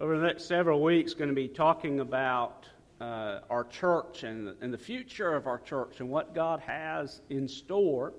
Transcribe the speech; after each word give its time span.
over 0.00 0.16
the 0.16 0.24
next 0.24 0.44
several 0.44 0.80
weeks, 0.80 1.12
going 1.12 1.28
to 1.28 1.34
be 1.34 1.48
talking 1.48 1.98
about 1.98 2.66
uh, 3.00 3.40
our 3.50 3.64
church 3.64 4.22
and, 4.22 4.54
and 4.60 4.72
the 4.72 4.78
future 4.78 5.34
of 5.34 5.48
our 5.48 5.58
church 5.58 5.98
and 5.98 6.08
what 6.08 6.34
God 6.34 6.60
has 6.60 7.20
in 7.30 7.48
store. 7.48 8.12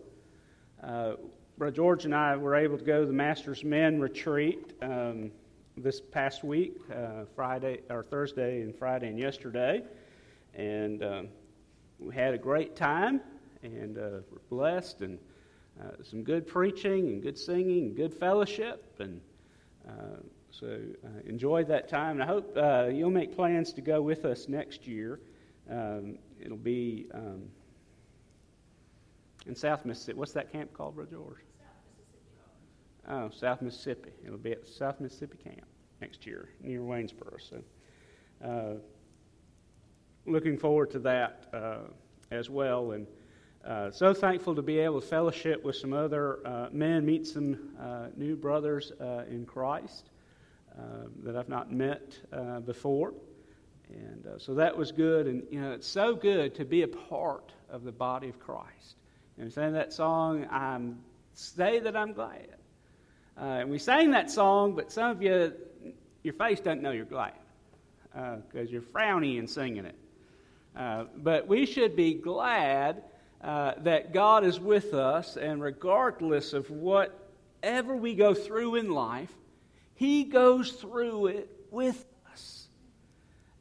Uh, 0.83 1.13
Brother 1.57 1.75
George 1.75 2.03
and 2.03 2.13
I 2.13 2.35
were 2.35 2.55
able 2.55 2.77
to 2.77 2.83
go 2.83 3.01
to 3.01 3.05
the 3.05 3.13
Master's 3.13 3.63
Men 3.63 4.01
retreat 4.01 4.73
um, 4.81 5.31
this 5.77 6.01
past 6.01 6.43
week, 6.43 6.75
uh, 6.93 7.23
Friday 7.33 7.79
or 7.89 8.03
Thursday 8.03 8.61
and 8.61 8.75
Friday 8.75 9.07
and 9.07 9.17
yesterday, 9.17 9.81
and 10.55 11.01
um, 11.01 11.27
we 11.97 12.13
had 12.13 12.33
a 12.33 12.37
great 12.37 12.75
time 12.75 13.21
and 13.63 13.97
uh, 13.97 14.19
we're 14.29 14.39
blessed 14.49 14.99
and 14.99 15.17
uh, 15.81 15.91
some 16.03 16.23
good 16.23 16.45
preaching 16.45 17.07
and 17.07 17.23
good 17.23 17.37
singing 17.37 17.87
and 17.87 17.95
good 17.95 18.13
fellowship 18.13 18.95
and 18.99 19.21
uh, 19.87 20.17
so 20.59 20.67
uh, 21.05 21.07
enjoy 21.25 21.63
that 21.65 21.87
time, 21.87 22.19
and 22.19 22.23
I 22.23 22.25
hope 22.25 22.57
uh, 22.57 22.87
you'll 22.91 23.11
make 23.11 23.33
plans 23.33 23.71
to 23.73 23.81
go 23.81 24.01
with 24.01 24.25
us 24.25 24.49
next 24.49 24.85
year. 24.85 25.21
Um, 25.71 26.17
it'll 26.37 26.57
be 26.57 27.07
um, 27.13 27.43
in 29.45 29.55
South 29.55 29.85
Mississippi. 29.85 30.17
What's 30.17 30.33
that 30.33 30.51
camp 30.51 30.73
called, 30.73 30.95
Brother 30.95 31.11
George? 31.11 31.37
South 31.39 32.01
Mississippi. 32.01 33.09
oh, 33.09 33.29
South 33.29 33.61
Mississippi. 33.61 34.11
It'll 34.25 34.37
be 34.37 34.51
at 34.51 34.67
South 34.67 34.99
Mississippi 34.99 35.37
camp 35.37 35.65
next 36.01 36.25
year 36.25 36.49
near 36.61 36.81
Waynesboro. 36.81 37.37
So, 37.39 37.63
uh, 38.45 38.73
looking 40.25 40.57
forward 40.57 40.91
to 40.91 40.99
that 40.99 41.45
uh, 41.53 41.77
as 42.31 42.49
well. 42.49 42.91
And 42.91 43.07
uh, 43.63 43.91
so 43.91 44.13
thankful 44.13 44.55
to 44.55 44.61
be 44.61 44.79
able 44.79 44.99
to 44.99 45.07
fellowship 45.07 45.63
with 45.63 45.77
some 45.77 45.93
other 45.93 46.45
uh, 46.45 46.67
men, 46.73 47.05
meet 47.05 47.27
some 47.27 47.69
uh, 47.79 48.07
new 48.17 48.35
brothers 48.35 48.91
uh, 48.99 49.23
in 49.29 49.45
Christ. 49.45 50.09
Uh, 50.79 51.07
that 51.23 51.35
I've 51.35 51.49
not 51.49 51.71
met 51.71 52.17
uh, 52.31 52.61
before. 52.61 53.13
And 53.89 54.25
uh, 54.25 54.39
so 54.39 54.53
that 54.53 54.77
was 54.77 54.93
good. 54.93 55.25
And, 55.27 55.43
you 55.51 55.59
know, 55.59 55.73
it's 55.73 55.87
so 55.87 56.15
good 56.15 56.55
to 56.55 56.63
be 56.63 56.83
a 56.83 56.87
part 56.87 57.51
of 57.69 57.83
the 57.83 57.91
body 57.91 58.29
of 58.29 58.39
Christ. 58.39 58.95
And 59.37 59.51
saying 59.51 59.73
that 59.73 59.91
song, 59.91 60.47
I'm, 60.49 60.99
say 61.33 61.79
that 61.79 61.97
I'm 61.97 62.13
glad. 62.13 62.55
Uh, 63.37 63.43
and 63.43 63.69
we 63.69 63.77
sang 63.77 64.11
that 64.11 64.31
song, 64.31 64.73
but 64.73 64.91
some 64.91 65.11
of 65.11 65.21
you, 65.21 65.53
your 66.23 66.33
face 66.35 66.61
doesn't 66.61 66.81
know 66.81 66.91
you're 66.91 67.03
glad 67.03 67.33
because 68.13 68.71
you're 68.71 68.81
frowny 68.81 69.37
and 69.37 69.49
singing 69.49 69.85
it. 69.85 69.95
but 70.75 71.47
we 71.47 71.65
should 71.65 71.95
be 71.95 72.13
glad 72.13 73.03
that 73.41 74.13
God 74.13 74.45
is 74.45 74.59
with 74.59 74.93
us, 74.93 75.35
and 75.35 75.61
regardless 75.61 76.53
of 76.53 76.69
whatever 76.69 77.95
we 77.95 78.13
go 78.13 78.33
through 78.33 78.75
in 78.75 78.91
life, 78.91 79.33
he 79.99 80.23
goes 80.23 80.71
through 80.71 81.27
it 81.27 81.49
with 81.71 82.05
us. 82.31 82.69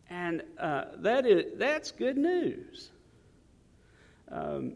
And 0.08 0.44
uh, 0.56 0.84
that 0.98 1.26
is, 1.26 1.58
that's 1.58 1.90
good 1.90 2.16
news. 2.16 2.90
Um, 4.30 4.74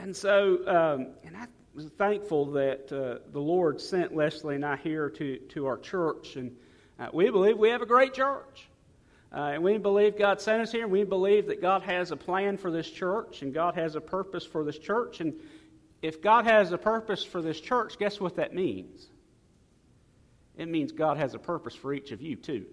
and 0.00 0.16
so, 0.16 0.58
um, 0.66 1.06
and 1.24 1.36
I 1.36 1.46
was 1.72 1.84
thankful 1.96 2.46
that 2.54 2.92
uh, 2.92 3.30
the 3.30 3.38
Lord 3.38 3.80
sent 3.80 4.16
Leslie 4.16 4.56
and 4.56 4.66
I 4.66 4.74
here 4.74 5.08
to, 5.10 5.36
to 5.50 5.66
our 5.66 5.78
church. 5.78 6.34
And 6.34 6.56
uh, 6.98 7.10
we 7.12 7.30
believe 7.30 7.58
we 7.58 7.68
have 7.68 7.82
a 7.82 7.86
great 7.86 8.14
church. 8.14 8.68
Uh, 9.32 9.52
and 9.54 9.62
we 9.62 9.78
believe 9.78 10.18
God 10.18 10.40
sent 10.40 10.62
us 10.62 10.72
here, 10.72 10.82
and 10.82 10.90
we 10.90 11.04
believe 11.04 11.46
that 11.46 11.60
God 11.60 11.82
has 11.82 12.10
a 12.10 12.16
plan 12.16 12.56
for 12.56 12.72
this 12.72 12.90
church, 12.90 13.42
and 13.42 13.54
God 13.54 13.76
has 13.76 13.94
a 13.94 14.00
purpose 14.00 14.44
for 14.44 14.64
this 14.64 14.78
church. 14.78 15.20
And 15.20 15.34
if 16.02 16.20
God 16.20 16.44
has 16.44 16.72
a 16.72 16.78
purpose 16.78 17.22
for 17.22 17.40
this 17.40 17.60
church, 17.60 18.00
guess 18.00 18.18
what 18.18 18.34
that 18.34 18.52
means? 18.52 19.10
It 20.56 20.68
means 20.68 20.92
God 20.92 21.16
has 21.16 21.34
a 21.34 21.38
purpose 21.38 21.74
for 21.74 21.92
each 21.92 22.12
of 22.12 22.22
you, 22.22 22.36
too. 22.36 22.64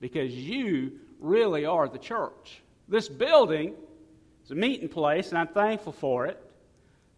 Because 0.00 0.32
you 0.32 0.92
really 1.18 1.64
are 1.64 1.88
the 1.88 1.98
church. 1.98 2.62
This 2.88 3.08
building 3.08 3.74
is 4.44 4.50
a 4.50 4.54
meeting 4.54 4.88
place, 4.88 5.30
and 5.30 5.38
I'm 5.38 5.48
thankful 5.48 5.92
for 5.92 6.26
it. 6.26 6.42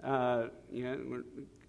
Uh, 0.02 0.44
you 0.72 0.84
know, 0.84 1.22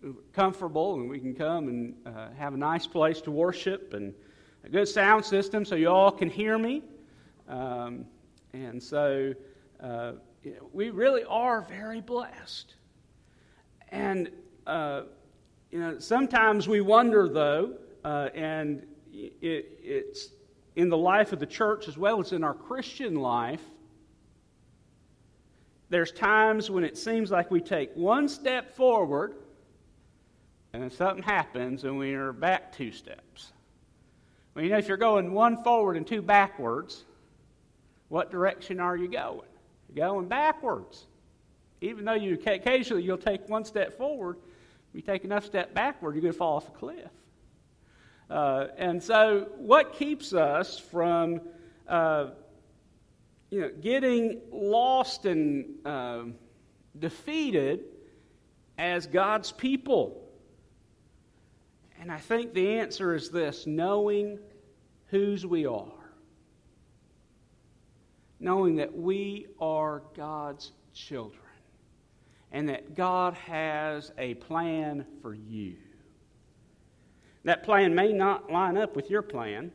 we're 0.03 0.13
comfortable, 0.33 0.95
and 0.95 1.09
we 1.09 1.19
can 1.19 1.35
come 1.35 1.67
and 1.67 1.93
uh, 2.05 2.29
have 2.37 2.53
a 2.53 2.57
nice 2.57 2.87
place 2.87 3.21
to 3.21 3.31
worship 3.31 3.93
and 3.93 4.13
a 4.63 4.69
good 4.69 4.87
sound 4.87 5.25
system 5.25 5.65
so 5.65 5.75
you 5.75 5.89
all 5.89 6.11
can 6.11 6.29
hear 6.29 6.57
me. 6.57 6.81
Um, 7.49 8.05
and 8.53 8.81
so 8.81 9.33
uh, 9.81 10.13
we 10.71 10.89
really 10.89 11.23
are 11.25 11.61
very 11.61 12.01
blessed. 12.01 12.75
And 13.89 14.29
uh, 14.65 15.03
you 15.71 15.79
know, 15.79 15.99
sometimes 15.99 16.67
we 16.67 16.81
wonder, 16.81 17.29
though, 17.29 17.73
uh, 18.03 18.29
and 18.35 18.85
it, 19.13 19.79
it's 19.81 20.29
in 20.75 20.89
the 20.89 20.97
life 20.97 21.33
of 21.33 21.39
the 21.39 21.45
church 21.45 21.87
as 21.87 21.97
well 21.97 22.19
as 22.19 22.33
in 22.33 22.43
our 22.43 22.53
Christian 22.53 23.15
life, 23.15 23.61
there's 25.89 26.11
times 26.11 26.69
when 26.69 26.83
it 26.83 26.97
seems 26.97 27.31
like 27.31 27.51
we 27.51 27.59
take 27.59 27.91
one 27.95 28.29
step 28.29 28.75
forward 28.75 29.35
and 30.73 30.81
then 30.81 30.89
something 30.89 31.23
happens 31.23 31.83
and 31.83 31.97
we 31.97 32.13
are 32.13 32.31
back 32.31 32.71
two 32.71 32.91
steps. 32.91 33.51
Well, 34.53 34.63
you 34.63 34.71
know, 34.71 34.77
if 34.77 34.87
you're 34.87 34.97
going 34.97 35.33
one 35.33 35.61
forward 35.63 35.97
and 35.97 36.07
two 36.07 36.21
backwards, 36.21 37.03
what 38.07 38.31
direction 38.31 38.79
are 38.79 38.95
you 38.95 39.09
going? 39.09 39.47
You're 39.93 40.07
going 40.07 40.27
backwards. 40.27 41.07
Even 41.81 42.05
though 42.05 42.13
you 42.13 42.35
occasionally 42.35 43.03
you'll 43.03 43.17
take 43.17 43.47
one 43.49 43.65
step 43.65 43.97
forward, 43.97 44.37
you 44.93 45.01
take 45.01 45.23
enough 45.23 45.45
step 45.45 45.73
backward, 45.73 46.15
you're 46.15 46.21
going 46.21 46.33
to 46.33 46.37
fall 46.37 46.57
off 46.57 46.67
a 46.67 46.71
cliff. 46.71 47.11
Uh, 48.29 48.67
and 48.77 49.01
so, 49.01 49.49
what 49.57 49.93
keeps 49.93 50.33
us 50.33 50.79
from 50.79 51.41
uh, 51.87 52.27
you 53.49 53.61
know, 53.61 53.71
getting 53.81 54.41
lost 54.51 55.25
and 55.25 55.65
uh, 55.85 56.23
defeated 56.97 57.81
as 58.77 59.05
God's 59.07 59.51
people? 59.51 60.29
And 61.99 62.11
I 62.11 62.17
think 62.17 62.53
the 62.53 62.79
answer 62.79 63.13
is 63.13 63.29
this 63.29 63.67
knowing 63.67 64.39
whose 65.07 65.45
we 65.45 65.65
are. 65.65 65.87
Knowing 68.39 68.77
that 68.77 68.97
we 68.97 69.47
are 69.59 70.01
God's 70.15 70.71
children 70.93 71.40
and 72.51 72.69
that 72.69 72.95
God 72.95 73.33
has 73.35 74.11
a 74.17 74.33
plan 74.35 75.05
for 75.21 75.33
you. 75.33 75.75
That 77.43 77.63
plan 77.63 77.95
may 77.95 78.13
not 78.13 78.51
line 78.51 78.77
up 78.77 78.95
with 78.95 79.09
your 79.09 79.21
plan. 79.21 79.71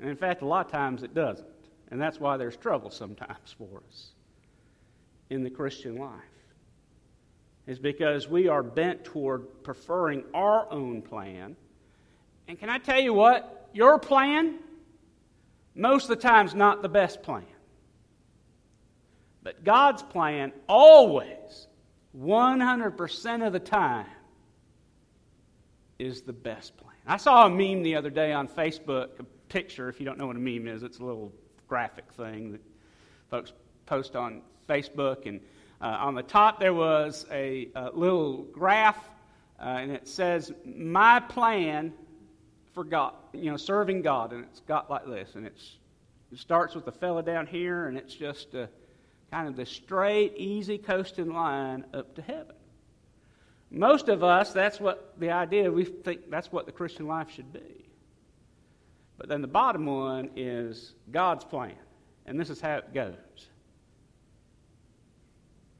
And 0.00 0.08
in 0.08 0.16
fact, 0.16 0.42
a 0.42 0.46
lot 0.46 0.66
of 0.66 0.72
times 0.72 1.02
it 1.02 1.14
doesn't. 1.14 1.46
And 1.90 2.00
that's 2.00 2.18
why 2.18 2.36
there's 2.36 2.56
trouble 2.56 2.90
sometimes 2.90 3.54
for 3.58 3.82
us 3.88 4.10
in 5.30 5.42
the 5.42 5.50
Christian 5.50 5.96
life. 5.96 6.12
Is 7.66 7.78
because 7.78 8.28
we 8.28 8.48
are 8.48 8.62
bent 8.62 9.04
toward 9.04 9.62
preferring 9.62 10.24
our 10.32 10.70
own 10.72 11.02
plan. 11.02 11.54
And 12.48 12.58
can 12.58 12.70
I 12.70 12.78
tell 12.78 12.98
you 12.98 13.12
what? 13.12 13.68
Your 13.74 13.98
plan, 13.98 14.58
most 15.74 16.04
of 16.04 16.08
the 16.08 16.16
time, 16.16 16.46
is 16.46 16.54
not 16.54 16.80
the 16.80 16.88
best 16.88 17.22
plan. 17.22 17.44
But 19.48 19.64
God's 19.64 20.02
plan 20.02 20.52
always, 20.68 21.68
100% 22.14 23.46
of 23.46 23.52
the 23.54 23.58
time, 23.58 24.04
is 25.98 26.20
the 26.20 26.34
best 26.34 26.76
plan. 26.76 26.92
I 27.06 27.16
saw 27.16 27.46
a 27.46 27.48
meme 27.48 27.82
the 27.82 27.96
other 27.96 28.10
day 28.10 28.34
on 28.34 28.46
Facebook, 28.46 29.18
a 29.18 29.24
picture. 29.48 29.88
If 29.88 30.00
you 30.00 30.04
don't 30.04 30.18
know 30.18 30.26
what 30.26 30.36
a 30.36 30.38
meme 30.38 30.68
is, 30.68 30.82
it's 30.82 30.98
a 30.98 31.02
little 31.02 31.32
graphic 31.66 32.12
thing 32.12 32.52
that 32.52 32.60
folks 33.30 33.54
post 33.86 34.16
on 34.16 34.42
Facebook. 34.68 35.24
And 35.24 35.40
uh, 35.80 35.96
on 35.98 36.14
the 36.14 36.22
top, 36.22 36.60
there 36.60 36.74
was 36.74 37.24
a, 37.32 37.70
a 37.74 37.88
little 37.94 38.42
graph, 38.52 39.02
uh, 39.58 39.62
and 39.62 39.90
it 39.90 40.06
says, 40.06 40.52
My 40.66 41.20
plan 41.20 41.94
for 42.74 42.84
God, 42.84 43.14
you 43.32 43.50
know, 43.50 43.56
serving 43.56 44.02
God. 44.02 44.34
And 44.34 44.44
it's 44.44 44.60
got 44.60 44.90
like 44.90 45.06
this. 45.06 45.36
And 45.36 45.46
it's, 45.46 45.78
it 46.30 46.38
starts 46.38 46.74
with 46.74 46.84
the 46.84 46.92
fella 46.92 47.22
down 47.22 47.46
here, 47.46 47.86
and 47.86 47.96
it's 47.96 48.14
just 48.14 48.52
a, 48.52 48.68
kind 49.30 49.48
of 49.48 49.56
the 49.56 49.66
straight, 49.66 50.34
easy 50.36 50.78
coasting 50.78 51.32
line 51.32 51.84
up 51.92 52.14
to 52.14 52.22
heaven. 52.22 52.56
Most 53.70 54.08
of 54.08 54.24
us, 54.24 54.52
that's 54.52 54.80
what 54.80 55.14
the 55.18 55.30
idea, 55.30 55.70
we 55.70 55.84
think 55.84 56.30
that's 56.30 56.50
what 56.50 56.66
the 56.66 56.72
Christian 56.72 57.06
life 57.06 57.30
should 57.30 57.52
be. 57.52 57.86
But 59.18 59.28
then 59.28 59.42
the 59.42 59.48
bottom 59.48 59.84
one 59.84 60.30
is 60.36 60.94
God's 61.10 61.44
plan. 61.44 61.74
And 62.24 62.38
this 62.38 62.50
is 62.50 62.60
how 62.60 62.76
it 62.76 62.94
goes 62.94 63.16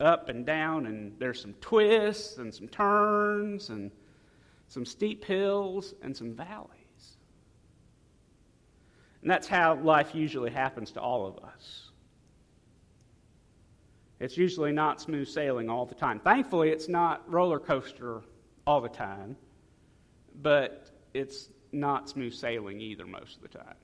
up 0.01 0.29
and 0.29 0.47
down, 0.47 0.87
and 0.87 1.13
there's 1.19 1.41
some 1.41 1.55
twists 1.61 2.39
and 2.39 2.55
some 2.55 2.69
turns 2.69 3.71
and 3.71 3.91
some 4.69 4.85
steep 4.85 5.25
hills 5.25 5.95
and 6.03 6.17
some 6.17 6.35
valleys. 6.35 6.69
And 9.23 9.31
that's 9.31 9.49
how 9.49 9.75
life 9.75 10.15
usually 10.15 10.51
happens 10.51 10.93
to 10.93 11.01
all 11.01 11.27
of 11.27 11.39
us. 11.45 11.88
It's 14.21 14.37
usually 14.37 14.73
not 14.73 15.01
smooth 15.01 15.29
sailing 15.29 15.71
all 15.71 15.87
the 15.87 15.95
time. 15.95 16.19
Thankfully, 16.19 16.71
it's 16.71 16.89
not 16.89 17.31
roller 17.31 17.61
coaster 17.61 18.23
all 18.67 18.81
the 18.81 18.89
time, 18.89 19.37
but 20.43 20.91
it's 21.15 21.51
not 21.73 22.09
smooth 22.09 22.35
sailing 22.35 22.81
either 22.81 23.07
most 23.07 23.37
of 23.37 23.43
the 23.43 23.49
time. 23.49 23.75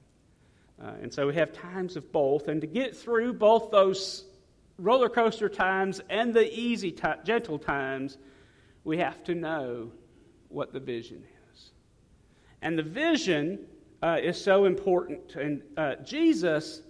Uh, 0.82 0.92
and 1.02 1.12
so 1.12 1.26
we 1.26 1.34
have 1.34 1.52
times 1.52 1.96
of 1.96 2.10
both. 2.10 2.48
And 2.48 2.60
to 2.60 2.66
get 2.66 2.96
through 2.96 3.34
both 3.34 3.70
those 3.70 4.24
roller 4.78 5.08
coaster 5.08 5.48
times 5.48 6.00
and 6.10 6.34
the 6.34 6.52
easy, 6.52 6.90
t- 6.90 7.06
gentle 7.24 7.58
times, 7.58 8.18
we 8.82 8.98
have 8.98 9.22
to 9.24 9.34
know 9.34 9.92
what 10.48 10.72
the 10.72 10.80
vision 10.80 11.24
is. 11.52 11.70
And 12.60 12.78
the 12.78 12.82
vision 12.82 13.66
uh, 14.02 14.18
is 14.22 14.40
so 14.40 14.64
important. 14.64 15.36
And 15.36 15.62
uh, 15.76 15.96
Jesus, 15.96 16.82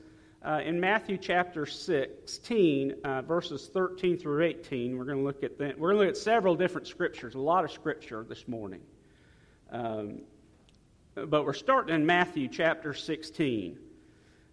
uh, 0.45 0.61
in 0.63 0.79
Matthew 0.79 1.17
chapter 1.17 1.65
16, 1.65 2.95
uh, 3.03 3.23
verses 3.23 3.71
13 3.73 4.19
through 4.19 4.45
18, 4.45 4.99
we're 4.99 5.05
going 5.07 5.17
to 5.17 5.25
look 5.25 5.43
at 5.43 5.57
that. 5.59 5.79
We're 5.79 5.93
going 5.93 6.03
to 6.03 6.07
look 6.07 6.17
at 6.17 6.23
several 6.23 6.55
different 6.55 6.87
scriptures, 6.87 7.35
a 7.35 7.41
lot 7.41 7.65
of 7.65 7.73
scripture 7.73 8.27
this 8.29 8.47
morning. 8.47 8.83
Um, 9.71 10.21
but 11.15 11.47
we're 11.47 11.55
starting 11.55 11.95
in 11.95 12.05
Matthew 12.05 12.49
chapter 12.49 12.93
16. 12.93 13.79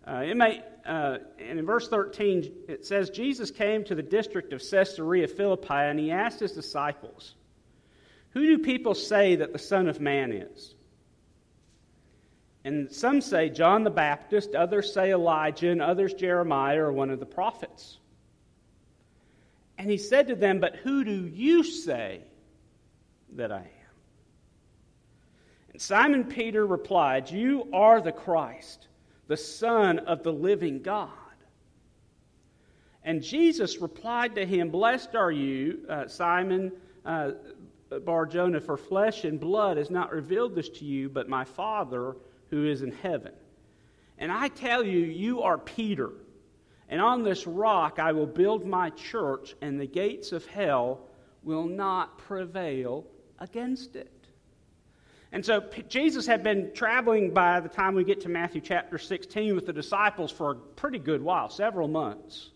Uh, 0.08 0.12
it 0.26 0.38
may, 0.38 0.64
uh, 0.86 1.18
and 1.38 1.60
in 1.60 1.66
verse 1.66 1.90
13, 1.90 2.52
it 2.70 2.86
says, 2.86 3.10
Jesus 3.10 3.52
came 3.52 3.84
to 3.84 3.94
the 3.94 4.02
district 4.02 4.54
of 4.54 4.62
Caesarea 4.62 5.28
Philippi, 5.28 5.74
and 5.74 6.00
he 6.00 6.12
asked 6.12 6.40
his 6.40 6.54
disciples, 6.54 7.36
Who 8.30 8.46
do 8.46 8.60
people 8.60 8.96
say 8.96 9.36
that 9.36 9.52
the 9.52 9.60
Son 9.60 9.90
of 9.90 10.00
Man 10.00 10.32
is? 10.32 10.74
And 12.64 12.92
some 12.92 13.22
say 13.22 13.50
John 13.50 13.84
the 13.84 13.90
Baptist, 13.90 14.54
others 14.54 14.94
say 14.94 15.12
Elijah, 15.12 15.70
and 15.70 15.82
others 15.82 16.14
Jeremiah 16.14 16.84
or 16.84 16.92
one 16.92 17.10
of 17.10 17.20
the 17.20 17.26
prophets. 17.26 17.98
And 19.78 19.90
he 19.90 19.98
said 19.98 20.28
to 20.28 20.36
them, 20.36 20.60
But 20.60 20.76
who 20.76 21.04
do 21.04 21.28
you 21.28 21.64
say 21.64 22.22
that 23.34 23.52
I 23.52 23.62
am? 23.62 23.66
And 25.74 25.82
Simon 25.82 26.26
Peter 26.26 26.66
replied, 26.66 27.32
You 27.32 27.68
are 27.74 28.00
the 28.00 28.12
Christ, 28.12 28.90
the 29.28 29.38
Son 29.38 30.00
of 30.00 30.22
the 30.22 30.34
living 30.34 30.84
God. 30.84 31.10
And 33.04 33.24
Jesus 33.24 33.82
replied 33.82 34.36
to 34.36 34.46
him, 34.46 34.70
Blessed 34.70 35.16
are 35.16 35.32
you, 35.32 35.80
uh, 35.90 36.08
Simon 36.08 36.72
uh, 37.04 37.32
Bar 38.06 38.28
Jonah, 38.28 38.62
for 38.62 38.78
flesh 38.78 39.24
and 39.24 39.40
blood 39.40 39.78
has 39.78 39.90
not 39.90 40.12
revealed 40.12 40.54
this 40.54 40.70
to 40.70 40.86
you, 40.86 41.10
but 41.10 41.28
my 41.28 41.44
Father 41.44 42.16
who 42.52 42.68
is 42.68 42.84
in 42.84 42.92
heaven. 42.92 43.34
And 44.20 44.32
I 44.32 44.50
tell 44.50 44.84
you, 44.84 45.00
you 45.00 45.42
are 45.42 45.58
Peter, 45.58 46.12
and 46.88 47.02
on 47.02 47.24
this 47.24 47.48
rock 47.48 47.98
I 47.98 48.12
will 48.12 48.28
build 48.28 48.66
my 48.68 48.92
church, 48.92 49.56
and 49.62 49.82
the 49.82 49.88
gates 49.88 50.32
of 50.32 50.46
hell 50.46 51.08
will 51.42 51.66
not 51.66 52.20
prevail 52.20 53.06
against 53.40 53.96
it. 53.96 54.12
And 55.32 55.46
so 55.46 55.64
Jesus 55.88 56.28
had 56.28 56.44
been 56.44 56.74
traveling 56.74 57.34
by 57.34 57.62
the 57.62 57.70
time 57.70 57.96
we 57.96 58.04
get 58.04 58.22
to 58.22 58.30
Matthew 58.30 58.60
chapter 58.60 58.98
16 58.98 59.56
with 59.56 59.66
the 59.66 59.74
disciples 59.74 60.30
for 60.30 60.52
a 60.52 60.56
pretty 60.56 61.00
good 61.00 61.22
while, 61.22 61.50
several 61.50 61.88
months. 61.88 62.52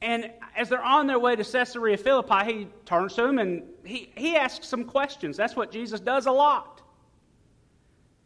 And 0.00 0.30
as 0.56 0.68
they're 0.68 0.82
on 0.82 1.08
their 1.08 1.18
way 1.18 1.34
to 1.34 1.42
Caesarea 1.42 1.96
Philippi, 1.96 2.44
he 2.44 2.68
turns 2.86 3.14
to 3.14 3.22
them 3.22 3.38
and 3.38 3.64
he, 3.84 4.12
he 4.16 4.36
asks 4.36 4.68
some 4.68 4.84
questions. 4.84 5.36
That's 5.36 5.56
what 5.56 5.72
Jesus 5.72 5.98
does 5.98 6.26
a 6.26 6.32
lot. 6.32 6.77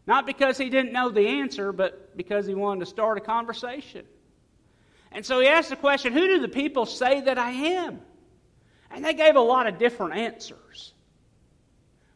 Not 0.07 0.27
because 0.27 0.59
he 0.59 0.69
didn't 0.69 0.93
know 0.93 1.11
the 1.11 1.27
answer, 1.27 1.73
but 1.73 2.17
because 2.17 2.47
he 2.47 2.55
wanted 2.55 2.81
to 2.81 2.87
start 2.87 3.19
a 3.19 3.21
conversation. 3.21 4.05
And 5.13 5.25
so 5.25 5.41
he 5.41 5.47
asked 5.47 5.71
the 5.71 5.77
question 5.77 6.13
Who 6.13 6.27
do 6.27 6.41
the 6.41 6.49
people 6.49 6.87
say 6.87 7.21
that 7.23 7.39
I 7.39 7.51
am? 7.51 8.01
And 8.91 9.05
they 9.05 9.15
gave 9.15 9.37
a 9.37 9.41
lot 9.41 9.67
of 9.67 9.79
different 9.79 10.15
answers. 10.15 10.93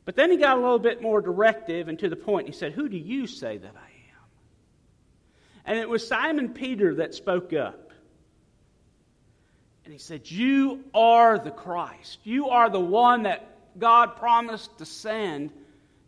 But 0.04 0.14
then 0.14 0.30
he 0.30 0.36
got 0.36 0.56
a 0.56 0.60
little 0.60 0.78
bit 0.78 1.02
more 1.02 1.20
directive 1.20 1.88
and 1.88 1.98
to 1.98 2.08
the 2.08 2.16
point. 2.16 2.46
He 2.46 2.52
said, 2.52 2.72
Who 2.72 2.88
do 2.88 2.96
you 2.96 3.26
say 3.26 3.56
that 3.56 3.74
I 3.76 3.88
am? 3.88 4.24
And 5.64 5.78
it 5.78 5.88
was 5.88 6.06
Simon 6.06 6.50
Peter 6.50 6.96
that 6.96 7.14
spoke 7.14 7.52
up. 7.52 7.92
And 9.84 9.92
he 9.92 9.98
said, 9.98 10.28
You 10.30 10.84
are 10.94 11.38
the 11.38 11.50
Christ. 11.50 12.18
You 12.24 12.48
are 12.48 12.68
the 12.70 12.80
one 12.80 13.24
that 13.24 13.78
God 13.78 14.16
promised 14.16 14.78
to 14.78 14.86
send 14.86 15.52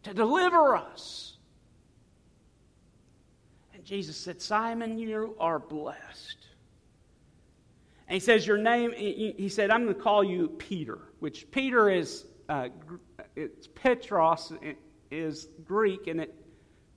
to 0.05 0.15
deliver 0.15 0.77
us. 0.77 1.28
Jesus 3.89 4.19
said, 4.19 4.43
Simon, 4.43 4.99
you 4.99 5.35
are 5.41 5.59
blessed. 5.59 6.37
And 8.07 8.13
he 8.13 8.21
says, 8.21 8.47
Your 8.47 8.59
name, 8.59 8.93
he 8.93 9.49
said, 9.49 9.71
I'm 9.71 9.85
going 9.85 9.95
to 9.95 10.01
call 10.01 10.23
you 10.23 10.49
Peter, 10.59 10.99
which 11.21 11.51
Peter 11.51 11.89
is, 11.89 12.27
uh, 12.51 12.69
it's 13.35 13.67
Petros, 13.67 14.53
it 14.61 14.77
is 15.11 15.49
Greek, 15.65 16.07
and 16.07 16.21
it 16.21 16.35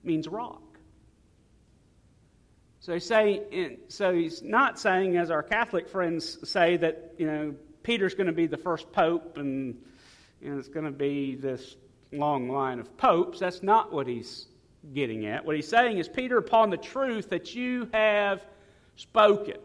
means 0.04 0.28
rock. 0.28 0.60
So 2.80 2.92
he's, 2.92 3.06
saying, 3.06 3.78
so 3.88 4.12
he's 4.12 4.42
not 4.42 4.78
saying, 4.78 5.16
as 5.16 5.30
our 5.30 5.42
Catholic 5.42 5.88
friends 5.88 6.46
say, 6.46 6.76
that, 6.76 7.14
you 7.16 7.26
know, 7.26 7.54
Peter's 7.84 8.14
going 8.14 8.26
to 8.26 8.34
be 8.34 8.46
the 8.46 8.58
first 8.58 8.92
pope 8.92 9.38
and 9.38 9.80
you 10.42 10.50
know, 10.50 10.58
it's 10.58 10.68
going 10.68 10.84
to 10.84 10.90
be 10.90 11.36
this 11.36 11.74
long 12.12 12.50
line 12.50 12.80
of 12.80 12.94
popes. 12.98 13.38
That's 13.38 13.62
not 13.62 13.94
what 13.94 14.06
he's 14.06 14.46
getting 14.92 15.26
at. 15.26 15.44
What 15.44 15.56
he's 15.56 15.68
saying 15.68 15.98
is, 15.98 16.08
Peter, 16.08 16.38
upon 16.38 16.70
the 16.70 16.76
truth 16.76 17.30
that 17.30 17.54
you 17.54 17.88
have 17.92 18.42
spoken, 18.96 19.56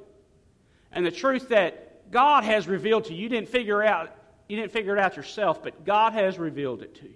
and 0.91 1.05
the 1.05 1.11
truth 1.11 1.49
that 1.49 2.11
God 2.11 2.43
has 2.43 2.67
revealed 2.67 3.05
to 3.05 3.13
you, 3.13 3.23
you 3.23 3.29
didn't 3.29 3.49
figure 3.49 3.83
out, 3.83 4.15
you 4.47 4.55
didn't 4.55 4.71
figure 4.71 4.95
it 4.95 4.99
out 4.99 5.17
yourself, 5.17 5.61
but 5.61 5.85
God 5.85 6.13
has 6.13 6.37
revealed 6.37 6.81
it 6.81 6.95
to 6.95 7.03
you. 7.03 7.13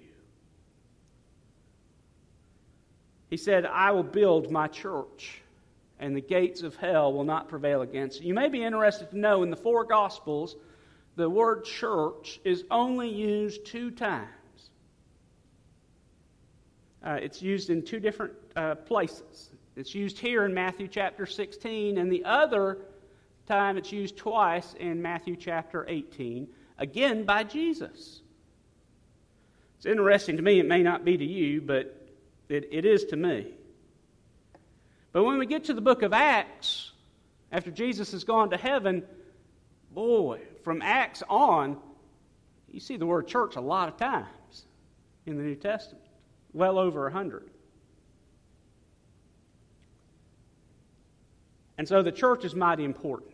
He 3.30 3.38
said, 3.38 3.65
I 3.65 3.92
will 3.92 4.03
build 4.03 4.51
my 4.51 4.68
church, 4.68 5.42
and 6.00 6.15
the 6.15 6.21
gates 6.21 6.63
of 6.63 6.75
hell 6.75 7.13
will 7.13 7.24
not 7.24 7.48
prevail 7.48 7.81
against 7.81 8.19
it. 8.19 8.25
You 8.25 8.33
may 8.33 8.50
be 8.50 8.62
interested 8.62 9.09
to 9.12 9.18
know 9.18 9.44
in 9.44 9.50
the 9.50 9.56
four 9.56 9.86
Gospels, 9.86 10.57
the 11.15 11.30
word 11.30 11.63
church 11.63 12.42
is 12.44 12.65
only 12.69 13.09
used 13.09 13.65
two 13.65 13.92
times. 13.92 14.27
Uh, 17.03 17.18
it's 17.21 17.42
used 17.42 17.69
in 17.69 17.83
two 17.83 18.00
different 18.00 18.33
uh, 18.56 18.75
places. 18.75 19.50
It's 19.75 19.95
used 19.95 20.19
here 20.19 20.45
in 20.45 20.53
Matthew 20.53 20.88
chapter 20.88 21.25
16, 21.25 21.98
and 21.98 22.12
the 22.12 22.25
other 22.25 22.77
time 23.48 23.77
it's 23.77 23.91
used 23.91 24.17
twice 24.17 24.75
in 24.79 25.01
Matthew 25.01 25.36
chapter 25.36 25.86
18, 25.88 26.48
again 26.77 27.24
by 27.24 27.43
Jesus. 27.43 28.22
It's 29.77 29.86
interesting 29.88 30.38
to 30.38 30.43
me. 30.43 30.60
It 30.60 30.67
may 30.67 30.84
not 30.84 31.03
be 31.03 31.17
to 31.17 31.25
you, 31.25 31.62
but 31.62 32.08
it, 32.50 32.70
it 32.72 32.86
is 32.86 33.05
to 33.05 33.15
me. 33.15 33.48
But 35.12 35.24
when 35.24 35.39
we 35.39 35.48
get 35.48 35.65
to 35.65 35.74
the 35.74 35.81
book 35.81 36.03
of 36.03 36.13
Acts, 36.13 36.91
after 37.51 37.72
Jesus 37.72 38.12
has 38.12 38.24
gone 38.24 38.51
to 38.51 38.58
heaven, 38.58 39.03
boy, 39.91 40.41
from 40.63 40.84
Acts 40.84 41.24
on, 41.27 41.77
you 42.72 42.79
see 42.79 42.98
the 42.98 43.08
word 43.08 43.27
church 43.27 43.55
a 43.55 43.62
lot 43.62 43.89
of 43.89 43.98
times 43.98 44.65
in 45.25 45.38
the 45.38 45.43
New 45.43 45.55
Testament 45.55 46.11
well 46.53 46.77
over 46.77 47.08
a 47.08 47.12
100. 47.12 47.50
And 51.77 51.88
so 51.88 52.03
the 52.03 52.12
church 52.12 52.46
is 52.46 52.53
mighty 52.53 52.84
important. 52.84 53.31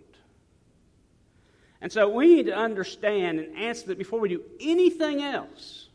And 1.82 1.92
so 1.92 2.10
we 2.10 2.36
need 2.36 2.46
to 2.48 2.56
understand 2.56 3.40
and 3.40 3.58
answer 3.58 3.88
that 3.88 3.98
before 3.98 4.20
we 4.20 4.30
do 4.30 4.42
anything 4.60 5.22
else. 5.22 5.90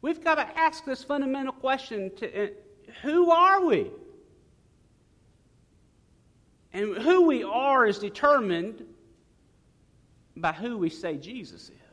We've 0.00 0.22
got 0.22 0.36
to 0.36 0.58
ask 0.58 0.84
this 0.84 1.02
fundamental 1.02 1.52
question 1.52 2.14
to, 2.16 2.44
uh, 2.44 2.48
who 3.02 3.30
are 3.30 3.64
we? 3.64 3.90
And 6.72 6.96
who 6.96 7.26
we 7.26 7.42
are 7.42 7.86
is 7.86 7.98
determined 7.98 8.84
by 10.36 10.52
who 10.52 10.78
we 10.78 10.90
say 10.90 11.16
Jesus 11.16 11.70
is. 11.70 11.85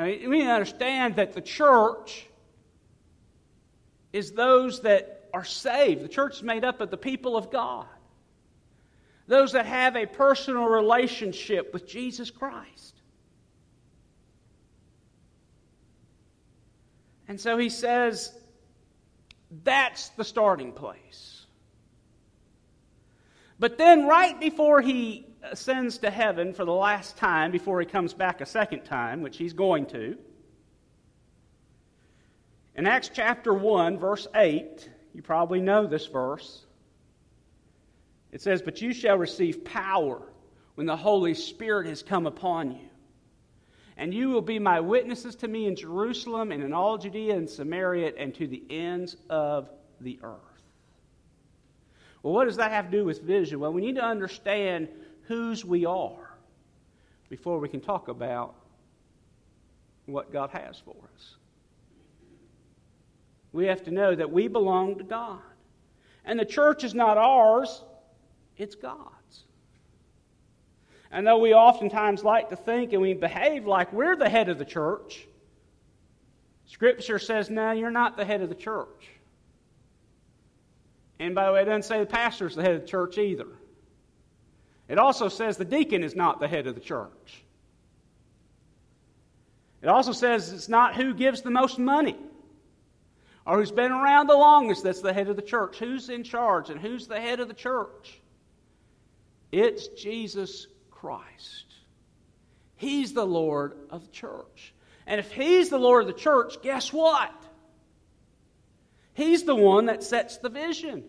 Now, 0.00 0.06
we 0.06 0.16
need 0.16 0.44
to 0.44 0.50
understand 0.50 1.16
that 1.16 1.34
the 1.34 1.42
church 1.42 2.26
is 4.14 4.32
those 4.32 4.80
that 4.80 5.28
are 5.34 5.44
saved. 5.44 6.02
The 6.02 6.08
church 6.08 6.36
is 6.36 6.42
made 6.42 6.64
up 6.64 6.80
of 6.80 6.90
the 6.90 6.96
people 6.96 7.36
of 7.36 7.50
God, 7.50 7.84
those 9.26 9.52
that 9.52 9.66
have 9.66 9.96
a 9.96 10.06
personal 10.06 10.64
relationship 10.64 11.74
with 11.74 11.86
Jesus 11.86 12.30
Christ. 12.30 12.94
And 17.28 17.38
so 17.38 17.58
he 17.58 17.68
says 17.68 18.32
that's 19.64 20.08
the 20.10 20.24
starting 20.24 20.72
place. 20.72 21.29
But 23.60 23.76
then, 23.76 24.06
right 24.06 24.40
before 24.40 24.80
he 24.80 25.26
ascends 25.42 25.98
to 25.98 26.10
heaven 26.10 26.54
for 26.54 26.64
the 26.64 26.72
last 26.72 27.18
time 27.18 27.50
before 27.50 27.78
he 27.78 27.86
comes 27.86 28.14
back 28.14 28.40
a 28.40 28.46
second 28.46 28.84
time, 28.84 29.20
which 29.20 29.36
he's 29.36 29.52
going 29.52 29.84
to. 29.86 30.16
In 32.74 32.86
Acts 32.86 33.10
chapter 33.12 33.52
1, 33.52 33.98
verse 33.98 34.26
8, 34.34 34.88
you 35.12 35.20
probably 35.20 35.60
know 35.60 35.86
this 35.86 36.06
verse. 36.06 36.64
It 38.32 38.40
says, 38.40 38.62
But 38.62 38.80
you 38.80 38.94
shall 38.94 39.18
receive 39.18 39.62
power 39.62 40.22
when 40.76 40.86
the 40.86 40.96
Holy 40.96 41.34
Spirit 41.34 41.86
has 41.86 42.02
come 42.02 42.26
upon 42.26 42.72
you. 42.72 42.88
And 43.98 44.14
you 44.14 44.30
will 44.30 44.40
be 44.40 44.58
my 44.58 44.80
witnesses 44.80 45.36
to 45.36 45.48
me 45.48 45.66
in 45.66 45.76
Jerusalem 45.76 46.50
and 46.50 46.62
in 46.62 46.72
all 46.72 46.96
Judea 46.96 47.36
and 47.36 47.50
Samaria 47.50 48.14
and 48.16 48.34
to 48.36 48.46
the 48.46 48.64
ends 48.70 49.16
of 49.28 49.68
the 50.00 50.18
earth. 50.22 50.49
Well, 52.22 52.34
what 52.34 52.44
does 52.44 52.56
that 52.56 52.70
have 52.70 52.90
to 52.90 52.98
do 52.98 53.04
with 53.04 53.22
vision? 53.22 53.60
Well, 53.60 53.72
we 53.72 53.80
need 53.80 53.96
to 53.96 54.04
understand 54.04 54.88
whose 55.22 55.64
we 55.64 55.86
are 55.86 56.36
before 57.28 57.58
we 57.58 57.68
can 57.68 57.80
talk 57.80 58.08
about 58.08 58.54
what 60.06 60.32
God 60.32 60.50
has 60.50 60.78
for 60.84 60.96
us. 61.14 61.36
We 63.52 63.66
have 63.66 63.84
to 63.84 63.90
know 63.90 64.14
that 64.14 64.30
we 64.30 64.48
belong 64.48 64.98
to 64.98 65.04
God. 65.04 65.40
And 66.24 66.38
the 66.38 66.44
church 66.44 66.84
is 66.84 66.94
not 66.94 67.16
ours, 67.16 67.82
it's 68.56 68.74
God's. 68.74 69.44
And 71.10 71.26
though 71.26 71.38
we 71.38 71.54
oftentimes 71.54 72.22
like 72.22 72.50
to 72.50 72.56
think 72.56 72.92
and 72.92 73.02
we 73.02 73.14
behave 73.14 73.66
like 73.66 73.92
we're 73.92 74.16
the 74.16 74.28
head 74.28 74.48
of 74.48 74.58
the 74.58 74.64
church, 74.64 75.26
Scripture 76.66 77.18
says, 77.18 77.50
no, 77.50 77.72
you're 77.72 77.90
not 77.90 78.16
the 78.16 78.24
head 78.24 78.42
of 78.42 78.48
the 78.48 78.54
church. 78.54 79.08
And 81.20 81.34
by 81.34 81.46
the 81.46 81.52
way, 81.52 81.62
it 81.62 81.66
doesn't 81.66 81.84
say 81.84 82.00
the 82.00 82.06
pastor's 82.06 82.56
the 82.56 82.62
head 82.62 82.74
of 82.74 82.80
the 82.80 82.88
church 82.88 83.18
either. 83.18 83.46
It 84.88 84.98
also 84.98 85.28
says 85.28 85.56
the 85.56 85.64
deacon 85.64 86.02
is 86.02 86.16
not 86.16 86.40
the 86.40 86.48
head 86.48 86.66
of 86.66 86.74
the 86.74 86.80
church. 86.80 87.44
It 89.82 89.88
also 89.88 90.12
says 90.12 90.52
it's 90.52 90.68
not 90.68 90.96
who 90.96 91.14
gives 91.14 91.42
the 91.42 91.50
most 91.50 91.78
money 91.78 92.16
or 93.46 93.58
who's 93.58 93.70
been 93.70 93.92
around 93.92 94.26
the 94.26 94.36
longest 94.36 94.82
that's 94.82 95.02
the 95.02 95.12
head 95.12 95.28
of 95.28 95.36
the 95.36 95.42
church. 95.42 95.78
Who's 95.78 96.08
in 96.08 96.24
charge 96.24 96.70
and 96.70 96.80
who's 96.80 97.06
the 97.06 97.20
head 97.20 97.38
of 97.38 97.48
the 97.48 97.54
church? 97.54 98.20
It's 99.52 99.88
Jesus 99.88 100.68
Christ. 100.90 101.66
He's 102.76 103.12
the 103.12 103.26
Lord 103.26 103.76
of 103.90 104.06
the 104.06 104.10
church. 104.10 104.72
And 105.06 105.20
if 105.20 105.32
He's 105.32 105.68
the 105.68 105.78
Lord 105.78 106.02
of 106.02 106.06
the 106.06 106.20
church, 106.20 106.62
guess 106.62 106.92
what? 106.92 107.32
He's 109.14 109.44
the 109.44 109.54
one 109.54 109.86
that 109.86 110.02
sets 110.02 110.38
the 110.38 110.48
vision. 110.48 111.04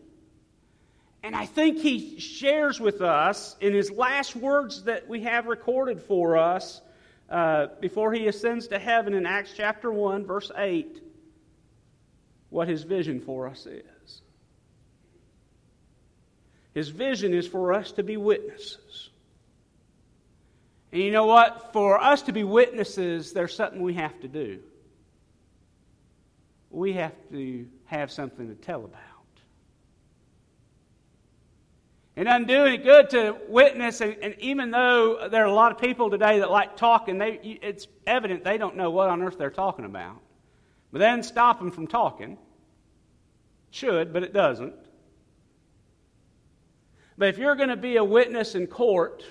And 1.24 1.36
I 1.36 1.46
think 1.46 1.78
He 1.80 2.20
shares 2.20 2.80
with 2.80 3.02
us 3.02 3.56
in 3.62 3.74
His 3.74 3.92
last 3.92 4.36
words 4.36 4.84
that 4.84 5.08
we 5.08 5.22
have 5.22 5.46
recorded 5.46 6.02
for 6.02 6.38
us 6.38 6.82
uh, 7.30 7.68
before 7.80 8.12
He 8.12 8.28
ascends 8.28 8.68
to 8.70 8.80
heaven 8.80 9.14
in 9.14 9.26
Acts 9.26 9.54
chapter 9.56 9.92
1, 9.92 10.26
verse 10.26 10.52
8, 10.56 11.02
what 12.50 12.68
His 12.68 12.84
vision 12.84 13.22
for 13.22 13.48
us 13.48 13.66
is. 13.66 14.22
His 16.74 16.90
vision 16.90 17.34
is 17.34 17.48
for 17.48 17.74
us 17.74 17.92
to 17.94 18.04
be 18.04 18.18
witnesses. 18.18 19.10
And 20.92 21.02
you 21.02 21.12
know 21.12 21.26
what? 21.26 21.72
For 21.74 22.02
us 22.02 22.24
to 22.24 22.34
be 22.34 22.44
witnesses, 22.44 23.34
there's 23.34 23.56
something 23.56 23.82
we 23.82 23.94
have 23.94 24.20
to 24.22 24.28
do. 24.28 24.60
We 26.70 26.94
have 26.94 27.14
to 27.32 27.68
have 27.92 28.10
something 28.10 28.48
to 28.48 28.56
tell 28.56 28.86
about. 28.86 29.02
It 32.16 32.24
doesn't 32.24 32.48
do 32.48 32.66
any 32.66 32.78
good 32.78 33.10
to 33.12 33.38
witness, 33.50 34.00
and, 34.00 34.16
and, 34.22 34.36
even 34.40 34.72
though 34.72 35.28
there 35.30 35.44
are 35.44 35.48
a 35.48 35.54
lot 35.54 35.74
of 35.74 35.78
people 35.78 36.10
today 36.10 36.40
that 36.40 36.50
like 36.50 36.78
talking, 36.78 37.18
they, 37.18 37.60
it's 37.62 37.88
evident 38.08 38.46
they 38.46 38.58
don't 38.58 38.78
know 38.78 38.92
what 38.92 39.10
on 39.10 39.22
earth 39.22 39.38
they're 39.38 39.50
talking 39.50 39.86
about. 39.86 40.18
But 40.94 41.00
then 41.00 41.22
stop 41.22 41.60
them 41.60 41.70
from 41.70 41.86
talking. 41.86 42.38
Should, 43.72 44.14
but 44.14 44.24
it 44.24 44.34
doesn't. 44.34 44.74
But 47.18 47.28
if 47.30 47.38
you're 47.38 47.56
going 47.56 47.70
to 47.70 47.78
be 47.78 47.98
a 47.98 48.04
witness 48.04 48.56
in 48.56 48.68
court, 48.68 49.24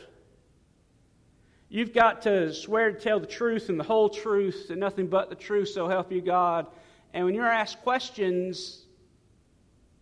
you've 1.71 1.95
got 1.95 2.23
to 2.23 2.53
swear 2.53 2.93
to 2.93 3.01
tell 3.01 3.21
the 3.21 3.27
truth 3.27 3.71
and 3.71 3.81
the 3.81 3.85
whole 3.85 4.11
truth 4.11 4.67
and 4.69 4.81
nothing 4.81 5.07
but 5.07 5.31
the 5.31 5.35
truth, 5.35 5.69
so 5.69 5.89
help 5.89 6.13
you 6.13 6.21
God. 6.21 6.67
And 7.13 7.25
when 7.25 7.35
you're 7.35 7.47
asked 7.47 7.83
questions, 7.83 8.85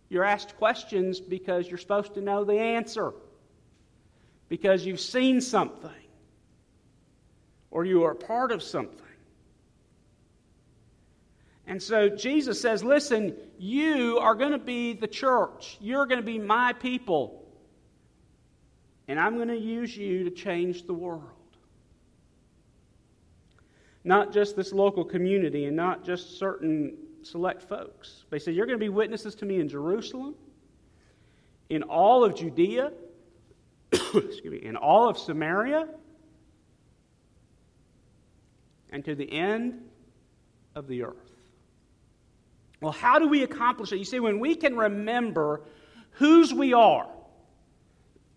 you're 0.09 0.23
asked 0.23 0.57
questions 0.57 1.19
because 1.19 1.67
you're 1.67 1.77
supposed 1.77 2.13
to 2.15 2.21
know 2.21 2.43
the 2.43 2.59
answer, 2.59 3.13
because 4.47 4.85
you've 4.85 4.99
seen 4.99 5.41
something, 5.41 5.89
or 7.71 7.85
you 7.85 8.03
are 8.03 8.15
part 8.15 8.51
of 8.51 8.61
something. 8.61 9.05
And 11.69 11.81
so 11.81 12.09
Jesus 12.09 12.59
says, 12.59 12.83
Listen, 12.83 13.35
you 13.59 14.17
are 14.17 14.33
going 14.33 14.53
to 14.53 14.57
be 14.57 14.93
the 14.93 15.07
church. 15.07 15.77
You're 15.79 16.07
going 16.07 16.19
to 16.19 16.25
be 16.25 16.39
my 16.39 16.73
people. 16.73 17.45
And 19.07 19.19
I'm 19.19 19.35
going 19.35 19.49
to 19.49 19.57
use 19.57 19.95
you 19.95 20.23
to 20.23 20.31
change 20.31 20.87
the 20.87 20.93
world. 20.93 21.38
Not 24.09 24.33
just 24.33 24.55
this 24.55 24.73
local 24.73 25.05
community 25.05 25.65
and 25.65 25.75
not 25.75 26.03
just 26.03 26.39
certain 26.39 26.97
select 27.21 27.61
folks. 27.61 28.23
They 28.31 28.39
said, 28.39 28.55
You're 28.55 28.65
going 28.65 28.79
to 28.79 28.83
be 28.83 28.89
witnesses 28.89 29.35
to 29.35 29.45
me 29.45 29.59
in 29.59 29.69
Jerusalem, 29.69 30.33
in 31.69 31.83
all 31.83 32.23
of 32.23 32.35
Judea, 32.35 32.91
excuse 33.91 34.43
me, 34.45 34.57
in 34.63 34.75
all 34.75 35.07
of 35.07 35.19
Samaria, 35.19 35.87
and 38.89 39.05
to 39.05 39.13
the 39.13 39.31
end 39.31 39.79
of 40.73 40.87
the 40.87 41.03
earth. 41.03 41.15
Well, 42.81 42.93
how 42.93 43.19
do 43.19 43.27
we 43.27 43.43
accomplish 43.43 43.91
it? 43.91 43.97
You 43.97 44.05
see, 44.05 44.19
when 44.19 44.39
we 44.39 44.55
can 44.55 44.75
remember 44.75 45.61
whose 46.13 46.51
we 46.51 46.73
are, 46.73 47.07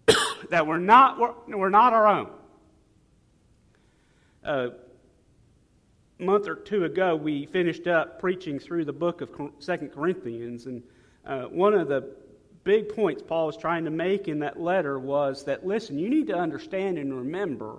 that 0.50 0.66
we're 0.66 0.76
not, 0.76 1.18
we're, 1.18 1.56
we're 1.56 1.70
not 1.70 1.94
our 1.94 2.08
own. 2.08 2.30
Uh, 4.44 4.68
month 6.22 6.48
or 6.48 6.54
two 6.54 6.84
ago, 6.84 7.16
we 7.16 7.46
finished 7.46 7.86
up 7.86 8.20
preaching 8.20 8.58
through 8.58 8.84
the 8.84 8.92
book 8.92 9.20
of 9.20 9.30
Second 9.58 9.92
Corinthians, 9.92 10.66
and 10.66 10.82
uh, 11.26 11.42
one 11.42 11.74
of 11.74 11.88
the 11.88 12.14
big 12.64 12.94
points 12.94 13.22
Paul 13.22 13.46
was 13.46 13.56
trying 13.56 13.84
to 13.84 13.90
make 13.90 14.28
in 14.28 14.38
that 14.40 14.60
letter 14.60 14.98
was 14.98 15.44
that, 15.44 15.66
listen, 15.66 15.98
you 15.98 16.08
need 16.08 16.28
to 16.28 16.34
understand 16.34 16.98
and 16.98 17.12
remember 17.12 17.78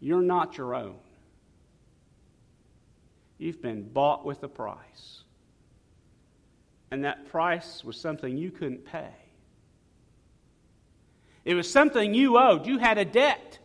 you're 0.00 0.22
not 0.22 0.58
your 0.58 0.74
own. 0.74 0.96
You've 3.38 3.62
been 3.62 3.88
bought 3.88 4.24
with 4.24 4.42
a 4.42 4.48
price. 4.48 5.22
And 6.90 7.04
that 7.04 7.28
price 7.30 7.82
was 7.82 7.96
something 7.96 8.36
you 8.36 8.50
couldn't 8.50 8.84
pay. 8.84 9.14
It 11.44 11.54
was 11.54 11.70
something 11.70 12.14
you 12.14 12.38
owed. 12.38 12.66
You 12.66 12.78
had 12.78 12.98
a 12.98 13.04
debt. 13.04 13.58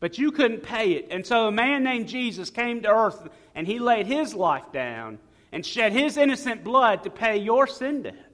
But 0.00 0.16
you 0.16 0.32
couldn't 0.32 0.62
pay 0.62 0.92
it. 0.92 1.08
And 1.10 1.24
so 1.24 1.46
a 1.46 1.52
man 1.52 1.84
named 1.84 2.08
Jesus 2.08 2.48
came 2.48 2.80
to 2.82 2.88
earth 2.88 3.28
and 3.54 3.66
he 3.66 3.78
laid 3.78 4.06
his 4.06 4.34
life 4.34 4.72
down 4.72 5.18
and 5.52 5.64
shed 5.64 5.92
his 5.92 6.16
innocent 6.16 6.64
blood 6.64 7.04
to 7.04 7.10
pay 7.10 7.36
your 7.36 7.66
sin 7.66 8.02
debt. 8.02 8.26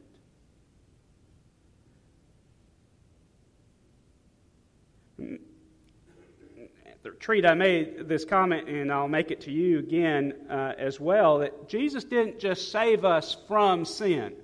At 5.18 7.02
the 7.02 7.10
retreat, 7.10 7.44
I 7.44 7.54
made 7.54 8.06
this 8.06 8.24
comment, 8.24 8.68
and 8.68 8.92
I'll 8.92 9.08
make 9.08 9.30
it 9.30 9.40
to 9.42 9.50
you 9.50 9.78
again 9.78 10.34
uh, 10.50 10.74
as 10.78 11.00
well 11.00 11.38
that 11.38 11.68
Jesus 11.68 12.04
didn't 12.04 12.38
just 12.38 12.70
save 12.70 13.04
us 13.04 13.36
from 13.48 13.84
sin, 13.84 14.34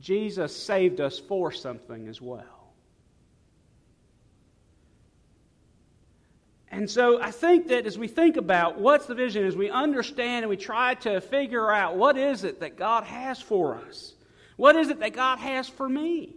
Jesus 0.00 0.54
saved 0.54 1.00
us 1.00 1.18
for 1.18 1.52
something 1.52 2.08
as 2.08 2.20
well. 2.20 2.63
And 6.74 6.90
so 6.90 7.22
I 7.22 7.30
think 7.30 7.68
that 7.68 7.86
as 7.86 7.96
we 7.96 8.08
think 8.08 8.36
about 8.36 8.80
what's 8.80 9.06
the 9.06 9.14
vision, 9.14 9.44
as 9.44 9.54
we 9.54 9.70
understand 9.70 10.42
and 10.42 10.50
we 10.50 10.56
try 10.56 10.94
to 10.94 11.20
figure 11.20 11.70
out 11.70 11.96
what 11.96 12.18
is 12.18 12.42
it 12.42 12.58
that 12.60 12.76
God 12.76 13.04
has 13.04 13.40
for 13.40 13.76
us, 13.76 14.14
what 14.56 14.74
is 14.74 14.88
it 14.88 14.98
that 14.98 15.12
God 15.12 15.38
has 15.38 15.68
for 15.68 15.88
me? 15.88 16.34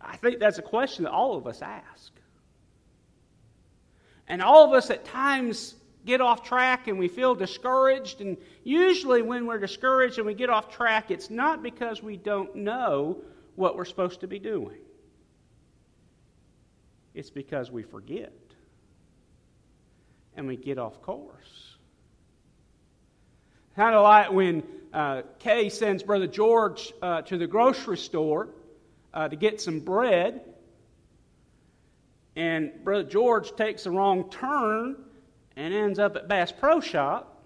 I 0.00 0.16
think 0.16 0.40
that's 0.40 0.58
a 0.58 0.62
question 0.62 1.04
that 1.04 1.12
all 1.12 1.36
of 1.36 1.46
us 1.46 1.62
ask. 1.62 2.12
And 4.26 4.42
all 4.42 4.64
of 4.64 4.72
us 4.72 4.90
at 4.90 5.04
times 5.04 5.76
get 6.04 6.20
off 6.20 6.42
track 6.42 6.88
and 6.88 6.98
we 6.98 7.06
feel 7.06 7.36
discouraged. 7.36 8.22
And 8.22 8.36
usually, 8.64 9.22
when 9.22 9.46
we're 9.46 9.60
discouraged 9.60 10.18
and 10.18 10.26
we 10.26 10.34
get 10.34 10.50
off 10.50 10.68
track, 10.68 11.12
it's 11.12 11.30
not 11.30 11.62
because 11.62 12.02
we 12.02 12.16
don't 12.16 12.56
know 12.56 13.18
what 13.54 13.76
we're 13.76 13.84
supposed 13.84 14.18
to 14.22 14.26
be 14.26 14.40
doing. 14.40 14.78
It's 17.18 17.30
because 17.30 17.68
we 17.68 17.82
forget 17.82 18.32
and 20.36 20.46
we 20.46 20.54
get 20.54 20.78
off 20.78 21.02
course. 21.02 21.74
Kind 23.74 23.96
of 23.96 24.04
like 24.04 24.30
when 24.30 24.62
uh, 24.92 25.22
Kay 25.40 25.68
sends 25.68 26.04
Brother 26.04 26.28
George 26.28 26.92
uh, 27.02 27.22
to 27.22 27.36
the 27.36 27.48
grocery 27.48 27.96
store 27.96 28.50
uh, 29.12 29.26
to 29.26 29.34
get 29.34 29.60
some 29.60 29.80
bread, 29.80 30.42
and 32.36 32.70
Brother 32.84 33.02
George 33.02 33.50
takes 33.56 33.86
a 33.86 33.90
wrong 33.90 34.30
turn 34.30 34.94
and 35.56 35.74
ends 35.74 35.98
up 35.98 36.14
at 36.14 36.28
Bass 36.28 36.52
Pro 36.52 36.78
Shop. 36.78 37.42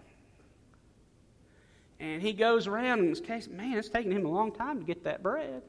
And 1.99 2.21
he 2.21 2.35
goes 2.35 2.67
around 2.67 2.99
and 2.99 3.17
says, 3.17 3.49
Man, 3.49 3.79
it's 3.79 3.89
taking 3.89 4.13
him 4.13 4.27
a 4.27 4.31
long 4.31 4.53
time 4.53 4.81
to 4.81 4.85
get 4.85 5.05
that 5.05 5.23
bread. 5.23 5.63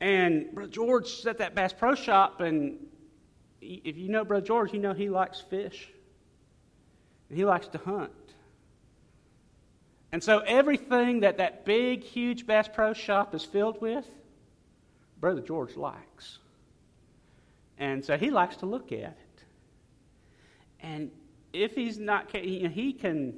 And 0.00 0.54
Brother 0.54 0.70
George 0.70 1.06
set 1.06 1.38
that 1.38 1.54
Bass 1.54 1.72
Pro 1.72 1.94
Shop, 1.94 2.40
and 2.40 2.78
if 3.60 3.96
you 3.96 4.08
know 4.08 4.24
Brother 4.24 4.44
George, 4.44 4.72
you 4.72 4.78
know 4.78 4.92
he 4.92 5.08
likes 5.08 5.40
fish. 5.40 5.90
And 7.28 7.38
he 7.38 7.44
likes 7.44 7.66
to 7.68 7.78
hunt. 7.78 8.12
And 10.12 10.22
so 10.22 10.38
everything 10.40 11.20
that 11.20 11.38
that 11.38 11.64
big, 11.64 12.02
huge 12.02 12.46
Bass 12.46 12.68
Pro 12.72 12.92
Shop 12.92 13.34
is 13.34 13.44
filled 13.44 13.80
with, 13.80 14.08
Brother 15.20 15.40
George 15.40 15.76
likes. 15.76 16.38
And 17.78 18.04
so 18.04 18.16
he 18.16 18.30
likes 18.30 18.56
to 18.58 18.66
look 18.66 18.92
at 18.92 18.98
it. 18.98 19.44
And 20.80 21.10
if 21.52 21.74
he's 21.74 21.98
not, 21.98 22.30
he 22.34 22.92
can 22.92 23.34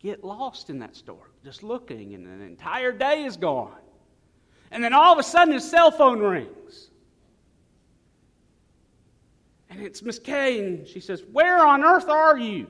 get 0.00 0.24
lost 0.24 0.70
in 0.70 0.78
that 0.78 0.96
store, 0.96 1.30
just 1.44 1.62
looking, 1.62 2.14
and 2.14 2.26
an 2.26 2.40
entire 2.40 2.92
day 2.92 3.24
is 3.24 3.36
gone. 3.36 3.81
And 4.72 4.82
then 4.82 4.92
all 4.92 5.12
of 5.12 5.18
a 5.18 5.22
sudden 5.22 5.54
his 5.54 5.68
cell 5.68 5.92
phone 5.92 6.18
rings. 6.18 6.88
And 9.70 9.80
it's 9.80 10.02
Miss 10.02 10.18
Kay, 10.18 10.58
and 10.58 10.88
she 10.88 10.98
says, 10.98 11.22
Where 11.30 11.64
on 11.64 11.84
earth 11.84 12.08
are 12.08 12.36
you? 12.36 12.66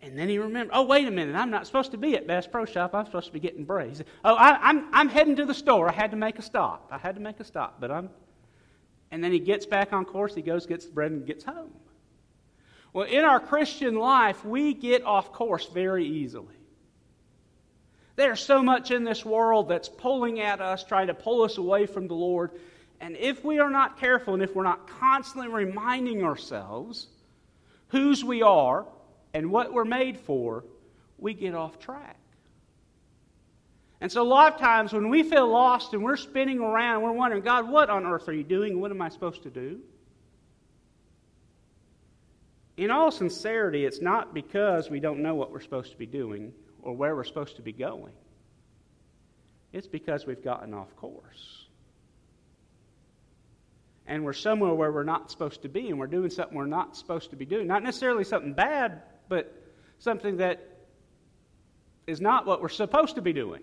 And 0.00 0.18
then 0.18 0.28
he 0.28 0.38
remembered, 0.38 0.74
oh, 0.74 0.84
wait 0.84 1.06
a 1.06 1.10
minute, 1.10 1.34
I'm 1.34 1.50
not 1.50 1.66
supposed 1.66 1.90
to 1.90 1.98
be 1.98 2.16
at 2.16 2.26
Bass 2.26 2.46
Pro 2.46 2.64
Shop. 2.64 2.94
I'm 2.94 3.04
supposed 3.04 3.26
to 3.26 3.32
be 3.32 3.40
getting 3.40 3.64
bread. 3.64 3.88
He 3.90 3.94
said, 3.96 4.06
oh, 4.24 4.36
I, 4.36 4.50
am 4.50 4.58
I'm, 4.62 4.88
I'm 4.92 5.08
heading 5.08 5.36
to 5.36 5.44
the 5.44 5.54
store. 5.54 5.88
I 5.88 5.92
had 5.92 6.12
to 6.12 6.16
make 6.16 6.38
a 6.38 6.42
stop. 6.42 6.88
I 6.90 6.98
had 6.98 7.16
to 7.16 7.20
make 7.20 7.40
a 7.40 7.44
stop, 7.44 7.80
but 7.80 7.90
I'm. 7.90 8.08
And 9.10 9.22
then 9.22 9.32
he 9.32 9.38
gets 9.38 9.66
back 9.66 9.92
on 9.92 10.04
course. 10.04 10.34
He 10.34 10.42
goes, 10.42 10.66
gets 10.66 10.86
the 10.86 10.92
bread, 10.92 11.10
and 11.10 11.26
gets 11.26 11.44
home. 11.44 11.72
Well, 12.92 13.06
in 13.06 13.24
our 13.24 13.40
Christian 13.40 13.96
life, 13.96 14.44
we 14.44 14.72
get 14.72 15.04
off 15.04 15.32
course 15.32 15.66
very 15.66 16.06
easily. 16.06 16.57
There's 18.18 18.40
so 18.40 18.64
much 18.64 18.90
in 18.90 19.04
this 19.04 19.24
world 19.24 19.68
that's 19.68 19.88
pulling 19.88 20.40
at 20.40 20.60
us, 20.60 20.82
trying 20.82 21.06
to 21.06 21.14
pull 21.14 21.42
us 21.42 21.56
away 21.56 21.86
from 21.86 22.08
the 22.08 22.14
Lord. 22.14 22.50
And 23.00 23.16
if 23.16 23.44
we 23.44 23.60
are 23.60 23.70
not 23.70 24.00
careful 24.00 24.34
and 24.34 24.42
if 24.42 24.56
we're 24.56 24.64
not 24.64 24.88
constantly 24.88 25.48
reminding 25.48 26.24
ourselves 26.24 27.06
whose 27.90 28.24
we 28.24 28.42
are 28.42 28.86
and 29.32 29.52
what 29.52 29.72
we're 29.72 29.84
made 29.84 30.18
for, 30.18 30.64
we 31.16 31.32
get 31.32 31.54
off 31.54 31.78
track. 31.78 32.18
And 34.00 34.10
so, 34.10 34.20
a 34.20 34.26
lot 34.26 34.52
of 34.52 34.58
times 34.58 34.92
when 34.92 35.10
we 35.10 35.22
feel 35.22 35.46
lost 35.46 35.94
and 35.94 36.02
we're 36.02 36.16
spinning 36.16 36.58
around, 36.58 37.02
we're 37.02 37.12
wondering, 37.12 37.44
God, 37.44 37.70
what 37.70 37.88
on 37.88 38.04
earth 38.04 38.28
are 38.28 38.32
you 38.32 38.42
doing? 38.42 38.80
What 38.80 38.90
am 38.90 39.00
I 39.00 39.10
supposed 39.10 39.44
to 39.44 39.50
do? 39.50 39.78
In 42.76 42.90
all 42.90 43.12
sincerity, 43.12 43.84
it's 43.84 44.00
not 44.00 44.34
because 44.34 44.90
we 44.90 44.98
don't 44.98 45.20
know 45.20 45.36
what 45.36 45.52
we're 45.52 45.60
supposed 45.60 45.92
to 45.92 45.96
be 45.96 46.06
doing 46.06 46.52
or 46.82 46.94
where 46.94 47.14
we're 47.14 47.24
supposed 47.24 47.56
to 47.56 47.62
be 47.62 47.72
going. 47.72 48.12
It's 49.72 49.86
because 49.86 50.26
we've 50.26 50.42
gotten 50.42 50.72
off 50.74 50.94
course. 50.96 51.66
And 54.06 54.24
we're 54.24 54.32
somewhere 54.32 54.72
where 54.72 54.90
we're 54.90 55.02
not 55.02 55.30
supposed 55.30 55.62
to 55.62 55.68
be, 55.68 55.90
and 55.90 55.98
we're 55.98 56.06
doing 56.06 56.30
something 56.30 56.56
we're 56.56 56.66
not 56.66 56.96
supposed 56.96 57.30
to 57.30 57.36
be 57.36 57.44
doing. 57.44 57.66
Not 57.66 57.82
necessarily 57.82 58.24
something 58.24 58.54
bad, 58.54 59.02
but 59.28 59.54
something 59.98 60.38
that 60.38 60.78
is 62.06 62.20
not 62.20 62.46
what 62.46 62.62
we're 62.62 62.70
supposed 62.70 63.16
to 63.16 63.22
be 63.22 63.34
doing. 63.34 63.60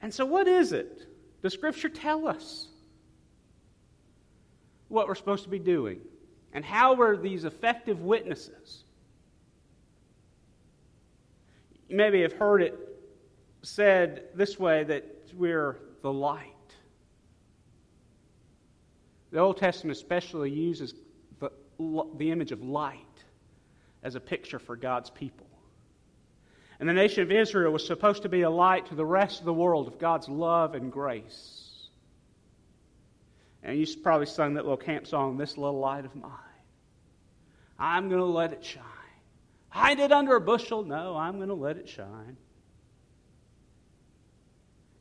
And 0.00 0.14
so, 0.14 0.24
what 0.24 0.46
is 0.46 0.72
it? 0.72 1.08
Does 1.42 1.52
Scripture 1.52 1.88
tell 1.88 2.28
us 2.28 2.68
what 4.88 5.08
we're 5.08 5.14
supposed 5.16 5.44
to 5.44 5.50
be 5.50 5.58
doing? 5.58 5.98
And 6.52 6.64
how 6.64 7.00
are 7.00 7.16
these 7.16 7.44
effective 7.44 8.02
witnesses? 8.02 8.83
You 11.88 11.96
maybe 11.96 12.22
have 12.22 12.32
heard 12.32 12.62
it 12.62 12.78
said 13.62 14.24
this 14.34 14.58
way 14.58 14.84
that 14.84 15.04
we're 15.34 15.78
the 16.02 16.12
light. 16.12 16.50
The 19.30 19.38
Old 19.38 19.56
Testament 19.56 19.96
especially 19.96 20.50
uses 20.50 20.94
the, 21.40 21.50
the 22.16 22.30
image 22.30 22.52
of 22.52 22.62
light 22.62 22.98
as 24.02 24.14
a 24.14 24.20
picture 24.20 24.58
for 24.58 24.76
God's 24.76 25.10
people. 25.10 25.46
And 26.78 26.88
the 26.88 26.92
nation 26.92 27.22
of 27.22 27.32
Israel 27.32 27.72
was 27.72 27.86
supposed 27.86 28.22
to 28.22 28.28
be 28.28 28.42
a 28.42 28.50
light 28.50 28.86
to 28.86 28.94
the 28.94 29.04
rest 29.04 29.40
of 29.40 29.46
the 29.46 29.52
world 29.52 29.88
of 29.88 29.98
God's 29.98 30.28
love 30.28 30.74
and 30.74 30.92
grace. 30.92 31.88
And 33.62 33.78
you 33.78 33.86
probably 34.02 34.26
sung 34.26 34.54
that 34.54 34.64
little 34.64 34.76
camp 34.76 35.06
song, 35.06 35.38
This 35.38 35.56
Little 35.56 35.78
Light 35.80 36.04
of 36.04 36.14
Mine. 36.14 36.30
I'm 37.78 38.08
going 38.08 38.20
to 38.20 38.26
let 38.26 38.52
it 38.52 38.64
shine. 38.64 38.82
Hide 39.74 39.98
it 39.98 40.12
under 40.12 40.36
a 40.36 40.40
bushel? 40.40 40.84
No, 40.84 41.16
I'm 41.16 41.38
going 41.38 41.48
to 41.48 41.54
let 41.54 41.76
it 41.76 41.88
shine. 41.88 42.36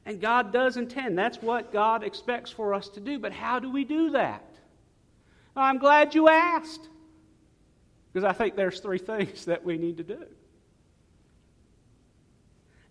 And 0.03 0.19
God 0.19 0.51
does 0.51 0.77
intend. 0.77 1.15
That's 1.15 1.39
what 1.43 1.71
God 1.71 2.03
expects 2.03 2.49
for 2.49 2.73
us 2.73 2.89
to 2.89 2.99
do. 2.99 3.19
But 3.19 3.33
how 3.33 3.59
do 3.59 3.69
we 3.69 3.83
do 3.83 4.09
that? 4.09 4.43
I'm 5.55 5.77
glad 5.77 6.15
you 6.15 6.27
asked. 6.27 6.89
Because 8.11 8.27
I 8.27 8.33
think 8.33 8.55
there's 8.55 8.79
three 8.79 8.97
things 8.97 9.45
that 9.45 9.63
we 9.63 9.77
need 9.77 9.97
to 9.97 10.03
do. 10.03 10.25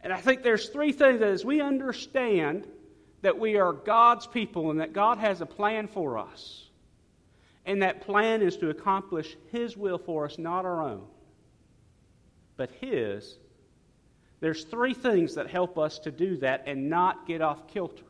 And 0.04 0.12
I 0.12 0.20
think 0.20 0.44
there's 0.44 0.68
three 0.68 0.92
things 0.92 1.18
that 1.18 1.30
as 1.30 1.44
we 1.44 1.60
understand 1.60 2.64
that 3.22 3.40
we 3.40 3.56
are 3.56 3.72
God's 3.72 4.28
people 4.28 4.70
and 4.70 4.78
that 4.78 4.92
God 4.92 5.18
has 5.18 5.40
a 5.40 5.46
plan 5.46 5.88
for 5.88 6.16
us, 6.16 6.68
and 7.66 7.82
that 7.82 8.02
plan 8.02 8.40
is 8.40 8.56
to 8.58 8.70
accomplish 8.70 9.36
His 9.50 9.76
will 9.76 9.98
for 9.98 10.26
us, 10.26 10.38
not 10.38 10.64
our 10.64 10.80
own, 10.80 11.06
but 12.62 12.70
His. 12.80 13.38
There's 14.38 14.62
three 14.62 14.94
things 14.94 15.34
that 15.34 15.50
help 15.50 15.80
us 15.80 15.98
to 15.98 16.12
do 16.12 16.36
that 16.36 16.62
and 16.68 16.88
not 16.88 17.26
get 17.26 17.40
off 17.40 17.66
kilter. 17.66 18.04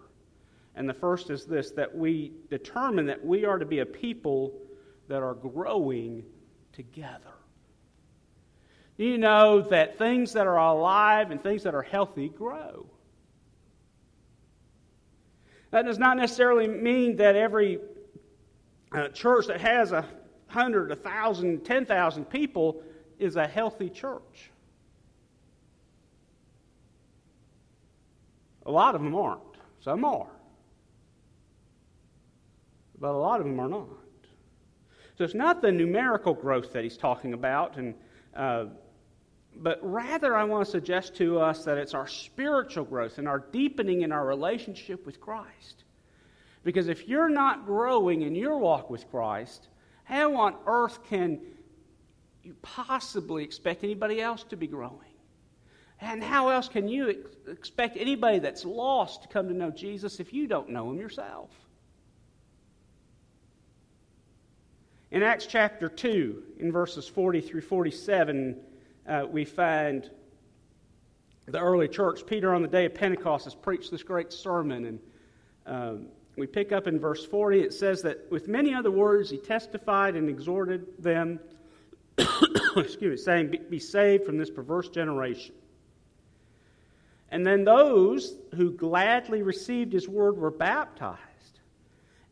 And 0.76 0.86
the 0.86 0.92
first 0.92 1.30
is 1.30 1.46
this 1.46 1.70
that 1.70 1.96
we 1.96 2.32
determine 2.50 3.06
that 3.06 3.24
we 3.24 3.46
are 3.46 3.58
to 3.58 3.64
be 3.64 3.78
a 3.78 3.86
people 3.86 4.52
that 5.08 5.22
are 5.22 5.32
growing 5.32 6.22
together. 6.74 7.32
You 8.98 9.16
know 9.16 9.62
that 9.70 9.96
things 9.96 10.34
that 10.34 10.46
are 10.46 10.58
alive 10.58 11.30
and 11.30 11.42
things 11.42 11.62
that 11.62 11.74
are 11.74 11.80
healthy 11.80 12.28
grow. 12.28 12.84
That 15.70 15.86
does 15.86 15.98
not 15.98 16.18
necessarily 16.18 16.68
mean 16.68 17.16
that 17.16 17.36
every 17.36 17.78
uh, 18.94 19.08
church 19.08 19.46
that 19.46 19.62
has 19.62 19.92
a 19.92 20.06
hundred, 20.48 20.92
a 20.92 20.96
thousand, 20.96 21.64
ten 21.64 21.86
thousand 21.86 22.26
people 22.26 22.82
is 23.22 23.37
a 23.37 23.46
healthy 23.46 23.88
church. 23.88 24.50
A 28.66 28.70
lot 28.70 28.94
of 28.94 29.02
them 29.02 29.14
aren't. 29.14 29.40
Some 29.80 30.04
are. 30.04 30.28
But 32.98 33.11
a 33.11 33.18
lot 33.18 33.40
of 33.40 33.46
them 33.46 33.58
are 33.61 33.68
not. 33.68 33.88
So 35.16 35.24
it's 35.24 35.35
not 35.35 35.62
the 35.62 35.72
numerical 35.72 36.35
growth 36.35 36.72
that 36.72 36.82
he's 36.85 36.96
talking 36.96 37.32
about, 37.32 37.76
and, 37.76 37.94
uh, 38.35 38.66
but 39.56 39.78
rather 39.82 40.37
I 40.37 40.44
want 40.44 40.64
to 40.64 40.70
suggest 40.70 41.14
to 41.16 41.38
us 41.38 41.64
that 41.64 41.78
it's 41.78 41.94
our 41.94 42.06
spiritual 42.06 42.85
growth 42.85 43.18
and 43.18 43.28
our 43.28 43.40
deepening 43.52 44.02
in 44.02 44.12
our 44.12 44.26
relationship 44.26 45.04
with 45.04 45.20
Christ. 45.20 45.85
Because 46.64 46.88
if 46.88 47.08
you're 47.08 47.28
not 47.28 47.66
growing 47.66 48.22
in 48.22 48.35
your 48.35 48.56
walk 48.56 48.88
with 48.88 49.11
Christ, 49.11 49.68
how 50.04 50.35
on 50.37 50.54
earth 50.66 51.04
can 51.04 51.40
you 52.42 52.55
possibly 52.62 53.44
expect 53.44 53.85
anybody 53.85 54.20
else 54.20 54.44
to 54.44 54.57
be 54.57 54.66
growing? 54.66 55.12
And 56.00 56.22
how 56.22 56.48
else 56.48 56.68
can 56.68 56.88
you 56.88 57.11
ex- 57.11 57.37
expect 57.46 57.96
anybody 57.96 58.40
that's 58.40 58.64
lost 58.64 59.22
to 59.22 59.28
come 59.28 59.48
to 59.48 59.55
know 59.55 59.70
Jesus 59.70 60.18
if 60.18 60.33
you 60.33 60.48
don't 60.48 60.68
know 60.68 60.90
him 60.90 60.98
yourself? 60.98 61.50
In 65.12 65.22
Acts 65.22 65.46
chapter 65.46 65.88
2, 65.88 66.42
in 66.59 66.72
verses 66.72 67.07
40 67.07 67.40
through 67.42 67.61
47, 67.61 68.57
uh, 69.07 69.26
we 69.31 69.44
find 69.44 70.11
the 71.46 71.61
early 71.61 71.87
church. 71.87 72.26
Peter, 72.26 72.55
on 72.55 72.62
the 72.62 72.68
day 72.68 72.87
of 72.87 72.94
Pentecost, 72.94 73.44
has 73.44 73.55
preached 73.55 73.90
this 73.90 74.02
great 74.02 74.33
sermon, 74.33 74.87
and 74.87 74.98
um, 75.66 76.07
we 76.37 76.46
pick 76.46 76.72
up 76.72 76.87
in 76.87 76.98
verse 76.98 77.24
40, 77.26 77.61
it 77.61 77.74
says 77.74 78.02
that 78.02 78.31
with 78.31 78.48
many 78.48 78.74
other 78.74 78.90
words 78.90 79.31
he 79.31 79.37
testified 79.37 80.16
and 80.16 80.28
exhorted 80.28 80.87
them, 80.98 81.38
excuse 82.77 83.03
me, 83.03 83.16
saying, 83.16 83.57
be, 83.68 83.79
saved 83.79 84.25
from 84.25 84.38
this 84.38 84.51
perverse 84.51 84.88
generation. 84.88 85.55
And 87.31 87.46
then 87.46 87.64
those 87.64 88.35
who 88.55 88.72
gladly 88.72 89.42
received 89.42 89.92
his 89.92 90.09
word 90.09 90.37
were 90.37 90.51
baptized. 90.51 91.18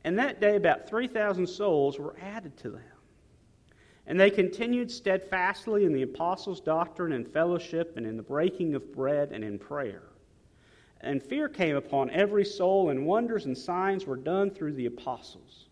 And 0.04 0.18
that 0.18 0.40
day 0.40 0.56
about 0.56 0.88
3,000 0.88 1.46
souls 1.46 1.98
were 1.98 2.14
added 2.20 2.56
to 2.58 2.70
them. 2.70 2.82
And 4.06 4.18
they 4.18 4.30
continued 4.30 4.90
steadfastly 4.90 5.84
in 5.84 5.92
the 5.92 6.02
apostles' 6.02 6.60
doctrine 6.60 7.12
and 7.12 7.26
fellowship 7.26 7.96
and 7.96 8.06
in 8.06 8.16
the 8.16 8.22
breaking 8.22 8.74
of 8.74 8.92
bread 8.92 9.30
and 9.32 9.44
in 9.44 9.58
prayer. 9.58 10.02
And 11.00 11.22
fear 11.22 11.48
came 11.48 11.76
upon 11.76 12.10
every 12.10 12.44
soul, 12.44 12.90
and 12.90 13.06
wonders 13.06 13.46
and 13.46 13.56
signs 13.56 14.06
were 14.06 14.16
done 14.16 14.50
through 14.50 14.74
the 14.74 14.86
apostles. 14.86 15.66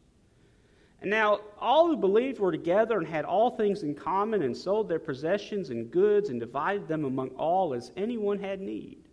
And 1.00 1.10
now 1.10 1.40
all 1.60 1.86
who 1.86 1.96
believed 1.96 2.40
were 2.40 2.50
together 2.50 2.98
and 2.98 3.06
had 3.06 3.24
all 3.24 3.50
things 3.50 3.82
in 3.82 3.94
common, 3.94 4.42
and 4.42 4.56
sold 4.56 4.88
their 4.88 4.98
possessions 4.98 5.70
and 5.70 5.90
goods, 5.90 6.28
and 6.28 6.40
divided 6.40 6.88
them 6.88 7.04
among 7.04 7.30
all 7.30 7.74
as 7.74 7.92
anyone 7.96 8.38
had 8.38 8.60
need. 8.60 9.04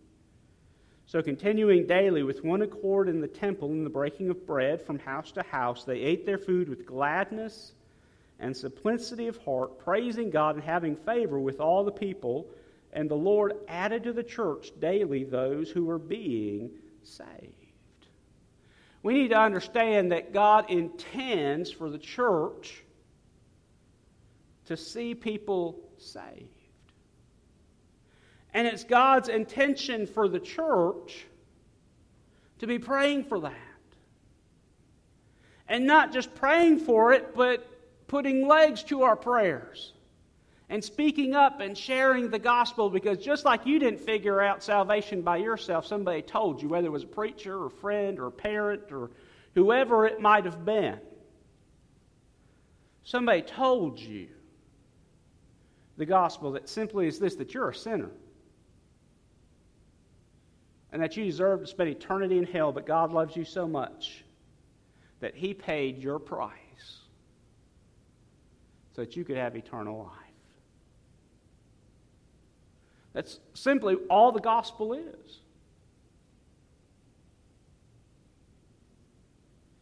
So, 1.06 1.22
continuing 1.22 1.86
daily 1.86 2.24
with 2.24 2.42
one 2.42 2.62
accord 2.62 3.08
in 3.08 3.20
the 3.20 3.28
temple 3.28 3.70
and 3.70 3.86
the 3.86 3.90
breaking 3.90 4.28
of 4.30 4.44
bread 4.44 4.82
from 4.82 4.98
house 4.98 5.30
to 5.32 5.42
house, 5.44 5.84
they 5.84 6.00
ate 6.00 6.26
their 6.26 6.38
food 6.38 6.68
with 6.68 6.84
gladness 6.84 7.72
and 8.40 8.56
simplicity 8.56 9.28
of 9.28 9.36
heart, 9.38 9.78
praising 9.78 10.30
God 10.30 10.56
and 10.56 10.64
having 10.64 10.96
favor 10.96 11.38
with 11.38 11.60
all 11.60 11.84
the 11.84 11.92
people. 11.92 12.48
And 12.92 13.08
the 13.08 13.14
Lord 13.14 13.54
added 13.68 14.02
to 14.04 14.12
the 14.12 14.24
church 14.24 14.72
daily 14.80 15.22
those 15.22 15.70
who 15.70 15.84
were 15.84 15.98
being 15.98 16.70
saved. 17.04 17.65
We 19.06 19.14
need 19.14 19.28
to 19.28 19.38
understand 19.38 20.10
that 20.10 20.32
God 20.32 20.68
intends 20.68 21.70
for 21.70 21.90
the 21.90 21.98
church 21.98 22.82
to 24.64 24.76
see 24.76 25.14
people 25.14 25.78
saved. 25.96 26.42
And 28.52 28.66
it's 28.66 28.82
God's 28.82 29.28
intention 29.28 30.08
for 30.08 30.26
the 30.26 30.40
church 30.40 31.24
to 32.58 32.66
be 32.66 32.80
praying 32.80 33.26
for 33.26 33.38
that. 33.38 33.54
And 35.68 35.86
not 35.86 36.12
just 36.12 36.34
praying 36.34 36.80
for 36.80 37.12
it, 37.12 37.32
but 37.32 37.64
putting 38.08 38.48
legs 38.48 38.82
to 38.82 39.04
our 39.04 39.14
prayers 39.14 39.92
and 40.68 40.82
speaking 40.82 41.34
up 41.34 41.60
and 41.60 41.78
sharing 41.78 42.28
the 42.28 42.38
gospel 42.38 42.90
because 42.90 43.18
just 43.18 43.44
like 43.44 43.66
you 43.66 43.78
didn't 43.78 44.00
figure 44.00 44.40
out 44.40 44.62
salvation 44.62 45.22
by 45.22 45.36
yourself, 45.36 45.86
somebody 45.86 46.22
told 46.22 46.60
you, 46.60 46.68
whether 46.68 46.86
it 46.88 46.90
was 46.90 47.04
a 47.04 47.08
preacher 47.08 47.56
or 47.56 47.66
a 47.66 47.70
friend 47.70 48.18
or 48.18 48.26
a 48.26 48.32
parent 48.32 48.90
or 48.90 49.10
whoever 49.54 50.06
it 50.06 50.20
might 50.20 50.44
have 50.44 50.64
been. 50.64 50.98
Somebody 53.04 53.42
told 53.42 54.00
you 54.00 54.26
the 55.96 56.06
gospel 56.06 56.52
that 56.52 56.68
simply 56.68 57.06
is 57.06 57.18
this 57.18 57.36
that 57.36 57.54
you're 57.54 57.70
a 57.70 57.74
sinner 57.74 58.10
and 60.90 61.00
that 61.00 61.16
you 61.16 61.24
deserve 61.24 61.60
to 61.60 61.66
spend 61.66 61.90
eternity 61.90 62.38
in 62.38 62.44
hell, 62.44 62.72
but 62.72 62.86
God 62.86 63.12
loves 63.12 63.36
you 63.36 63.44
so 63.44 63.68
much 63.68 64.24
that 65.20 65.34
He 65.34 65.54
paid 65.54 65.98
your 65.98 66.18
price 66.18 66.52
so 68.94 69.02
that 69.02 69.16
you 69.16 69.24
could 69.24 69.36
have 69.36 69.54
eternal 69.54 69.98
life. 69.98 70.25
That's 73.16 73.40
simply 73.54 73.94
all 74.10 74.30
the 74.30 74.42
gospel 74.42 74.92
is. 74.92 75.40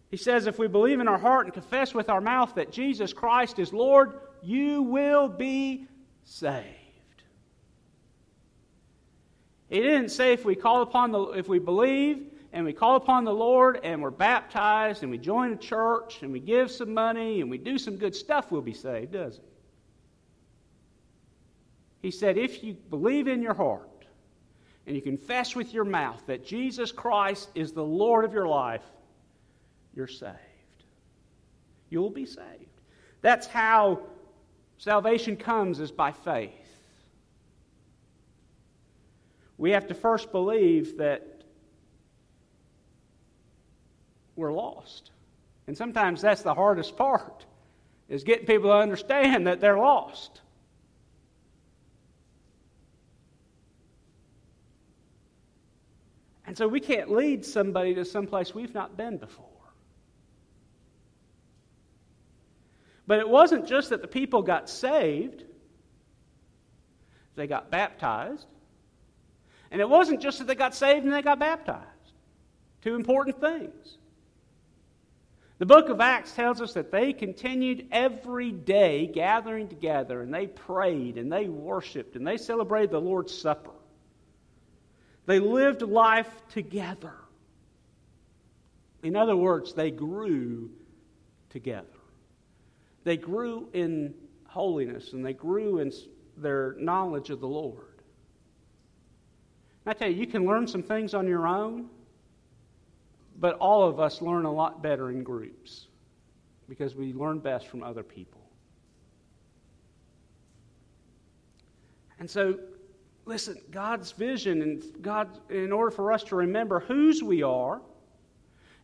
He 0.09 0.17
says, 0.17 0.47
if 0.47 0.57
we 0.57 0.69
believe 0.69 1.01
in 1.01 1.09
our 1.09 1.19
heart 1.19 1.47
and 1.47 1.53
confess 1.53 1.93
with 1.93 2.09
our 2.09 2.21
mouth 2.21 2.55
that 2.55 2.71
Jesus 2.71 3.13
Christ 3.13 3.59
is 3.59 3.73
Lord, 3.73 4.21
you 4.41 4.83
will 4.83 5.27
be 5.27 5.89
saved. 6.23 6.65
He 9.69 9.81
didn't 9.81 10.11
say 10.11 10.33
if 10.33 10.45
we 10.45 10.55
call 10.55 10.83
upon 10.83 11.11
the 11.11 11.21
if 11.31 11.49
we 11.49 11.59
believe 11.59 12.31
and 12.53 12.65
we 12.65 12.73
call 12.73 12.95
upon 12.95 13.25
the 13.25 13.35
Lord 13.35 13.81
and 13.83 14.01
we're 14.01 14.13
baptized 14.13 15.03
and 15.03 15.11
we 15.11 15.19
join 15.19 15.53
a 15.53 15.57
church 15.57 16.23
and 16.23 16.31
we 16.31 16.39
give 16.39 16.71
some 16.71 16.95
money 16.95 17.41
and 17.41 17.51
we 17.51 17.59
do 17.59 17.79
some 17.79 17.97
good 17.97 18.15
stuff, 18.15 18.53
we'll 18.53 18.63
be 18.63 18.75
saved, 18.75 19.11
does 19.11 19.39
he? 19.39 19.54
He 22.05 22.11
said, 22.11 22.37
if 22.37 22.63
you 22.63 22.75
believe 22.91 23.29
in 23.29 23.41
your 23.41 23.55
heart 23.55 24.05
and 24.87 24.95
you 24.95 25.01
confess 25.01 25.57
with 25.57 25.73
your 25.73 25.87
mouth 25.87 26.23
that 26.27 26.45
Jesus 26.45 26.93
Christ 26.93 27.49
is 27.55 27.73
the 27.73 27.83
Lord 27.83 28.27
of 28.27 28.35
your 28.35 28.47
life, 28.47 28.83
you're 29.95 30.07
saved. 30.07 30.37
You'll 31.89 32.11
be 32.11 32.27
saved. 32.27 32.83
That's 33.23 33.47
how 33.47 34.01
salvation 34.77 35.39
comes 35.39 35.81
is 35.81 35.91
by 35.91 36.13
faith. 36.13 36.53
We 39.57 39.71
have 39.71 39.87
to 39.87 39.95
first 39.95 40.31
believe 40.31 40.99
that 40.99 41.43
we're 44.37 44.53
lost. 44.53 45.11
And 45.67 45.75
sometimes 45.75 46.21
that's 46.21 46.43
the 46.43 46.53
hardest 46.53 46.99
part 46.99 47.47
is 48.11 48.25
getting 48.25 48.45
people 48.45 48.69
to 48.69 48.77
understand 48.77 49.47
that 49.47 49.63
they're 49.63 49.79
lost. 49.79 50.43
And 56.47 56.57
so 56.57 56.69
we 56.69 56.81
can't 56.81 57.11
lead 57.11 57.45
somebody 57.45 57.95
to 57.95 58.05
someplace 58.05 58.55
we've 58.55 58.75
not 58.75 58.97
been 58.97 59.17
before. 59.17 59.47
But 63.07 63.19
it 63.19 63.29
wasn't 63.29 63.67
just 63.67 63.91
that 63.91 64.03
the 64.03 64.09
people 64.09 64.43
got 64.43 64.69
saved, 64.69 65.45
they 67.37 67.47
got 67.47 67.71
baptized. 67.71 68.47
And 69.71 69.81
it 69.81 69.89
wasn't 69.89 70.21
just 70.21 70.39
that 70.39 70.47
they 70.47 70.55
got 70.55 70.75
saved 70.75 71.05
and 71.05 71.13
they 71.13 71.23
got 71.23 71.41
baptized. 71.41 71.89
Two 72.83 72.95
important 72.95 73.41
things. 73.41 73.99
The 75.59 75.67
book 75.67 75.89
of 75.89 76.01
Acts 76.01 76.33
tells 76.33 76.61
us 76.61 76.75
that 76.75 76.91
they 76.93 77.13
continued 77.13 77.89
every 77.91 78.53
day 78.53 79.07
gathering 79.07 79.69
together 79.69 80.21
and 80.21 80.33
they 80.33 80.47
prayed 80.47 81.17
and 81.17 81.33
they 81.33 81.49
worshiped 81.49 82.17
and 82.17 82.27
they 82.27 82.37
celebrated 82.37 82.91
the 82.91 83.01
Lord's 83.01 83.37
Supper. 83.37 83.71
They 85.27 85.41
lived 85.41 85.83
life 85.83 86.31
together. 86.51 87.15
In 89.03 89.17
other 89.17 89.37
words, 89.37 89.75
they 89.75 89.91
grew 89.91 90.71
together. 91.51 91.87
They 93.05 93.17
grew 93.17 93.69
in 93.73 94.15
holiness 94.47 95.13
and 95.13 95.25
they 95.25 95.33
grew 95.33 95.79
in 95.79 95.93
their 96.37 96.75
knowledge 96.79 97.31
of 97.31 97.41
the 97.41 97.49
Lord. 97.49 98.03
And 99.85 99.95
I 99.95 99.99
tell 99.99 100.09
you, 100.09 100.17
you 100.17 100.27
can 100.27 100.47
learn 100.47 100.67
some 100.67 100.83
things 100.83 101.13
on 101.13 101.27
your 101.29 101.47
own, 101.47 101.89
but 103.39 103.57
all 103.57 103.87
of 103.89 104.01
us 104.01 104.23
learn 104.23 104.47
a 104.47 104.53
lot 104.53 104.83
better 104.83 105.11
in 105.11 105.23
groups 105.23 105.89
because 106.69 106.95
we 106.95 107.13
learn 107.13 107.39
best 107.41 107.67
from 107.67 107.83
other 107.83 108.03
people. 108.03 108.41
And 112.19 112.31
so, 112.31 112.59
listen, 113.25 113.57
God's 113.71 114.13
vision 114.13 114.63
and 114.63 114.83
God, 115.01 115.29
in 115.51 115.73
order 115.73 115.91
for 115.91 116.13
us 116.13 116.25
to 116.25 116.37
remember 116.37 116.81
whose 116.81 117.23
we 117.23 117.43
are 117.43 117.81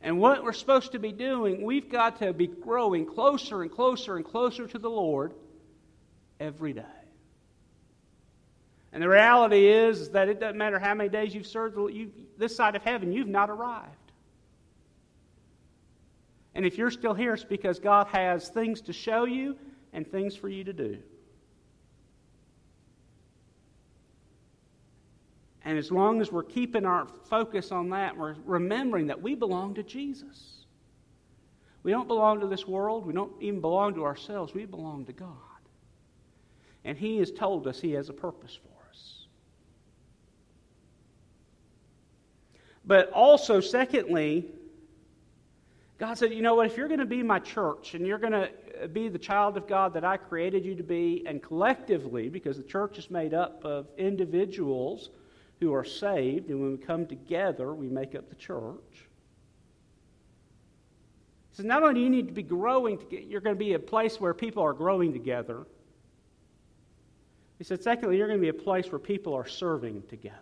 and 0.02 0.18
what 0.18 0.42
we're 0.42 0.52
supposed 0.52 0.92
to 0.92 0.98
be 0.98 1.12
doing, 1.12 1.62
we've 1.62 1.90
got 1.90 2.18
to 2.20 2.32
be 2.32 2.46
growing 2.46 3.04
closer 3.04 3.62
and 3.62 3.70
closer 3.70 4.16
and 4.16 4.24
closer 4.24 4.66
to 4.66 4.78
the 4.78 4.90
Lord 4.90 5.34
every 6.38 6.72
day. 6.72 6.84
And 8.92 9.02
the 9.02 9.08
reality 9.08 9.68
is, 9.68 10.10
that 10.10 10.28
it 10.28 10.40
doesn't 10.40 10.58
matter 10.58 10.78
how 10.78 10.94
many 10.94 11.08
days 11.08 11.34
you've 11.34 11.46
served 11.46 11.76
you, 11.92 12.10
this 12.38 12.56
side 12.56 12.74
of 12.74 12.82
heaven, 12.82 13.12
you've 13.12 13.28
not 13.28 13.48
arrived. 13.48 13.94
And 16.54 16.66
if 16.66 16.76
you're 16.76 16.90
still 16.90 17.14
here, 17.14 17.34
it's 17.34 17.44
because 17.44 17.78
God 17.78 18.08
has 18.08 18.48
things 18.48 18.80
to 18.82 18.92
show 18.92 19.24
you 19.24 19.56
and 19.92 20.10
things 20.10 20.34
for 20.34 20.48
you 20.48 20.64
to 20.64 20.72
do. 20.72 20.98
And 25.64 25.76
as 25.78 25.90
long 25.90 26.20
as 26.20 26.32
we're 26.32 26.42
keeping 26.42 26.86
our 26.86 27.06
focus 27.28 27.70
on 27.70 27.90
that, 27.90 28.16
we're 28.16 28.36
remembering 28.44 29.08
that 29.08 29.20
we 29.20 29.34
belong 29.34 29.74
to 29.74 29.82
Jesus. 29.82 30.64
We 31.82 31.90
don't 31.92 32.08
belong 32.08 32.40
to 32.40 32.46
this 32.46 32.66
world. 32.66 33.06
We 33.06 33.12
don't 33.12 33.32
even 33.40 33.60
belong 33.60 33.94
to 33.94 34.04
ourselves. 34.04 34.54
We 34.54 34.64
belong 34.64 35.06
to 35.06 35.12
God. 35.12 35.36
And 36.84 36.96
He 36.96 37.18
has 37.18 37.30
told 37.30 37.66
us 37.66 37.80
He 37.80 37.92
has 37.92 38.08
a 38.08 38.12
purpose 38.12 38.58
for 38.62 38.88
us. 38.88 39.26
But 42.84 43.10
also, 43.10 43.60
secondly, 43.60 44.46
God 45.98 46.14
said, 46.16 46.32
you 46.32 46.40
know 46.40 46.54
what, 46.54 46.66
if 46.66 46.78
you're 46.78 46.88
going 46.88 47.00
to 47.00 47.06
be 47.06 47.22
my 47.22 47.38
church 47.38 47.94
and 47.94 48.06
you're 48.06 48.18
going 48.18 48.32
to 48.32 48.50
uh, 48.82 48.86
be 48.86 49.08
the 49.08 49.18
child 49.18 49.58
of 49.58 49.68
God 49.68 49.92
that 49.92 50.04
I 50.04 50.16
created 50.16 50.64
you 50.64 50.74
to 50.74 50.82
be, 50.82 51.22
and 51.26 51.42
collectively, 51.42 52.30
because 52.30 52.56
the 52.56 52.62
church 52.62 52.98
is 52.98 53.10
made 53.10 53.34
up 53.34 53.62
of 53.66 53.86
individuals 53.98 55.10
who 55.60 55.72
are 55.74 55.84
saved, 55.84 56.48
and 56.50 56.60
when 56.60 56.72
we 56.72 56.78
come 56.78 57.06
together, 57.06 57.72
we 57.74 57.88
make 57.88 58.14
up 58.14 58.28
the 58.28 58.34
church. 58.34 59.06
He 61.50 61.56
says, 61.56 61.66
not 61.66 61.82
only 61.82 61.94
do 61.94 62.00
you 62.00 62.10
need 62.10 62.28
to 62.28 62.32
be 62.32 62.42
growing, 62.42 62.98
you're 63.10 63.40
going 63.40 63.54
to 63.54 63.58
be 63.58 63.74
a 63.74 63.78
place 63.78 64.20
where 64.20 64.32
people 64.32 64.62
are 64.62 64.72
growing 64.72 65.12
together. 65.12 65.66
He 67.58 67.64
said, 67.64 67.82
secondly, 67.82 68.16
you're 68.16 68.26
going 68.26 68.38
to 68.38 68.42
be 68.42 68.48
a 68.48 68.62
place 68.62 68.90
where 68.90 68.98
people 68.98 69.34
are 69.34 69.46
serving 69.46 70.02
together. 70.08 70.36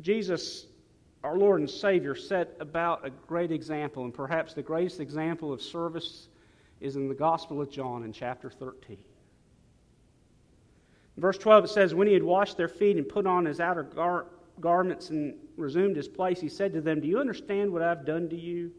Jesus 0.00 0.66
our 1.24 1.38
Lord 1.38 1.60
and 1.60 1.70
Savior 1.70 2.14
set 2.16 2.56
about 2.58 3.06
a 3.06 3.10
great 3.10 3.52
example, 3.52 4.04
and 4.04 4.12
perhaps 4.12 4.54
the 4.54 4.62
greatest 4.62 4.98
example 4.98 5.52
of 5.52 5.62
service 5.62 6.28
is 6.80 6.96
in 6.96 7.08
the 7.08 7.14
Gospel 7.14 7.60
of 7.60 7.70
John 7.70 8.02
in 8.02 8.12
chapter 8.12 8.50
13. 8.50 8.98
In 11.16 11.20
verse 11.20 11.38
12, 11.38 11.64
it 11.64 11.68
says, 11.68 11.94
When 11.94 12.06
he 12.06 12.14
had 12.14 12.22
washed 12.22 12.56
their 12.56 12.68
feet 12.68 12.96
and 12.96 13.08
put 13.08 13.26
on 13.26 13.44
his 13.44 13.60
outer 13.60 13.82
gar- 13.82 14.26
garments 14.60 15.10
and 15.10 15.34
resumed 15.56 15.96
his 15.96 16.08
place, 16.08 16.40
he 16.40 16.48
said 16.48 16.72
to 16.72 16.80
them, 16.80 17.00
Do 17.00 17.08
you 17.08 17.18
understand 17.18 17.72
what 17.72 17.82
I've 17.82 18.06
done 18.06 18.28
to 18.30 18.36
you? 18.36 18.72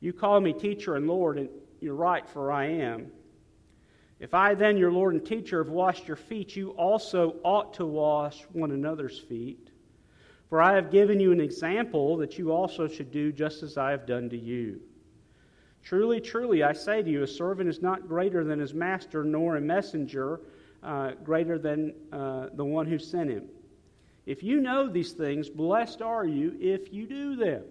You 0.00 0.12
call 0.12 0.40
me 0.40 0.52
teacher 0.52 0.96
and 0.96 1.06
Lord, 1.06 1.38
and 1.38 1.48
you're 1.80 1.94
right, 1.94 2.28
for 2.28 2.52
I 2.52 2.66
am. 2.66 3.10
If 4.20 4.34
I 4.34 4.54
then, 4.54 4.76
your 4.76 4.92
Lord 4.92 5.14
and 5.14 5.24
teacher, 5.24 5.62
have 5.62 5.72
washed 5.72 6.06
your 6.06 6.16
feet, 6.16 6.54
you 6.54 6.70
also 6.70 7.36
ought 7.42 7.74
to 7.74 7.86
wash 7.86 8.42
one 8.52 8.70
another's 8.70 9.18
feet. 9.18 9.70
For 10.48 10.60
I 10.60 10.74
have 10.74 10.90
given 10.90 11.18
you 11.18 11.32
an 11.32 11.40
example 11.40 12.16
that 12.18 12.38
you 12.38 12.52
also 12.52 12.86
should 12.86 13.10
do 13.10 13.32
just 13.32 13.62
as 13.62 13.78
I 13.78 13.90
have 13.90 14.06
done 14.06 14.28
to 14.30 14.38
you. 14.38 14.80
Truly, 15.82 16.20
truly, 16.20 16.62
I 16.62 16.72
say 16.72 17.02
to 17.02 17.10
you, 17.10 17.22
a 17.22 17.26
servant 17.26 17.68
is 17.68 17.82
not 17.82 18.06
greater 18.06 18.44
than 18.44 18.60
his 18.60 18.74
master, 18.74 19.24
nor 19.24 19.56
a 19.56 19.60
messenger 19.60 20.40
uh, 20.82 21.12
greater 21.24 21.58
than 21.58 21.94
uh, 22.12 22.46
the 22.54 22.64
one 22.64 22.86
who 22.86 22.98
sent 22.98 23.30
him. 23.30 23.44
If 24.26 24.42
you 24.42 24.60
know 24.60 24.88
these 24.88 25.12
things, 25.12 25.48
blessed 25.48 26.02
are 26.02 26.24
you 26.26 26.56
if 26.60 26.92
you 26.92 27.06
do 27.06 27.36
them. 27.36 27.62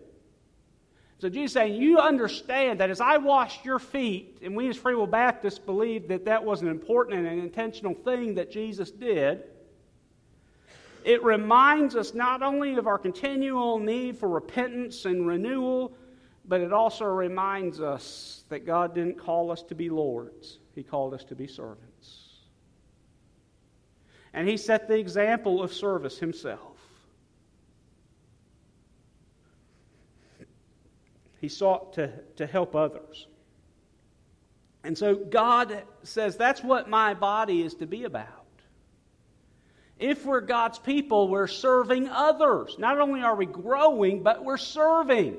So 1.20 1.30
Jesus 1.30 1.54
saying, 1.54 1.80
You 1.80 2.00
understand 2.00 2.80
that 2.80 2.90
as 2.90 3.00
I 3.00 3.18
washed 3.18 3.64
your 3.64 3.80
feet, 3.80 4.40
and 4.42 4.56
we 4.56 4.70
as 4.70 4.76
Free 4.76 4.96
Will 4.96 5.08
Baptists 5.08 5.60
believe 5.60 6.08
that 6.08 6.26
that 6.26 6.44
was 6.44 6.62
an 6.62 6.68
important 6.68 7.20
and 7.20 7.28
an 7.28 7.40
intentional 7.40 7.94
thing 7.94 8.36
that 8.36 8.52
Jesus 8.52 8.90
did. 8.92 9.44
It 11.04 11.24
reminds 11.24 11.96
us 11.96 12.14
not 12.14 12.44
only 12.44 12.76
of 12.76 12.86
our 12.86 12.98
continual 12.98 13.80
need 13.80 14.18
for 14.18 14.30
repentance 14.30 15.06
and 15.06 15.26
renewal, 15.26 15.94
but 16.46 16.62
it 16.62 16.74
also 16.74 17.06
reminds 17.06 17.82
us 17.82 18.44
that 18.50 18.66
God 18.66 18.94
didn't 18.94 19.18
call 19.18 19.52
us 19.52 19.64
to 19.64 19.76
be 19.76 19.90
lords, 19.90 20.60
He 20.76 20.84
called 20.84 21.14
us 21.14 21.24
to 21.26 21.36
be 21.36 21.48
servants. 21.48 21.91
And 24.34 24.48
He 24.48 24.58
set 24.58 24.88
the 24.88 24.98
example 24.98 25.62
of 25.62 25.74
service 25.74 26.18
Himself. 26.18 26.78
He 31.40 31.50
sought 31.50 31.94
to, 31.94 32.12
to 32.38 32.46
help 32.46 32.76
others. 32.76 33.28
And 34.84 34.98
so 34.98 35.16
God 35.16 35.84
says 36.04 36.38
that's 36.38 36.64
what 36.64 36.90
my 36.90 37.14
body 37.14 37.62
is 37.62 37.76
to 37.76 37.88
be 37.88 38.04
about. 38.04 38.28
If 40.00 40.26
we're 40.26 40.42
God's 40.42 40.80
people, 40.80 41.28
we're 41.28 41.48
serving 41.48 42.10
others. 42.10 42.76
Not 42.80 43.00
only 43.00 43.22
are 43.22 43.36
we 43.36 43.46
growing, 43.46 44.24
but 44.24 44.44
we're 44.44 44.58
serving. 44.58 45.38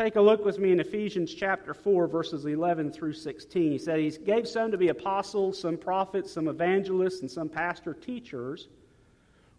Take 0.00 0.16
a 0.16 0.20
look 0.22 0.46
with 0.46 0.58
me 0.58 0.72
in 0.72 0.80
Ephesians 0.80 1.34
chapter 1.34 1.74
4, 1.74 2.06
verses 2.06 2.46
11 2.46 2.90
through 2.90 3.12
16. 3.12 3.72
He 3.72 3.76
said, 3.76 4.00
He 4.00 4.08
gave 4.08 4.48
some 4.48 4.70
to 4.70 4.78
be 4.78 4.88
apostles, 4.88 5.60
some 5.60 5.76
prophets, 5.76 6.32
some 6.32 6.48
evangelists, 6.48 7.20
and 7.20 7.30
some 7.30 7.50
pastor 7.50 7.92
teachers 7.92 8.68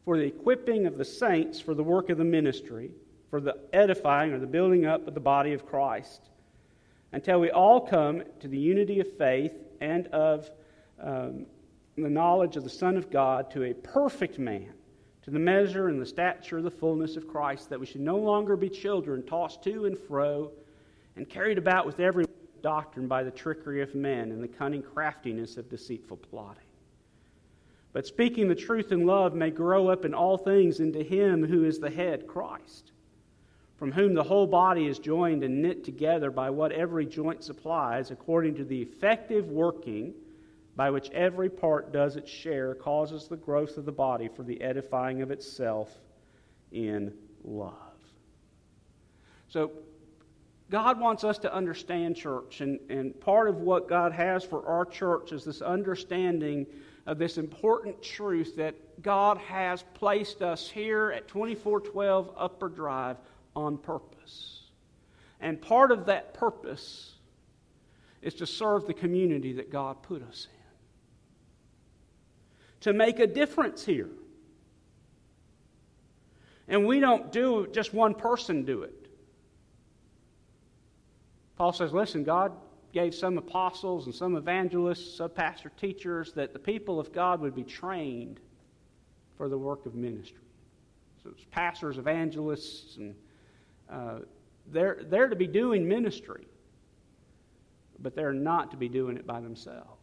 for 0.03 0.17
the 0.17 0.23
equipping 0.23 0.87
of 0.87 0.97
the 0.97 1.05
saints 1.05 1.59
for 1.59 1.75
the 1.75 1.83
work 1.83 2.09
of 2.09 2.17
the 2.17 2.23
ministry 2.23 2.89
for 3.29 3.39
the 3.39 3.55
edifying 3.71 4.33
or 4.33 4.39
the 4.39 4.47
building 4.47 4.83
up 4.83 5.07
of 5.07 5.13
the 5.13 5.19
body 5.19 5.53
of 5.53 5.63
Christ 5.67 6.31
until 7.11 7.39
we 7.39 7.51
all 7.51 7.79
come 7.79 8.23
to 8.39 8.47
the 8.47 8.57
unity 8.57 8.99
of 8.99 9.15
faith 9.19 9.53
and 9.79 10.07
of 10.07 10.49
um, 10.99 11.45
the 11.95 12.09
knowledge 12.09 12.55
of 12.55 12.63
the 12.63 12.69
Son 12.71 12.97
of 12.97 13.11
God 13.11 13.51
to 13.51 13.65
a 13.65 13.75
perfect 13.75 14.39
man, 14.39 14.73
to 15.23 15.31
the 15.31 15.39
measure 15.39 15.87
and 15.87 16.01
the 16.01 16.05
stature 16.05 16.57
of 16.57 16.63
the 16.63 16.71
fullness 16.71 17.15
of 17.15 17.27
Christ, 17.27 17.69
that 17.69 17.79
we 17.79 17.85
should 17.85 18.01
no 18.01 18.17
longer 18.17 18.55
be 18.55 18.69
children 18.69 19.23
tossed 19.23 19.63
to 19.63 19.85
and 19.85 19.97
fro 19.97 20.51
and 21.15 21.29
carried 21.29 21.57
about 21.57 21.85
with 21.85 21.99
every 21.99 22.25
doctrine 22.61 23.07
by 23.07 23.23
the 23.23 23.31
trickery 23.31 23.81
of 23.81 23.93
men 23.95 24.31
and 24.31 24.43
the 24.43 24.47
cunning 24.47 24.81
craftiness 24.81 25.57
of 25.57 25.69
deceitful 25.69 26.17
plotting. 26.17 26.63
But 27.93 28.07
speaking 28.07 28.47
the 28.47 28.55
truth 28.55 28.91
in 28.91 29.05
love 29.05 29.35
may 29.35 29.49
grow 29.49 29.89
up 29.89 30.05
in 30.05 30.13
all 30.13 30.37
things 30.37 30.79
into 30.79 31.03
him 31.03 31.45
who 31.45 31.65
is 31.65 31.79
the 31.79 31.89
head, 31.89 32.27
Christ 32.27 32.91
from 33.81 33.91
whom 33.91 34.13
the 34.13 34.21
whole 34.21 34.45
body 34.45 34.85
is 34.85 34.99
joined 34.99 35.43
and 35.43 35.59
knit 35.59 35.83
together 35.83 36.29
by 36.29 36.51
what 36.51 36.71
every 36.71 37.03
joint 37.03 37.43
supplies, 37.43 38.11
according 38.11 38.53
to 38.53 38.63
the 38.63 38.79
effective 38.79 39.49
working 39.49 40.13
by 40.75 40.89
which 40.89 41.09
every 41.11 41.49
part 41.49 41.91
does 41.91 42.15
its 42.15 42.29
share, 42.29 42.75
causes 42.75 43.27
the 43.27 43.37
growth 43.37 43.77
of 43.77 43.85
the 43.85 43.91
body 43.91 44.27
for 44.27 44.43
the 44.43 44.61
edifying 44.61 45.21
of 45.21 45.31
itself 45.31 45.99
in 46.71 47.13
love. 47.43 47.73
So, 49.49 49.71
God 50.69 51.01
wants 51.01 51.25
us 51.25 51.37
to 51.39 51.53
understand 51.53 52.15
church, 52.15 52.61
and, 52.61 52.79
and 52.89 53.19
part 53.19 53.49
of 53.49 53.57
what 53.57 53.89
God 53.89 54.13
has 54.13 54.45
for 54.45 54.65
our 54.65 54.85
church 54.85 55.33
is 55.33 55.43
this 55.43 55.61
understanding 55.61 56.65
of 57.05 57.17
this 57.17 57.37
important 57.37 58.01
truth 58.01 58.55
that 58.55 59.01
God 59.01 59.37
has 59.39 59.83
placed 59.93 60.41
us 60.41 60.69
here 60.69 61.11
at 61.11 61.27
2412 61.27 62.31
Upper 62.37 62.69
Drive 62.69 63.17
on 63.53 63.77
purpose. 63.77 64.61
And 65.41 65.61
part 65.61 65.91
of 65.91 66.05
that 66.05 66.33
purpose 66.33 67.15
is 68.21 68.35
to 68.35 68.45
serve 68.45 68.85
the 68.87 68.93
community 68.93 69.53
that 69.53 69.71
God 69.71 70.01
put 70.03 70.21
us 70.21 70.47
in, 70.53 70.60
to 72.81 72.93
make 72.93 73.19
a 73.19 73.27
difference 73.27 73.85
here. 73.85 74.09
And 76.67 76.85
we 76.85 76.99
don't 76.99 77.31
do 77.31 77.67
just 77.71 77.93
one 77.93 78.13
person 78.13 78.63
do 78.63 78.83
it. 78.83 79.07
Paul 81.57 81.73
says, 81.73 81.93
listen, 81.93 82.23
God 82.23 82.53
gave 82.91 83.13
some 83.13 83.37
apostles 83.37 84.05
and 84.05 84.15
some 84.15 84.35
evangelists, 84.35 85.17
some 85.17 85.29
pastor 85.29 85.71
teachers, 85.77 86.33
that 86.33 86.53
the 86.53 86.59
people 86.59 86.99
of 86.99 87.13
God 87.13 87.39
would 87.41 87.55
be 87.55 87.63
trained 87.63 88.39
for 89.37 89.47
the 89.47 89.57
work 89.57 89.85
of 89.85 89.95
ministry. 89.95 90.41
So 91.23 91.29
it's 91.29 91.45
pastors, 91.51 91.97
evangelists, 91.97 92.97
and 92.97 93.15
uh, 93.89 94.19
they're, 94.71 95.01
they're 95.03 95.27
to 95.27 95.35
be 95.35 95.47
doing 95.47 95.87
ministry, 95.87 96.47
but 97.99 98.15
they're 98.15 98.33
not 98.33 98.71
to 98.71 98.77
be 98.77 98.89
doing 98.89 99.17
it 99.17 99.27
by 99.27 99.39
themselves. 99.39 100.00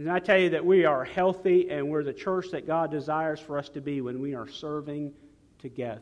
And 0.00 0.10
I 0.10 0.18
tell 0.18 0.38
you 0.38 0.48
that 0.50 0.64
we 0.64 0.86
are 0.86 1.04
healthy 1.04 1.68
and 1.68 1.90
we're 1.90 2.02
the 2.02 2.14
church 2.14 2.52
that 2.52 2.66
God 2.66 2.90
desires 2.90 3.38
for 3.38 3.58
us 3.58 3.68
to 3.68 3.82
be 3.82 4.00
when 4.00 4.18
we 4.18 4.34
are 4.34 4.48
serving 4.48 5.12
together. 5.58 6.00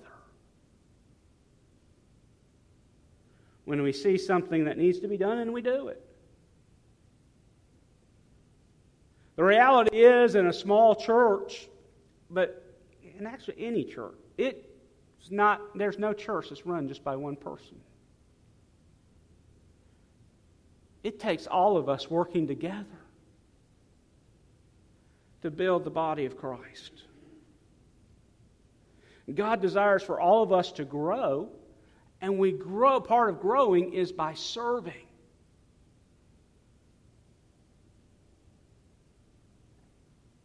When 3.65 3.83
we 3.83 3.93
see 3.93 4.17
something 4.17 4.67
that 4.67 4.79
needs 4.79 5.01
to 5.01 5.09
be 5.09 5.17
done 5.17 5.39
and 5.39 5.53
we 5.53 5.63
do 5.63 5.89
it. 5.89 6.01
The 9.35 9.43
reality 9.43 9.97
is, 9.97 10.37
in 10.37 10.47
a 10.47 10.53
small 10.53 10.95
church, 10.95 11.67
but 12.31 12.73
in 13.19 13.27
actually 13.27 13.57
any 13.59 13.83
church, 13.83 14.15
it's 14.37 14.63
not, 15.29 15.77
there's 15.77 15.99
no 15.99 16.13
church 16.13 16.51
that's 16.51 16.65
run 16.65 16.87
just 16.87 17.03
by 17.03 17.17
one 17.17 17.35
person. 17.35 17.81
It 21.03 21.19
takes 21.19 21.49
all 21.49 21.77
of 21.77 21.89
us 21.89 22.09
working 22.09 22.47
together 22.47 22.98
to 25.43 25.51
build 25.51 25.85
the 25.85 25.91
body 25.91 26.25
of 26.25 26.37
Christ. 26.37 26.93
God 29.35 29.61
desires 29.61 30.03
for 30.03 30.21
all 30.21 30.43
of 30.43 30.53
us 30.53 30.73
to 30.73 30.85
grow, 30.85 31.51
and 32.21 32.39
we 32.39 32.53
grow, 32.53 33.01
part 33.01 33.31
of 33.31 33.41
growing 33.41 33.93
is 33.93 34.11
by 34.11 34.35
serving. 34.35 35.07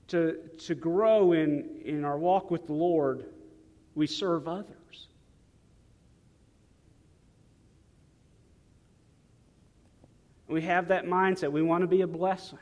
To, 0.10 0.38
to 0.66 0.76
grow 0.76 1.32
in, 1.32 1.82
in 1.84 2.06
our 2.06 2.18
walk 2.18 2.52
with 2.52 2.68
the 2.68 2.74
Lord, 2.74 3.26
we 3.96 4.06
serve 4.06 4.48
others. 4.48 5.08
We 10.48 10.62
have 10.62 10.90
that 10.90 11.06
mindset. 11.06 11.52
We 11.52 11.64
want 11.64 11.82
to 11.82 11.88
be 11.88 12.02
a 12.02 12.08
blessing. 12.08 12.60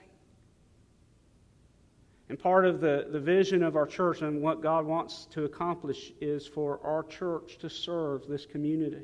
And 2.32 2.39
part 2.39 2.65
of 2.65 2.80
the, 2.80 3.08
the 3.12 3.20
vision 3.20 3.62
of 3.62 3.76
our 3.76 3.86
church 3.86 4.22
and 4.22 4.41
what 4.41 4.62
God 4.62 4.86
wants 4.86 5.28
to 5.32 5.44
accomplish 5.44 6.13
is 6.22 6.48
for 6.48 6.80
our 6.82 7.04
church 7.04 7.58
to 7.58 7.70
serve 7.70 8.26
this 8.26 8.46
community 8.46 9.04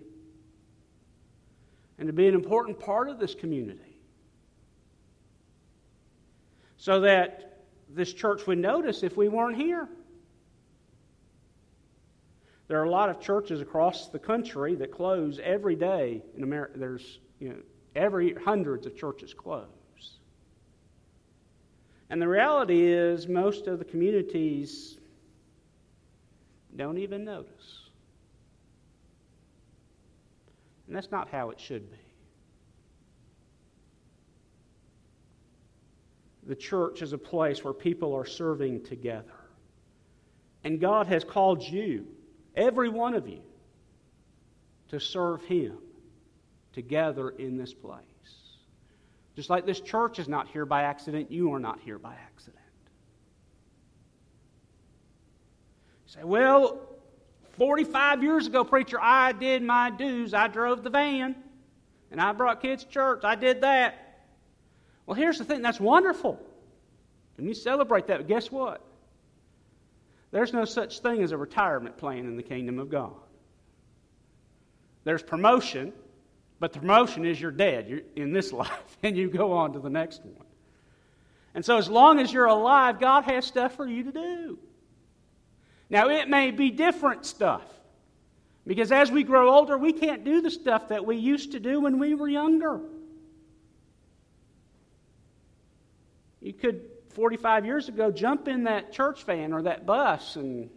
and 1.98 2.08
to 2.08 2.14
be 2.14 2.30
an 2.30 2.34
important 2.34 2.80
part 2.80 3.10
of 3.10 3.20
this 3.20 3.36
community. 3.36 4.00
So 6.78 7.02
that 7.02 7.66
this 7.90 8.14
church 8.14 8.48
would 8.48 8.60
notice 8.60 9.04
if 9.04 9.18
we 9.18 9.28
weren't 9.28 9.58
here. 9.58 9.90
There 12.70 12.80
are 12.80 12.86
a 12.86 12.90
lot 12.90 13.10
of 13.10 13.20
churches 13.20 13.60
across 13.60 14.08
the 14.08 14.20
country 14.20 14.76
that 14.76 14.94
close 14.94 15.38
every 15.44 15.76
day 15.76 16.22
in 16.38 16.44
America. 16.44 16.80
There's, 16.80 17.20
you 17.42 17.50
know, 17.50 17.58
every 17.94 18.36
hundreds 18.36 18.86
of 18.86 18.96
churches 18.96 19.34
close. 19.34 19.77
And 22.10 22.22
the 22.22 22.28
reality 22.28 22.84
is, 22.84 23.28
most 23.28 23.68
of 23.68 23.80
the 23.80 23.86
communities 23.86 24.98
don't 26.76 26.98
even 26.98 27.26
notice. 27.26 27.90
And 30.88 30.96
that's 30.96 31.12
not 31.12 31.30
how 31.30 31.50
it 31.50 31.60
should 31.60 31.90
be. 31.92 31.98
The 36.48 36.56
church 36.56 37.02
is 37.02 37.12
a 37.12 37.18
place 37.18 37.64
where 37.64 37.74
people 37.74 38.14
are 38.16 38.26
serving 38.26 38.86
together. 38.86 39.34
And 40.64 40.80
God 40.80 41.08
has 41.08 41.26
called 41.26 41.62
you 41.62 42.08
Every 42.58 42.90
one 42.90 43.14
of 43.14 43.30
you 43.30 43.42
to 44.90 45.00
serve 45.00 45.46
Him 45.46 45.78
together 46.74 47.30
in 47.30 47.56
this 47.56 47.72
place. 47.72 48.04
Just 49.38 49.52
like 49.52 49.68
this 49.68 49.80
church 49.80 50.18
is 50.18 50.28
not 50.28 50.48
here 50.48 50.66
by 50.66 50.82
accident, 50.82 51.32
you 51.32 51.54
are 51.54 51.60
not 51.60 51.80
here 51.80 52.00
by 52.00 52.16
accident. 52.16 52.58
You 56.08 56.14
say, 56.14 56.24
well, 56.24 56.80
45 57.52 58.24
years 58.24 58.48
ago, 58.48 58.64
preacher, 58.64 58.98
I 59.00 59.34
did 59.34 59.62
my 59.62 59.92
dues. 59.92 60.34
I 60.34 60.48
drove 60.48 60.82
the 60.82 60.90
van 60.90 61.36
and 62.10 62.20
I 62.20 62.32
brought 62.32 62.64
kids 62.64 62.84
to 62.84 62.90
church. 62.90 63.24
I 63.24 63.36
did 63.36 63.62
that. 63.62 64.24
Well, 65.06 65.14
here's 65.14 65.38
the 65.38 65.46
thing 65.46 65.62
that's 65.62 65.80
wonderful. 65.80 66.42
And 67.38 67.48
you 67.48 67.54
celebrate 67.54 68.08
that. 68.08 68.18
But 68.18 68.28
guess 68.28 68.52
what? 68.52 68.82
There's 70.32 70.52
no 70.52 70.66
such 70.66 71.02
thing 71.02 71.22
as 71.22 71.32
a 71.32 71.38
retirement 71.38 71.96
plan 71.96 72.26
in 72.26 72.38
the 72.38 72.44
kingdom 72.44 72.80
of 72.80 72.90
God. 72.90 73.14
There's 75.04 75.22
promotion, 75.22 75.94
but 76.60 76.74
the 76.74 76.80
promotion 76.80 77.26
is 77.26 77.40
you're 77.40 77.52
dead 77.52 77.88
you're 77.88 78.02
in 78.16 78.34
this 78.34 78.52
life, 78.64 78.98
and 79.04 79.18
you 79.18 79.30
go 79.30 79.54
on 79.54 79.74
to 79.74 79.80
the 79.80 79.90
next 79.90 80.24
one. 80.24 80.46
And 81.54 81.66
so, 81.66 81.78
as 81.78 81.90
long 81.90 82.20
as 82.20 82.32
you're 82.32 82.46
alive, 82.46 83.00
God 83.00 83.24
has 83.24 83.46
stuff 83.46 83.76
for 83.76 83.88
you 83.88 84.04
to 84.04 84.12
do. 84.12 84.60
Now, 85.90 86.10
it 86.10 86.30
may 86.30 86.52
be 86.52 86.70
different 86.70 87.26
stuff. 87.26 87.64
Because 88.68 88.92
as 88.92 89.10
we 89.10 89.24
grow 89.24 89.50
older, 89.50 89.78
we 89.78 89.94
can't 89.94 90.26
do 90.26 90.42
the 90.42 90.52
stuff 90.52 90.90
that 90.90 91.06
we 91.06 91.16
used 91.16 91.54
to 91.54 91.60
do 91.60 91.80
when 91.80 92.00
we 92.00 92.14
were 92.14 92.28
younger. 92.28 92.82
You 96.42 96.52
could, 96.52 96.82
45 97.12 97.66
years 97.66 97.88
ago, 97.88 98.12
jump 98.12 98.50
in 98.50 98.66
that 98.66 98.92
church 98.92 99.24
van 99.24 99.54
or 99.54 99.62
that 99.64 99.86
bus 99.86 100.36
and 100.36 100.70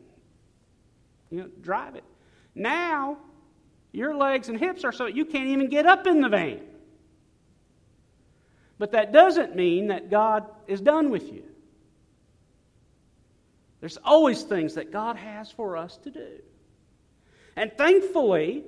you 1.30 1.40
know, 1.40 1.48
drive 1.60 1.96
it. 1.96 2.04
Now, 2.54 3.18
your 3.92 4.14
legs 4.14 4.48
and 4.48 4.58
hips 4.58 4.84
are 4.84 4.92
so 4.92 5.06
you 5.06 5.24
can't 5.24 5.48
even 5.48 5.68
get 5.68 5.86
up 5.86 6.06
in 6.06 6.20
the 6.20 6.28
van. 6.28 6.60
But 8.78 8.92
that 8.92 9.12
doesn't 9.12 9.56
mean 9.56 9.88
that 9.88 10.10
God 10.10 10.46
is 10.66 10.80
done 10.80 11.10
with 11.10 11.32
you. 11.32 11.44
There's 13.80 13.98
always 13.98 14.42
things 14.42 14.74
that 14.74 14.92
God 14.92 15.16
has 15.16 15.50
for 15.50 15.76
us 15.76 15.96
to 15.98 16.10
do. 16.10 16.38
And 17.56 17.72
thankfully, 17.76 18.64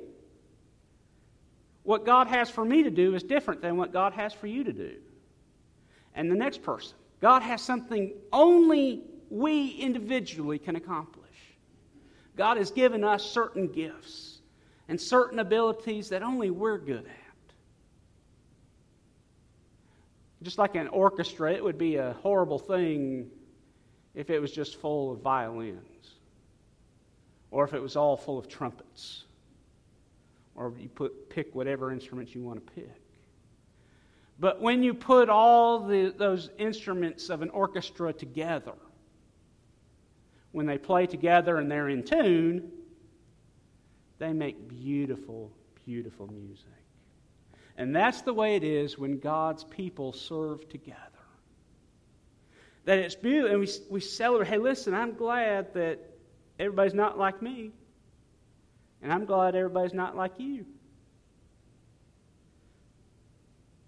what 1.83 2.05
God 2.05 2.27
has 2.29 2.51
for 2.51 2.65
me 2.65 2.83
to 2.83 2.91
do 2.91 3.15
is 3.15 3.23
different 3.23 3.63
than 3.63 3.77
what 3.77 3.93
God 3.93 4.13
has 4.15 4.33
for 4.33 4.47
you 4.47 4.65
to 4.65 4.73
do. 4.73 4.95
And 6.15 6.31
the 6.31 6.37
next 6.37 6.63
person. 6.63 6.97
God 7.21 7.43
has 7.43 7.63
something 7.63 8.13
only 8.33 9.03
we 9.31 9.71
individually 9.71 10.59
can 10.59 10.77
accomplish. 10.77 11.23
God 12.37 12.57
has 12.57 12.71
given 12.71 13.05
us 13.05 13.23
certain 13.23 13.69
gifts 13.69 14.32
and 14.93 15.01
certain 15.01 15.39
abilities 15.39 16.11
that 16.11 16.23
only 16.23 16.51
we're 16.51 16.77
good 16.77 17.07
at. 17.07 17.55
Just 20.43 20.59
like 20.59 20.75
an 20.75 20.87
orchestra, 20.89 21.51
it 21.51 21.65
would 21.65 21.79
be 21.79 21.97
a 21.97 22.15
horrible 22.21 22.59
thing 22.59 23.31
if 24.15 24.29
it 24.29 24.39
was 24.39 24.53
just 24.53 24.77
full 24.77 25.11
of 25.11 25.21
violins, 25.21 26.17
or 27.51 27.65
if 27.65 27.73
it 27.73 27.81
was 27.81 27.97
all 27.97 28.19
full 28.19 28.39
of 28.39 28.49
trumpets, 28.49 29.25
or 30.57 30.75
you 30.79 30.91
put, 30.91 31.31
pick 31.31 31.55
whatever 31.55 31.91
instruments 31.91 32.35
you 32.35 32.43
want 32.43 32.67
to 32.67 32.73
pick. 32.75 33.01
But 34.39 34.61
when 34.61 34.83
you 34.83 34.93
put 34.93 35.31
all 35.31 35.87
the, 35.87 36.13
those 36.15 36.51
instruments 36.59 37.31
of 37.31 37.41
an 37.41 37.49
orchestra 37.49 38.13
together, 38.13 38.75
when 40.51 40.67
they 40.67 40.77
play 40.77 41.07
together 41.07 41.57
and 41.57 41.71
they're 41.71 41.89
in 41.89 42.03
tune, 42.03 42.71
they 44.23 44.33
make 44.33 44.69
beautiful, 44.69 45.51
beautiful 45.85 46.29
music. 46.29 46.69
And 47.77 47.95
that's 47.95 48.23
the 48.23 48.33
way 48.33 48.55
it 48.55 48.63
is 48.63 48.97
when 48.97 49.19
God's 49.19 49.65
people 49.65 50.13
serve 50.13 50.69
together. 50.69 51.01
That 52.85 53.01
it's 53.01 53.17
beautiful, 53.17 53.51
and 53.51 53.61
we, 53.61 53.69
we 53.91 54.01
celebrate. 54.01 54.49
Hey, 54.49 54.59
listen, 54.59 54.95
I'm 54.95 55.15
glad 55.15 55.75
that 55.75 55.99
everybody's 56.61 56.95
not 56.95 57.19
like 57.19 57.43
me, 57.43 57.73
and 59.03 59.13
I'm 59.13 59.25
glad 59.25 59.57
everybody's 59.57 59.95
not 59.95 60.15
like 60.15 60.39
you. 60.39 60.67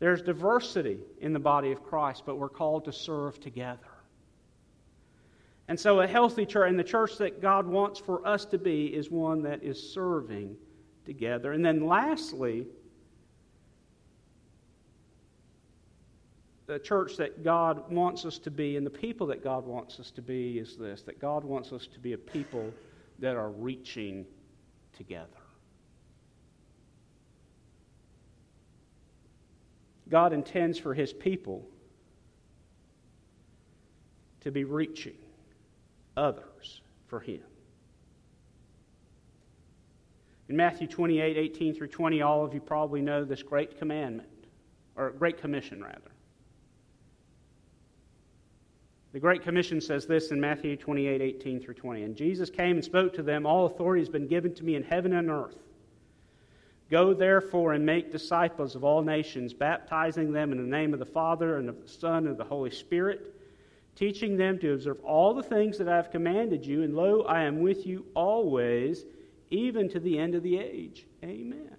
There's 0.01 0.20
diversity 0.20 0.99
in 1.20 1.33
the 1.33 1.38
body 1.38 1.70
of 1.70 1.85
Christ, 1.85 2.25
but 2.27 2.38
we're 2.38 2.49
called 2.49 2.87
to 2.87 2.92
serve 2.92 3.38
together. 3.40 3.93
And 5.68 5.81
so, 5.81 6.00
a 6.00 6.07
healthy 6.07 6.44
church, 6.44 6.68
and 6.68 6.79
the 6.79 6.85
church 6.85 7.16
that 7.18 7.40
God 7.40 7.66
wants 7.66 7.98
for 7.98 8.27
us 8.27 8.44
to 8.46 8.59
be, 8.59 8.87
is 8.87 9.11
one 9.11 9.42
that 9.42 9.62
is 9.62 9.92
serving 9.92 10.57
together. 11.07 11.53
And 11.53 11.64
then, 11.64 11.87
lastly, 11.87 12.66
the 16.66 16.79
church 16.79 17.16
that 17.16 17.42
God 17.42 17.90
wants 17.90 18.24
us 18.24 18.38
to 18.38 18.50
be 18.50 18.77
and 18.77 18.87
the 18.87 18.90
people 18.90 19.27
that 19.27 19.44
God 19.44 19.66
wants 19.66 20.00
us 20.00 20.11
to 20.12 20.22
be 20.22 20.59
is 20.59 20.77
this 20.77 21.03
that 21.03 21.20
God 21.20 21.44
wants 21.44 21.72
us 21.72 21.87
to 21.87 21.98
be 21.98 22.14
a 22.14 22.18
people 22.18 22.72
that 23.18 23.37
are 23.37 23.50
reaching 23.50 24.24
together. 24.96 25.29
God 30.09 30.33
intends 30.33 30.79
for 30.79 30.94
his 30.94 31.12
people 31.12 31.66
to 34.40 34.50
be 34.50 34.64
reaching 34.64 35.16
others 36.16 36.83
for 37.07 37.20
him. 37.20 37.42
In 40.48 40.57
Matthew 40.57 40.87
28 40.87 41.37
18 41.37 41.74
through 41.74 41.88
20, 41.88 42.22
all 42.22 42.44
of 42.44 42.53
you 42.53 42.61
probably 42.61 43.00
know 43.00 43.24
this 43.24 43.42
great 43.42 43.79
commandment, 43.79 44.29
or 44.96 45.11
great 45.11 45.38
commission, 45.38 45.83
rather. 45.83 46.11
The 49.14 49.20
Great 49.20 49.42
Commission 49.42 49.81
says 49.81 50.07
this 50.07 50.33
in 50.33 50.40
Matthew 50.40 50.77
28 50.77 51.22
18 51.22 51.61
through 51.61 51.74
20. 51.74 52.03
And 52.03 52.16
Jesus 52.16 52.50
came 52.50 52.72
and 52.72 52.85
spoke 52.85 53.14
to 53.14 53.22
them 53.22 53.46
All 53.46 53.64
authority 53.66 54.00
has 54.00 54.09
been 54.09 54.27
given 54.27 54.53
to 54.57 54.64
me 54.64 54.74
in 54.74 54.83
heaven 54.83 55.12
and 55.12 55.31
earth. 55.31 55.55
Go 56.90 57.14
therefore 57.14 57.74
and 57.74 57.87
make 57.87 58.11
disciples 58.11 58.74
of 58.74 58.83
all 58.83 59.03
nations, 59.03 59.55
baptizing 59.55 60.33
them 60.33 60.50
in 60.50 60.59
the 60.59 60.64
name 60.64 60.92
of 60.92 60.98
the 60.98 61.07
Father 61.07 61.59
and 61.59 61.68
of 61.68 61.81
the 61.81 61.88
Son 61.88 62.24
and 62.24 62.31
of 62.31 62.38
the 62.38 62.44
Holy 62.44 62.72
Spirit, 62.72 63.34
teaching 63.96 64.37
them 64.37 64.59
to 64.59 64.72
observe 64.72 65.00
all 65.00 65.35
the 65.35 65.42
things 65.42 65.78
that 65.78 65.88
I 65.88 65.96
have 65.96 66.11
commanded 66.11 66.66
you. 66.66 66.83
And 66.83 66.94
lo, 66.94 67.22
I 67.22 67.44
am 67.44 67.61
with 67.61 67.87
you 67.87 68.07
always, 68.14 69.04
even 69.50 69.88
to 69.90 70.00
the 70.00 70.18
end 70.18 70.35
of 70.35 70.42
the 70.42 70.59
age. 70.59 71.07
Amen. 71.22 71.70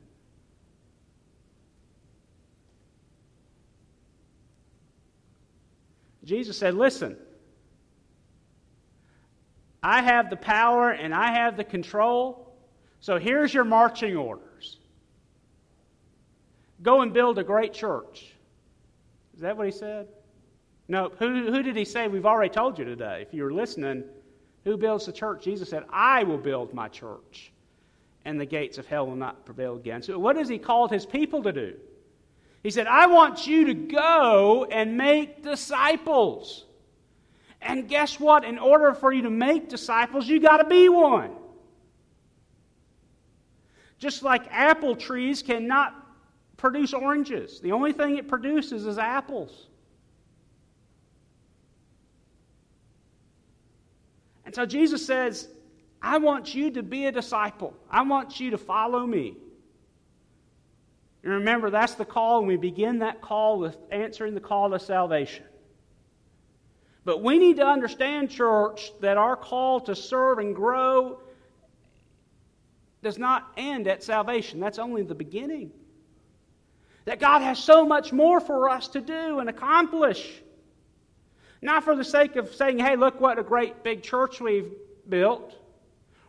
Jesus 6.24 6.58
said, 6.58 6.74
Listen, 6.74 7.18
I 9.84 10.02
have 10.02 10.32
the 10.32 10.36
power 10.36 10.90
and 10.90 11.14
I 11.14 11.32
have 11.32 11.58
the 11.58 11.64
control. 11.64 12.54
So 13.00 13.20
here's 13.20 13.54
your 13.54 13.64
marching 13.64 14.18
orders 14.18 14.78
go 16.82 17.02
and 17.02 17.14
build 17.14 17.38
a 17.40 17.44
great 17.44 17.74
church. 17.74 18.34
Is 19.36 19.42
that 19.42 19.56
what 19.58 19.66
he 19.66 19.72
said? 19.72 20.08
No. 20.88 21.12
Who, 21.20 21.52
who 21.52 21.64
did 21.64 21.76
he 21.76 21.86
say? 21.86 22.08
We've 22.08 22.26
already 22.26 22.54
told 22.54 22.78
you 22.78 22.86
today. 22.86 23.26
If 23.28 23.34
you 23.34 23.44
were 23.44 23.54
listening, 23.54 24.04
who 24.64 24.78
builds 24.78 25.06
the 25.06 25.12
church? 25.12 25.44
Jesus 25.44 25.70
said, 25.70 25.84
I 25.90 26.24
will 26.24 26.38
build 26.38 26.74
my 26.74 26.88
church, 26.88 27.52
and 28.26 28.40
the 28.40 28.46
gates 28.46 28.78
of 28.78 28.86
hell 28.86 29.06
will 29.08 29.16
not 29.16 29.46
prevail 29.46 29.76
against 29.76 30.10
it. 30.10 30.20
What 30.20 30.36
has 30.36 30.50
he 30.50 30.58
called 30.58 30.92
his 30.92 31.06
people 31.06 31.44
to 31.44 31.54
do? 31.54 31.76
He 32.64 32.72
said, 32.72 32.88
I 32.88 33.06
want 33.06 33.46
you 33.46 33.66
to 33.66 33.74
go 33.76 34.66
and 34.66 34.98
make 34.98 35.44
disciples. 35.44 36.66
And 37.62 37.88
guess 37.88 38.20
what? 38.20 38.44
In 38.44 38.58
order 38.58 38.94
for 38.96 39.14
you 39.14 39.22
to 39.22 39.30
make 39.30 39.70
disciples, 39.70 40.28
you 40.28 40.40
got 40.40 40.58
to 40.58 40.66
be 40.66 40.90
one. 40.90 41.32
Just 44.00 44.24
like 44.24 44.48
apple 44.52 44.96
trees 44.96 45.44
cannot 45.44 45.94
produce 46.58 46.94
oranges, 46.94 47.60
the 47.60 47.72
only 47.72 47.94
thing 47.94 48.18
it 48.18 48.28
produces 48.28 48.88
is 48.88 48.98
apples. 48.98 49.68
So 54.56 54.66
Jesus 54.66 55.06
says, 55.06 55.50
I 56.02 56.18
want 56.18 56.56
you 56.56 56.72
to 56.72 56.82
be 56.82 57.08
a 57.08 57.12
disciple. 57.12 57.74
I 57.92 58.04
want 58.04 58.40
you 58.40 58.52
to 58.52 58.58
follow 58.58 59.06
me. 59.06 59.36
And 61.24 61.34
remember, 61.34 61.70
that's 61.70 61.96
the 61.96 62.06
call, 62.06 62.40
and 62.40 62.48
we 62.48 62.56
begin 62.56 63.00
that 63.00 63.20
call 63.20 63.60
with 63.60 63.76
answering 63.92 64.34
the 64.34 64.40
call 64.40 64.70
to 64.70 64.80
salvation. 64.80 65.44
But 67.04 67.22
we 67.22 67.38
need 67.38 67.58
to 67.58 67.66
understand, 67.66 68.30
church, 68.30 68.94
that 69.02 69.18
our 69.18 69.36
call 69.36 69.82
to 69.82 69.94
serve 69.94 70.40
and 70.40 70.56
grow 70.56 71.20
does 73.04 73.18
not 73.18 73.52
end 73.58 73.90
at 73.90 74.06
salvation. 74.06 74.62
That's 74.62 74.80
only 74.80 75.04
the 75.04 75.16
beginning. 75.16 75.70
That 77.04 77.20
God 77.20 77.42
has 77.42 77.60
so 77.60 77.86
much 77.86 78.14
more 78.14 78.40
for 78.40 78.70
us 78.70 78.88
to 78.90 79.02
do 79.02 79.40
and 79.40 79.50
accomplish. 79.50 80.26
Not 81.66 81.84
for 81.84 81.96
the 81.96 82.04
sake 82.04 82.36
of 82.36 82.54
saying, 82.54 82.78
hey, 82.78 82.96
look 82.96 83.20
what 83.20 83.40
a 83.40 83.44
great 83.44 83.82
big 83.82 84.04
church 84.04 84.40
we've 84.40 84.72
built, 85.10 85.52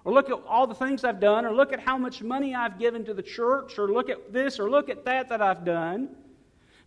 or 0.03 0.15
look 0.15 0.31
at 0.31 0.41
all 0.49 0.67
the 0.67 0.75
things 0.75 1.05
I've 1.05 1.21
done, 1.21 1.45
or 1.45 1.55
look 1.55 1.75
at 1.75 1.81
how 1.81 1.99
much 1.99 2.23
money 2.23 2.55
I've 2.55 2.79
given 2.79 3.05
to 3.05 3.13
the 3.13 3.23
church, 3.23 3.79
or 3.79 3.93
look 3.93 4.09
at 4.09 4.33
this, 4.33 4.59
or 4.59 4.71
look 4.71 4.89
at 4.89 5.05
that 5.05 5.29
that 5.29 5.43
I've 5.43 5.63
done. 5.63 6.09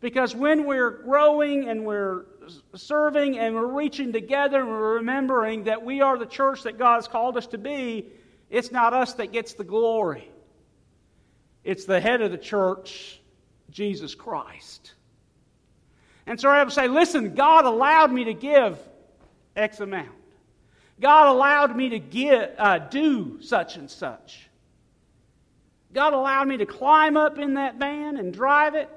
Because 0.01 0.33
when 0.33 0.65
we're 0.65 0.89
growing 0.89 1.69
and 1.69 1.85
we're 1.85 2.25
serving 2.73 3.37
and 3.37 3.53
we're 3.53 3.67
reaching 3.67 4.11
together 4.13 4.61
and 4.61 4.67
we're 4.67 4.95
remembering 4.95 5.65
that 5.65 5.83
we 5.85 6.01
are 6.01 6.17
the 6.17 6.25
church 6.25 6.63
that 6.63 6.79
God 6.79 6.95
has 6.95 7.07
called 7.07 7.37
us 7.37 7.45
to 7.47 7.59
be, 7.59 8.07
it's 8.49 8.71
not 8.71 8.95
us 8.95 9.13
that 9.13 9.31
gets 9.31 9.53
the 9.53 9.63
glory. 9.63 10.27
It's 11.63 11.85
the 11.85 12.01
head 12.01 12.21
of 12.21 12.31
the 12.31 12.37
church, 12.39 13.21
Jesus 13.69 14.15
Christ. 14.15 14.95
And 16.29 16.39
so 16.39 16.47
I 16.47 16.63
to 16.63 16.69
say, 16.69 16.87
listen, 16.87 17.33
God 17.33 17.65
allowed 17.65 18.11
me 18.11 18.25
to 18.25 18.35
give 18.35 18.77
X 19.55 19.79
amount. 19.79 20.11
God 21.01 21.33
allowed 21.33 21.75
me 21.75 21.89
to 21.89 21.97
get, 21.97 22.53
uh, 22.59 22.77
do 22.77 23.41
such 23.41 23.77
and 23.77 23.89
such. 23.89 24.47
God 25.91 26.13
allowed 26.13 26.47
me 26.47 26.57
to 26.57 26.67
climb 26.67 27.17
up 27.17 27.39
in 27.39 27.55
that 27.55 27.79
van 27.79 28.17
and 28.17 28.31
drive 28.31 28.75
it. 28.75 28.87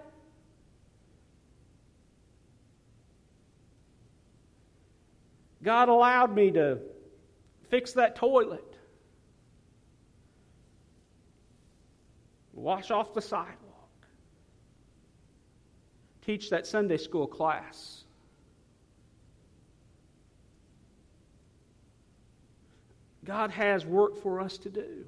God 5.62 5.89
allowed 5.89 6.35
me 6.35 6.51
to 6.51 6.80
fix 7.70 7.93
that 7.93 8.14
toilet, 8.14 8.76
wash 12.53 12.91
off 12.91 13.14
the 13.14 13.22
sidewalk, 13.22 13.57
teach 16.25 16.51
that 16.51 16.66
Sunday 16.66 16.97
school 16.97 17.27
class. 17.27 18.05
God 23.25 23.51
has 23.51 23.87
work 23.87 24.20
for 24.20 24.41
us 24.41 24.59
to 24.59 24.70
do. 24.70 25.07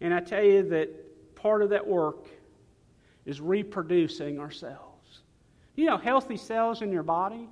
And 0.00 0.12
I 0.12 0.20
tell 0.20 0.42
you 0.42 0.62
that 0.68 1.34
part 1.34 1.62
of 1.62 1.70
that 1.70 1.86
work 1.86 2.26
is 3.24 3.40
reproducing 3.40 4.38
ourselves. 4.38 5.20
You 5.76 5.86
know, 5.86 5.96
healthy 5.96 6.36
cells 6.36 6.82
in 6.82 6.92
your 6.92 7.02
body 7.02 7.48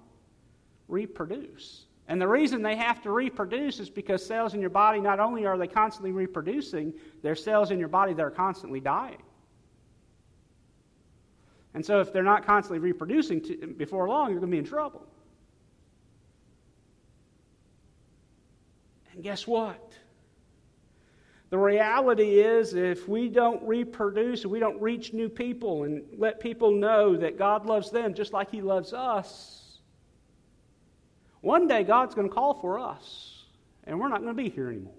reproduce. 0.89 1.87
And 2.09 2.21
the 2.21 2.29
reason 2.29 2.63
they 2.63 2.77
have 2.77 3.03
to 3.03 3.11
reproduce 3.11 3.81
is 3.81 3.91
because 3.91 4.25
cells 4.25 4.55
in 4.55 4.61
your 4.61 4.71
body, 4.71 5.01
not 5.01 5.19
only 5.19 5.45
are 5.45 5.59
they 5.59 5.67
constantly 5.67 6.13
reproducing, 6.13 6.93
there's 7.23 7.43
cells 7.43 7.71
in 7.71 7.79
your 7.79 7.89
body 7.89 8.15
that 8.15 8.23
are 8.23 8.31
constantly 8.31 8.81
dying. 8.81 9.23
And 11.77 11.85
so, 11.85 12.01
if 12.01 12.11
they're 12.11 12.23
not 12.23 12.47
constantly 12.47 12.79
reproducing 12.79 13.43
to, 13.43 13.67
before 13.67 14.09
long, 14.09 14.31
you're 14.31 14.41
going 14.41 14.51
to 14.51 14.55
be 14.55 14.59
in 14.59 14.65
trouble. 14.65 15.07
And 19.13 19.23
guess 19.23 19.47
what? 19.47 19.93
The 21.51 21.59
reality 21.59 22.41
is, 22.41 22.73
if 22.73 23.07
we 23.07 23.29
don't 23.29 23.63
reproduce 23.63 24.45
and 24.45 24.51
we 24.51 24.59
don't 24.59 24.81
reach 24.81 25.13
new 25.13 25.29
people 25.29 25.85
and 25.85 26.03
let 26.17 26.41
people 26.41 26.71
know 26.71 27.15
that 27.15 27.37
God 27.37 27.67
loves 27.67 27.91
them 27.91 28.15
just 28.15 28.33
like 28.33 28.51
He 28.51 28.63
loves 28.63 28.95
us, 28.95 29.79
one 31.43 31.69
day 31.69 31.85
God's 31.85 32.15
going 32.15 32.27
to 32.27 32.35
call 32.35 32.55
for 32.55 32.79
us, 32.79 33.45
and 33.85 34.01
we're 34.01 34.09
not 34.09 34.23
going 34.23 34.35
to 34.35 34.43
be 34.43 34.49
here 34.49 34.71
anymore. 34.71 34.95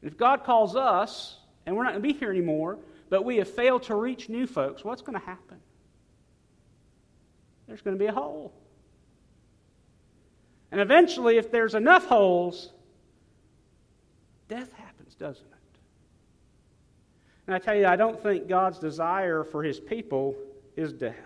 If 0.00 0.16
God 0.16 0.44
calls 0.44 0.76
us, 0.76 1.38
and 1.66 1.74
we're 1.74 1.82
not 1.82 1.94
going 1.94 2.02
to 2.04 2.08
be 2.08 2.16
here 2.16 2.30
anymore, 2.30 2.78
but 3.10 3.24
we 3.24 3.36
have 3.36 3.48
failed 3.48 3.82
to 3.84 3.94
reach 3.94 4.28
new 4.28 4.46
folks, 4.46 4.84
what's 4.84 5.02
going 5.02 5.18
to 5.18 5.26
happen? 5.26 5.58
There's 7.66 7.82
going 7.82 7.96
to 7.96 8.02
be 8.02 8.06
a 8.06 8.12
hole. 8.12 8.52
And 10.72 10.80
eventually, 10.80 11.36
if 11.36 11.50
there's 11.50 11.74
enough 11.74 12.06
holes, 12.06 12.72
death 14.48 14.72
happens, 14.72 15.14
doesn't 15.16 15.44
it? 15.44 15.78
And 17.46 17.56
I 17.56 17.58
tell 17.58 17.74
you, 17.74 17.86
I 17.86 17.96
don't 17.96 18.22
think 18.22 18.46
God's 18.48 18.78
desire 18.78 19.42
for 19.42 19.64
his 19.64 19.80
people 19.80 20.36
is 20.76 20.92
death. 20.92 21.16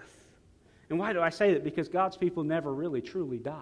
And 0.88 0.98
why 0.98 1.12
do 1.12 1.20
I 1.20 1.28
say 1.28 1.52
that? 1.52 1.64
Because 1.64 1.88
God's 1.88 2.16
people 2.16 2.44
never 2.44 2.72
really 2.72 3.02
truly 3.02 3.38
die. 3.38 3.60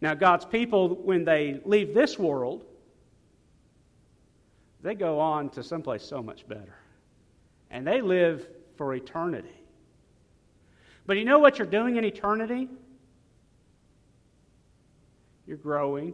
Now, 0.00 0.14
God's 0.14 0.44
people, 0.44 0.96
when 0.96 1.24
they 1.24 1.60
leave 1.64 1.94
this 1.94 2.18
world, 2.18 2.64
they 4.82 4.94
go 4.94 5.20
on 5.20 5.48
to 5.50 5.62
someplace 5.62 6.02
so 6.02 6.22
much 6.22 6.46
better. 6.48 6.74
And 7.70 7.86
they 7.86 8.00
live 8.00 8.46
for 8.76 8.94
eternity. 8.94 9.62
But 11.06 11.16
you 11.16 11.24
know 11.24 11.38
what 11.38 11.58
you're 11.58 11.66
doing 11.66 11.96
in 11.96 12.04
eternity? 12.04 12.68
You're 15.46 15.56
growing, 15.56 16.12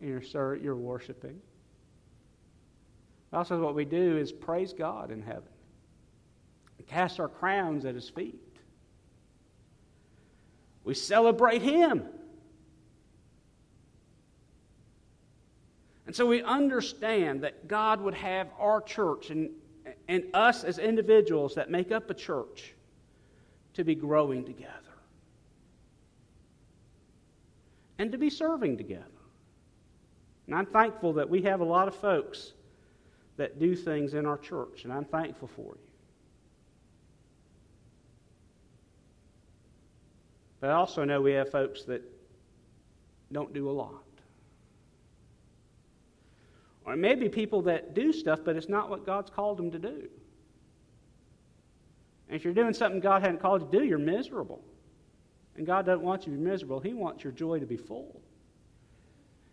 and 0.00 0.08
you're, 0.08 0.56
you're 0.56 0.76
worshiping. 0.76 1.40
Also, 3.32 3.60
what 3.60 3.74
we 3.74 3.84
do 3.84 4.16
is 4.16 4.32
praise 4.32 4.72
God 4.72 5.10
in 5.10 5.22
heaven, 5.22 5.42
cast 6.86 7.18
our 7.18 7.28
crowns 7.28 7.84
at 7.84 7.94
His 7.94 8.08
feet. 8.08 8.40
We 10.84 10.94
celebrate 10.94 11.62
Him. 11.62 12.04
And 16.06 16.14
so 16.14 16.24
we 16.26 16.42
understand 16.42 17.42
that 17.42 17.66
God 17.66 18.00
would 18.00 18.14
have 18.14 18.48
our 18.58 18.80
church 18.80 19.30
and, 19.30 19.50
and 20.08 20.24
us 20.34 20.62
as 20.62 20.78
individuals 20.78 21.54
that 21.56 21.70
make 21.70 21.90
up 21.90 22.08
a 22.10 22.14
church 22.14 22.74
to 23.74 23.84
be 23.84 23.94
growing 23.94 24.44
together 24.44 24.72
and 27.98 28.12
to 28.12 28.18
be 28.18 28.30
serving 28.30 28.76
together. 28.76 29.04
And 30.46 30.54
I'm 30.54 30.66
thankful 30.66 31.14
that 31.14 31.28
we 31.28 31.42
have 31.42 31.60
a 31.60 31.64
lot 31.64 31.88
of 31.88 31.94
folks 31.96 32.52
that 33.36 33.58
do 33.58 33.74
things 33.74 34.14
in 34.14 34.26
our 34.26 34.38
church, 34.38 34.84
and 34.84 34.92
I'm 34.92 35.04
thankful 35.04 35.48
for 35.48 35.74
you. 35.74 35.90
But 40.60 40.70
I 40.70 40.74
also 40.74 41.04
know 41.04 41.20
we 41.20 41.32
have 41.32 41.50
folks 41.50 41.82
that 41.84 42.02
don't 43.32 43.52
do 43.52 43.68
a 43.68 43.72
lot. 43.72 44.05
Or 46.86 46.94
maybe 46.94 47.28
people 47.28 47.62
that 47.62 47.94
do 47.94 48.12
stuff, 48.12 48.40
but 48.44 48.54
it's 48.54 48.68
not 48.68 48.88
what 48.88 49.04
God's 49.04 49.28
called 49.28 49.58
them 49.58 49.72
to 49.72 49.78
do. 49.78 50.08
And 52.28 52.36
if 52.36 52.44
you're 52.44 52.54
doing 52.54 52.72
something 52.72 53.00
God 53.00 53.22
hadn't 53.22 53.40
called 53.40 53.62
you 53.62 53.66
to 53.70 53.78
do, 53.80 53.84
you're 53.84 53.98
miserable. 53.98 54.62
And 55.56 55.66
God 55.66 55.84
doesn't 55.84 56.04
want 56.04 56.26
you 56.26 56.32
to 56.32 56.38
be 56.38 56.44
miserable, 56.44 56.80
He 56.80 56.94
wants 56.94 57.24
your 57.24 57.32
joy 57.32 57.58
to 57.58 57.66
be 57.66 57.76
full. 57.76 58.20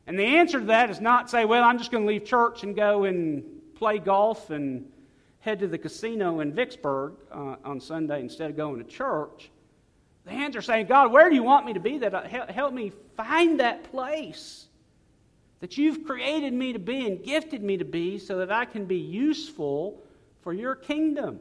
And 0.05 0.19
the 0.19 0.23
answer 0.23 0.59
to 0.59 0.65
that 0.65 0.89
is 0.89 1.01
not 1.01 1.29
say, 1.29 1.45
well, 1.45 1.63
I'm 1.63 1.77
just 1.77 1.89
going 1.89 2.03
to 2.03 2.07
leave 2.07 2.25
church 2.25 2.63
and 2.63 2.75
go 2.75 3.05
and 3.05 3.43
play 3.75 3.99
golf 3.99 4.49
and 4.49 4.85
head 5.39 5.59
to 5.59 5.67
the 5.67 5.77
casino 5.77 6.41
in 6.41 6.53
Vicksburg 6.53 7.13
uh, 7.31 7.55
on 7.63 7.79
Sunday 7.79 8.19
instead 8.19 8.49
of 8.49 8.57
going 8.57 8.83
to 8.83 8.89
church. 8.89 9.49
The 10.25 10.31
answer 10.31 10.59
is 10.59 10.65
saying, 10.65 10.87
God, 10.87 11.11
where 11.11 11.29
do 11.29 11.35
you 11.35 11.43
want 11.43 11.65
me 11.65 11.73
to 11.73 11.79
be? 11.79 11.97
That 11.97 12.13
uh, 12.13 12.27
help 12.51 12.73
me 12.73 12.91
find 13.15 13.59
that 13.59 13.91
place 13.91 14.67
that 15.63 15.77
you've 15.77 16.03
created 16.03 16.51
me 16.51 16.73
to 16.73 16.79
be 16.79 17.07
and 17.07 17.23
gifted 17.23 17.63
me 17.63 17.77
to 17.77 17.85
be, 17.85 18.19
so 18.19 18.39
that 18.39 18.51
I 18.51 18.65
can 18.65 18.83
be 18.83 18.97
useful 18.97 20.03
for 20.41 20.51
your 20.51 20.75
kingdom. 20.75 21.39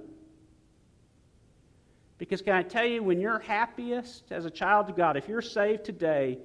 Because 2.19 2.41
can 2.41 2.55
I 2.55 2.63
tell 2.63 2.87
you, 2.87 3.03
when 3.03 3.21
you're 3.21 3.41
happiest 3.41 4.31
as 4.31 4.45
a 4.45 4.51
child 4.51 4.89
of 4.89 4.97
God, 4.97 5.17
if 5.17 5.27
you're 5.27 5.43
saved 5.43 5.83
today, 5.83 6.39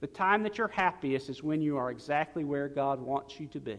the 0.00 0.08
time 0.08 0.42
that 0.42 0.58
you're 0.58 0.66
happiest 0.66 1.28
is 1.28 1.40
when 1.40 1.62
you 1.62 1.76
are 1.76 1.92
exactly 1.92 2.42
where 2.42 2.66
God 2.66 3.00
wants 3.00 3.38
you 3.38 3.46
to 3.46 3.60
be. 3.60 3.78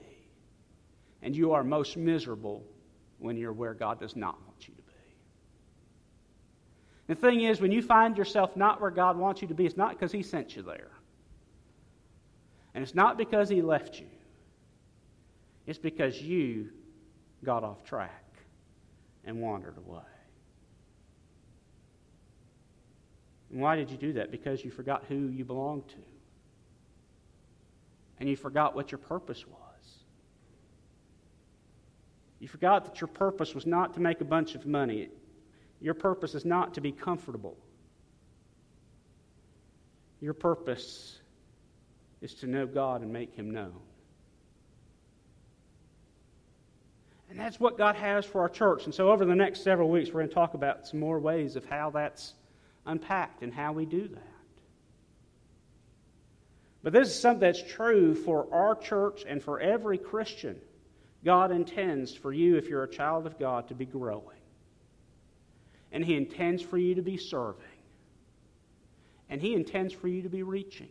And 1.21 1.35
you 1.35 1.51
are 1.51 1.61
most 1.61 1.97
miserable 1.97 2.63
when 3.19 3.35
you're 3.35 3.51
where 3.51 3.73
God 3.73 3.99
does 3.99 4.15
not 4.15 4.41
want 4.47 4.65
you 4.65 4.75
to 4.75 4.81
be. 4.81 4.93
The 7.07 7.15
thing 7.15 7.41
is, 7.41 7.59
when 7.59 7.73
you 7.73 7.81
find 7.81 8.17
yourself 8.17 8.55
not 8.55 8.79
where 8.79 8.91
God 8.91 9.17
wants 9.17 9.41
you 9.41 9.49
to 9.49 9.53
be, 9.53 9.65
it's 9.65 9.75
not 9.75 9.89
because 9.89 10.13
He 10.13 10.23
sent 10.23 10.55
you 10.55 10.61
there. 10.61 10.90
And 12.73 12.83
it's 12.83 12.95
not 12.95 13.17
because 13.17 13.49
He 13.49 13.61
left 13.61 13.99
you. 13.99 14.07
It's 15.67 15.79
because 15.79 16.21
you 16.21 16.69
got 17.43 17.63
off 17.63 17.83
track 17.83 18.25
and 19.25 19.41
wandered 19.41 19.77
away. 19.77 20.01
And 23.51 23.59
why 23.59 23.75
did 23.75 23.91
you 23.91 23.97
do 23.97 24.13
that? 24.13 24.31
Because 24.31 24.63
you 24.63 24.71
forgot 24.71 25.03
who 25.07 25.27
you 25.27 25.43
belonged 25.43 25.87
to 25.89 25.95
and 28.21 28.29
you 28.29 28.35
forgot 28.35 28.75
what 28.75 28.91
your 28.91 28.99
purpose 28.99 29.45
was. 29.47 29.57
You 32.39 32.47
forgot 32.47 32.85
that 32.85 33.01
your 33.01 33.07
purpose 33.07 33.55
was 33.55 33.65
not 33.65 33.95
to 33.95 33.99
make 33.99 34.21
a 34.21 34.25
bunch 34.25 34.53
of 34.53 34.67
money. 34.67 35.09
Your 35.79 35.95
purpose 35.95 36.35
is 36.35 36.45
not 36.45 36.75
to 36.75 36.81
be 36.81 36.91
comfortable. 36.91 37.57
Your 40.21 40.35
purpose 40.35 41.20
is 42.21 42.33
to 42.35 42.47
know 42.47 42.65
God 42.65 43.01
and 43.01 43.11
make 43.11 43.33
Him 43.33 43.51
known. 43.51 43.79
And 47.29 47.39
that's 47.39 47.59
what 47.59 47.77
God 47.77 47.95
has 47.95 48.25
for 48.25 48.41
our 48.41 48.49
church. 48.49 48.85
And 48.85 48.93
so, 48.93 49.09
over 49.09 49.23
the 49.23 49.35
next 49.35 49.63
several 49.63 49.89
weeks, 49.89 50.09
we're 50.09 50.19
going 50.19 50.29
to 50.29 50.35
talk 50.35 50.53
about 50.53 50.85
some 50.85 50.99
more 50.99 51.17
ways 51.19 51.55
of 51.55 51.65
how 51.65 51.89
that's 51.89 52.33
unpacked 52.85 53.41
and 53.41 53.53
how 53.53 53.71
we 53.71 53.85
do 53.85 54.07
that. 54.09 54.27
But 56.83 56.93
this 56.93 57.07
is 57.07 57.19
something 57.19 57.39
that's 57.39 57.63
true 57.63 58.15
for 58.15 58.47
our 58.53 58.75
church 58.75 59.23
and 59.27 59.41
for 59.41 59.59
every 59.59 59.97
Christian. 59.97 60.59
God 61.23 61.51
intends 61.51 62.13
for 62.13 62.33
you, 62.33 62.57
if 62.57 62.67
you're 62.67 62.83
a 62.83 62.89
child 62.89 63.27
of 63.27 63.39
God, 63.39 63.67
to 63.69 63.75
be 63.75 63.85
growing. 63.85 64.25
And 65.91 66.03
He 66.03 66.15
intends 66.15 66.61
for 66.61 66.77
you 66.77 66.95
to 66.95 67.01
be 67.01 67.17
serving. 67.17 67.63
And 69.29 69.39
He 69.39 69.53
intends 69.53 69.93
for 69.93 70.09
you 70.09 70.23
to 70.23 70.29
be 70.29 70.43
reaching. 70.43 70.89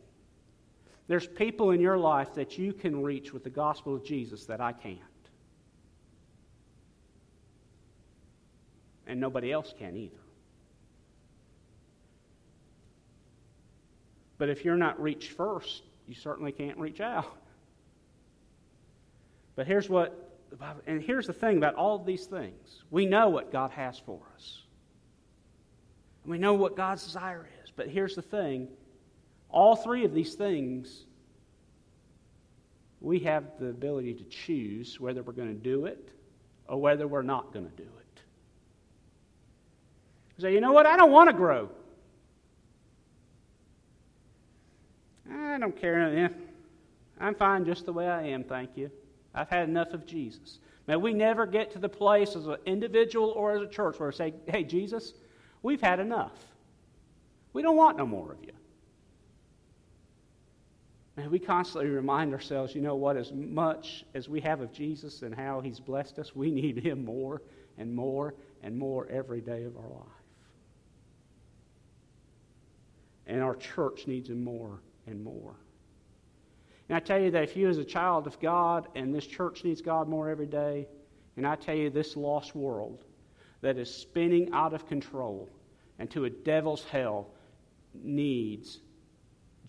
There's 1.10 1.26
people 1.26 1.72
in 1.72 1.80
your 1.80 1.98
life 1.98 2.34
that 2.34 2.56
you 2.56 2.72
can 2.72 3.02
reach 3.02 3.32
with 3.32 3.42
the 3.42 3.50
gospel 3.50 3.96
of 3.96 4.04
Jesus 4.04 4.46
that 4.46 4.60
I 4.60 4.70
can't. 4.70 5.00
And 9.08 9.18
nobody 9.18 9.50
else 9.50 9.74
can 9.76 9.96
either. 9.96 10.14
But 14.38 14.50
if 14.50 14.64
you're 14.64 14.76
not 14.76 15.02
reached 15.02 15.32
first, 15.32 15.82
you 16.06 16.14
certainly 16.14 16.52
can't 16.52 16.78
reach 16.78 17.00
out. 17.00 17.36
But 19.56 19.66
here's 19.66 19.88
what, 19.88 20.38
the 20.50 20.54
Bible, 20.54 20.82
and 20.86 21.02
here's 21.02 21.26
the 21.26 21.32
thing 21.32 21.56
about 21.56 21.74
all 21.74 21.96
of 21.96 22.06
these 22.06 22.26
things. 22.26 22.84
We 22.92 23.04
know 23.04 23.30
what 23.30 23.50
God 23.50 23.72
has 23.72 23.98
for 23.98 24.20
us. 24.36 24.62
And 26.22 26.30
we 26.30 26.38
know 26.38 26.54
what 26.54 26.76
God's 26.76 27.02
desire 27.02 27.48
is. 27.64 27.72
But 27.74 27.88
here's 27.88 28.14
the 28.14 28.22
thing 28.22 28.68
all 29.52 29.76
three 29.76 30.04
of 30.04 30.14
these 30.14 30.34
things, 30.34 31.04
we 33.00 33.20
have 33.20 33.44
the 33.58 33.66
ability 33.66 34.14
to 34.14 34.24
choose 34.24 35.00
whether 35.00 35.22
we're 35.22 35.32
going 35.32 35.48
to 35.48 35.54
do 35.54 35.86
it 35.86 36.10
or 36.68 36.80
whether 36.80 37.06
we're 37.08 37.22
not 37.22 37.52
going 37.52 37.64
to 37.64 37.76
do 37.76 37.82
it. 37.82 38.20
Say, 40.40 40.54
you 40.54 40.60
know 40.60 40.72
what? 40.72 40.86
I 40.86 40.96
don't 40.96 41.10
want 41.10 41.28
to 41.28 41.34
grow. 41.34 41.68
I 45.30 45.58
don't 45.58 45.78
care. 45.78 46.30
I'm 47.20 47.34
fine 47.34 47.64
just 47.64 47.84
the 47.84 47.92
way 47.92 48.08
I 48.08 48.22
am, 48.28 48.44
thank 48.44 48.76
you. 48.76 48.90
I've 49.34 49.48
had 49.48 49.68
enough 49.68 49.92
of 49.92 50.06
Jesus. 50.06 50.58
May 50.86 50.96
we 50.96 51.12
never 51.12 51.46
get 51.46 51.70
to 51.72 51.78
the 51.78 51.88
place 51.88 52.34
as 52.34 52.46
an 52.46 52.56
individual 52.66 53.30
or 53.30 53.52
as 53.52 53.62
a 53.62 53.66
church 53.66 54.00
where 54.00 54.08
we 54.08 54.14
say, 54.14 54.34
hey, 54.48 54.64
Jesus, 54.64 55.12
we've 55.62 55.80
had 55.80 56.00
enough. 56.00 56.32
We 57.52 57.62
don't 57.62 57.76
want 57.76 57.98
no 57.98 58.06
more 58.06 58.32
of 58.32 58.42
you. 58.42 58.52
And 61.20 61.30
we 61.30 61.38
constantly 61.38 61.90
remind 61.90 62.32
ourselves, 62.32 62.74
you 62.74 62.80
know 62.80 62.94
what, 62.94 63.18
as 63.18 63.30
much 63.30 64.06
as 64.14 64.26
we 64.26 64.40
have 64.40 64.62
of 64.62 64.72
Jesus 64.72 65.20
and 65.20 65.34
how 65.34 65.60
he's 65.60 65.78
blessed 65.78 66.18
us, 66.18 66.34
we 66.34 66.50
need 66.50 66.78
him 66.78 67.04
more 67.04 67.42
and 67.76 67.94
more 67.94 68.34
and 68.62 68.78
more 68.78 69.06
every 69.10 69.42
day 69.42 69.64
of 69.64 69.76
our 69.76 69.88
life. 69.88 70.06
And 73.26 73.42
our 73.42 73.54
church 73.54 74.06
needs 74.06 74.30
him 74.30 74.42
more 74.42 74.80
and 75.06 75.22
more. 75.22 75.54
And 76.88 76.96
I 76.96 77.00
tell 77.00 77.20
you 77.20 77.30
that 77.32 77.42
if 77.42 77.54
you, 77.54 77.68
as 77.68 77.76
a 77.76 77.84
child 77.84 78.26
of 78.26 78.40
God, 78.40 78.88
and 78.94 79.14
this 79.14 79.26
church 79.26 79.62
needs 79.62 79.82
God 79.82 80.08
more 80.08 80.30
every 80.30 80.46
day, 80.46 80.88
and 81.36 81.46
I 81.46 81.54
tell 81.54 81.76
you 81.76 81.90
this 81.90 82.16
lost 82.16 82.54
world 82.54 83.04
that 83.60 83.76
is 83.76 83.94
spinning 83.94 84.52
out 84.54 84.72
of 84.72 84.88
control 84.88 85.50
and 85.98 86.10
to 86.12 86.24
a 86.24 86.30
devil's 86.30 86.84
hell 86.84 87.28
needs 87.92 88.80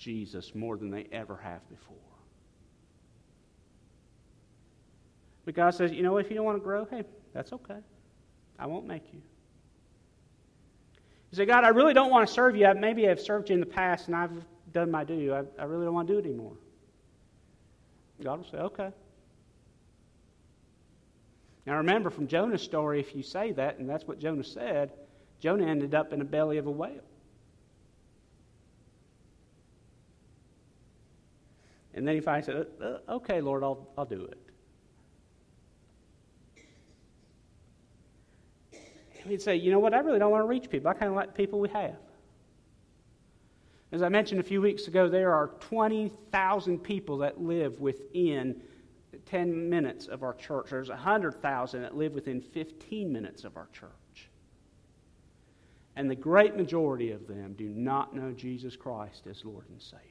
Jesus 0.02 0.56
more 0.56 0.78
than 0.78 0.89
they 0.89 1.08
ever 1.12 1.38
have 1.38 1.68
before. 1.70 1.95
But 5.45 5.54
God 5.54 5.76
says, 5.76 5.91
you 5.91 6.02
know, 6.02 6.18
if 6.18 6.30
you 6.30 6.36
don't 6.36 6.45
want 6.45 6.58
to 6.58 6.64
grow, 6.64 6.86
hey, 6.86 7.04
that's 7.34 7.54
okay. 7.54 7.78
I 8.58 8.66
won't 8.66 8.88
make 8.88 9.04
you. 9.14 9.22
You 11.32 11.36
say, 11.38 11.45
God, 11.45 11.64
I 11.64 11.70
really 11.70 11.93
don't 11.93 12.10
want 12.10 12.28
to 12.28 12.34
serve 12.34 12.56
you. 12.56 12.68
Maybe 12.76 13.08
I've 13.08 13.22
served 13.22 13.49
you 13.49 13.54
in 13.54 13.60
the 13.60 13.66
past 13.66 14.08
and 14.08 14.16
I've 14.16 14.32
done 14.74 14.89
my 14.89 15.04
due. 15.04 15.34
I, 15.34 15.43
I 15.62 15.66
really 15.66 15.86
don't 15.86 15.93
want 15.93 16.08
to 16.08 16.14
do 16.14 16.20
it 16.20 16.26
anymore. 16.26 16.54
God 18.24 18.39
will 18.39 18.52
say, 18.52 18.58
okay. 18.58 18.89
Now 21.68 21.78
remember 21.78 22.10
from 22.10 22.28
Jonah's 22.28 22.64
story, 22.64 22.99
if 22.99 23.16
you 23.16 23.22
say 23.22 23.52
that, 23.52 23.78
and 23.78 23.88
that's 23.88 24.08
what 24.08 24.20
Jonah 24.20 24.43
said, 24.43 24.91
Jonah 25.39 25.68
ended 25.68 25.93
up 25.93 26.12
in 26.12 26.20
the 26.20 26.26
belly 26.26 26.58
of 26.58 26.66
a 26.66 26.72
whale. 26.72 27.02
And 31.94 32.08
then 32.08 32.16
he 32.16 32.22
finally 32.22 32.44
said, 32.44 32.68
uh, 32.82 32.86
uh, 32.86 33.16
okay, 33.16 33.42
Lord, 33.42 33.64
I'll, 33.64 33.88
I'll 33.98 34.06
do 34.06 34.24
it. 34.24 34.38
And 39.22 39.30
He'd 39.30 39.42
say, 39.42 39.56
you 39.56 39.72
know 39.72 39.80
what, 39.80 39.94
I 39.94 40.00
really 40.00 40.20
don't 40.20 40.32
want 40.32 40.44
to 40.44 40.48
reach 40.48 40.70
people. 40.70 40.89
I 40.89 40.94
kind 40.94 41.10
of 41.10 41.16
like 41.16 41.28
the 41.28 41.34
people 41.34 41.60
we 41.60 41.70
have. 41.70 41.98
As 43.92 44.02
I 44.02 44.10
mentioned 44.10 44.39
a 44.39 44.44
few 44.44 44.62
weeks 44.62 44.88
ago, 44.88 45.10
there 45.10 45.34
are 45.34 45.48
20,000 45.60 46.80
people 46.80 47.18
that 47.20 47.42
live 47.42 47.80
within 47.82 48.62
10 49.26 49.70
minutes 49.70 50.08
of 50.08 50.24
our 50.24 50.34
church. 50.34 50.68
There's 50.70 50.89
100,000 50.89 51.82
that 51.82 51.96
live 51.96 52.14
within 52.14 52.42
15 52.42 53.12
minutes 53.12 53.44
of 53.44 53.58
our 53.58 53.68
church. 53.74 53.92
And 55.98 56.10
the 56.10 56.16
great 56.16 56.56
majority 56.56 57.12
of 57.12 57.28
them 57.28 57.54
do 57.54 57.68
not 57.68 58.16
know 58.16 58.32
Jesus 58.32 58.78
Christ 58.78 59.28
as 59.28 59.44
Lord 59.44 59.66
and 59.70 59.82
Savior. 59.82 60.11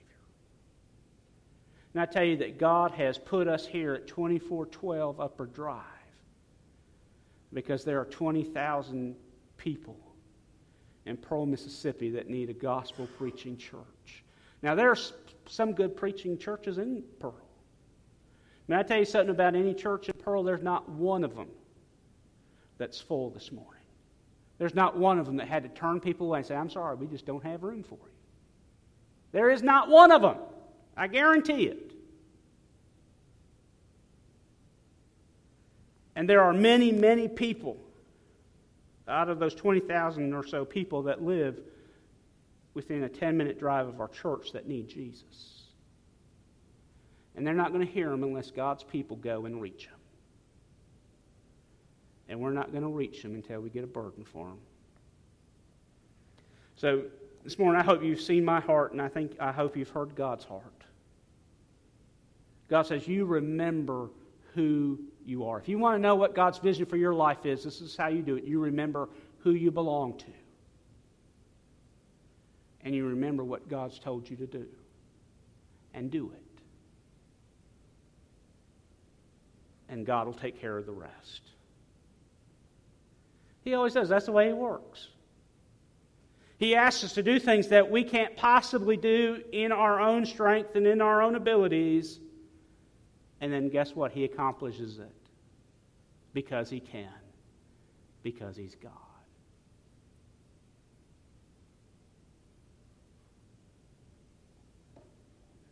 And 1.92 2.00
I 2.00 2.06
tell 2.06 2.24
you 2.24 2.36
that 2.38 2.58
God 2.58 2.92
has 2.92 3.18
put 3.18 3.48
us 3.48 3.66
here 3.66 3.94
at 3.94 4.06
2412 4.06 5.20
Upper 5.20 5.46
Drive 5.46 5.82
because 7.52 7.84
there 7.84 8.00
are 8.00 8.04
20,000 8.04 9.16
people 9.56 9.98
in 11.06 11.16
Pearl, 11.16 11.46
Mississippi 11.46 12.10
that 12.10 12.28
need 12.28 12.48
a 12.48 12.54
gospel 12.54 13.08
preaching 13.18 13.56
church. 13.56 14.24
Now, 14.62 14.74
there 14.74 14.90
are 14.90 14.98
some 15.46 15.72
good 15.72 15.96
preaching 15.96 16.38
churches 16.38 16.78
in 16.78 17.02
Pearl. 17.18 17.34
May 18.68 18.78
I 18.78 18.82
tell 18.84 18.98
you 18.98 19.04
something 19.04 19.30
about 19.30 19.56
any 19.56 19.74
church 19.74 20.08
in 20.08 20.14
Pearl? 20.14 20.44
There's 20.44 20.62
not 20.62 20.88
one 20.88 21.24
of 21.24 21.34
them 21.34 21.48
that's 22.78 23.00
full 23.00 23.30
this 23.30 23.50
morning. 23.50 23.82
There's 24.58 24.74
not 24.74 24.96
one 24.96 25.18
of 25.18 25.26
them 25.26 25.36
that 25.38 25.48
had 25.48 25.62
to 25.64 25.70
turn 25.70 25.98
people 26.00 26.28
away 26.28 26.38
and 26.38 26.46
say, 26.46 26.54
I'm 26.54 26.70
sorry, 26.70 26.94
we 26.94 27.06
just 27.06 27.26
don't 27.26 27.42
have 27.42 27.64
room 27.64 27.82
for 27.82 27.94
you. 27.94 28.12
There 29.32 29.50
is 29.50 29.62
not 29.62 29.88
one 29.88 30.12
of 30.12 30.22
them. 30.22 30.36
I 30.96 31.06
guarantee 31.06 31.64
it. 31.64 31.92
And 36.16 36.28
there 36.28 36.42
are 36.42 36.52
many, 36.52 36.92
many 36.92 37.28
people 37.28 37.78
out 39.08 39.28
of 39.28 39.38
those 39.38 39.54
20,000 39.54 40.34
or 40.34 40.46
so 40.46 40.64
people 40.64 41.02
that 41.04 41.22
live 41.22 41.58
within 42.74 43.02
a 43.02 43.08
10 43.08 43.36
minute 43.36 43.58
drive 43.58 43.88
of 43.88 44.00
our 44.00 44.08
church 44.08 44.52
that 44.52 44.68
need 44.68 44.88
Jesus. 44.88 45.64
And 47.34 47.46
they're 47.46 47.54
not 47.54 47.72
going 47.72 47.86
to 47.86 47.92
hear 47.92 48.10
them 48.10 48.22
unless 48.22 48.50
God's 48.50 48.84
people 48.84 49.16
go 49.16 49.46
and 49.46 49.60
reach 49.60 49.86
them. 49.86 49.98
And 52.28 52.40
we're 52.40 52.52
not 52.52 52.70
going 52.70 52.82
to 52.82 52.88
reach 52.88 53.22
them 53.22 53.34
until 53.34 53.60
we 53.60 53.70
get 53.70 53.82
a 53.82 53.88
burden 53.88 54.24
for 54.24 54.46
them. 54.46 54.58
So 56.76 57.02
this 57.44 57.58
morning, 57.58 57.80
I 57.80 57.84
hope 57.84 58.02
you've 58.02 58.20
seen 58.20 58.44
my 58.44 58.60
heart, 58.60 58.92
and 58.92 59.02
I 59.02 59.08
think 59.08 59.36
I 59.40 59.52
hope 59.52 59.76
you've 59.76 59.90
heard 59.90 60.14
God's 60.14 60.44
heart. 60.44 60.79
God 62.70 62.86
says, 62.86 63.06
You 63.06 63.26
remember 63.26 64.08
who 64.54 64.98
you 65.26 65.44
are. 65.44 65.58
If 65.58 65.68
you 65.68 65.78
want 65.78 65.96
to 65.96 66.00
know 66.00 66.14
what 66.14 66.34
God's 66.34 66.58
vision 66.58 66.86
for 66.86 66.96
your 66.96 67.12
life 67.12 67.44
is, 67.44 67.64
this 67.64 67.80
is 67.80 67.96
how 67.96 68.08
you 68.08 68.22
do 68.22 68.36
it. 68.36 68.44
You 68.44 68.60
remember 68.60 69.08
who 69.40 69.52
you 69.52 69.70
belong 69.70 70.16
to. 70.18 70.32
And 72.82 72.94
you 72.94 73.06
remember 73.06 73.44
what 73.44 73.68
God's 73.68 73.98
told 73.98 74.30
you 74.30 74.36
to 74.36 74.46
do. 74.46 74.66
And 75.92 76.10
do 76.10 76.32
it. 76.32 76.62
And 79.88 80.06
God 80.06 80.26
will 80.26 80.34
take 80.34 80.60
care 80.60 80.78
of 80.78 80.86
the 80.86 80.92
rest. 80.92 81.42
He 83.62 83.74
always 83.74 83.92
does. 83.92 84.08
That's 84.08 84.26
the 84.26 84.32
way 84.32 84.46
He 84.46 84.52
works. 84.52 85.08
He 86.58 86.76
asks 86.76 87.04
us 87.04 87.14
to 87.14 87.22
do 87.22 87.38
things 87.40 87.68
that 87.68 87.90
we 87.90 88.04
can't 88.04 88.36
possibly 88.36 88.96
do 88.96 89.42
in 89.50 89.72
our 89.72 89.98
own 89.98 90.26
strength 90.26 90.76
and 90.76 90.86
in 90.86 91.00
our 91.00 91.22
own 91.22 91.34
abilities. 91.34 92.20
And 93.40 93.52
then 93.52 93.68
guess 93.68 93.94
what? 93.94 94.12
He 94.12 94.24
accomplishes 94.24 94.98
it 94.98 95.12
because 96.34 96.68
he 96.68 96.80
can, 96.80 97.08
because 98.22 98.56
he's 98.56 98.74
God. 98.74 98.92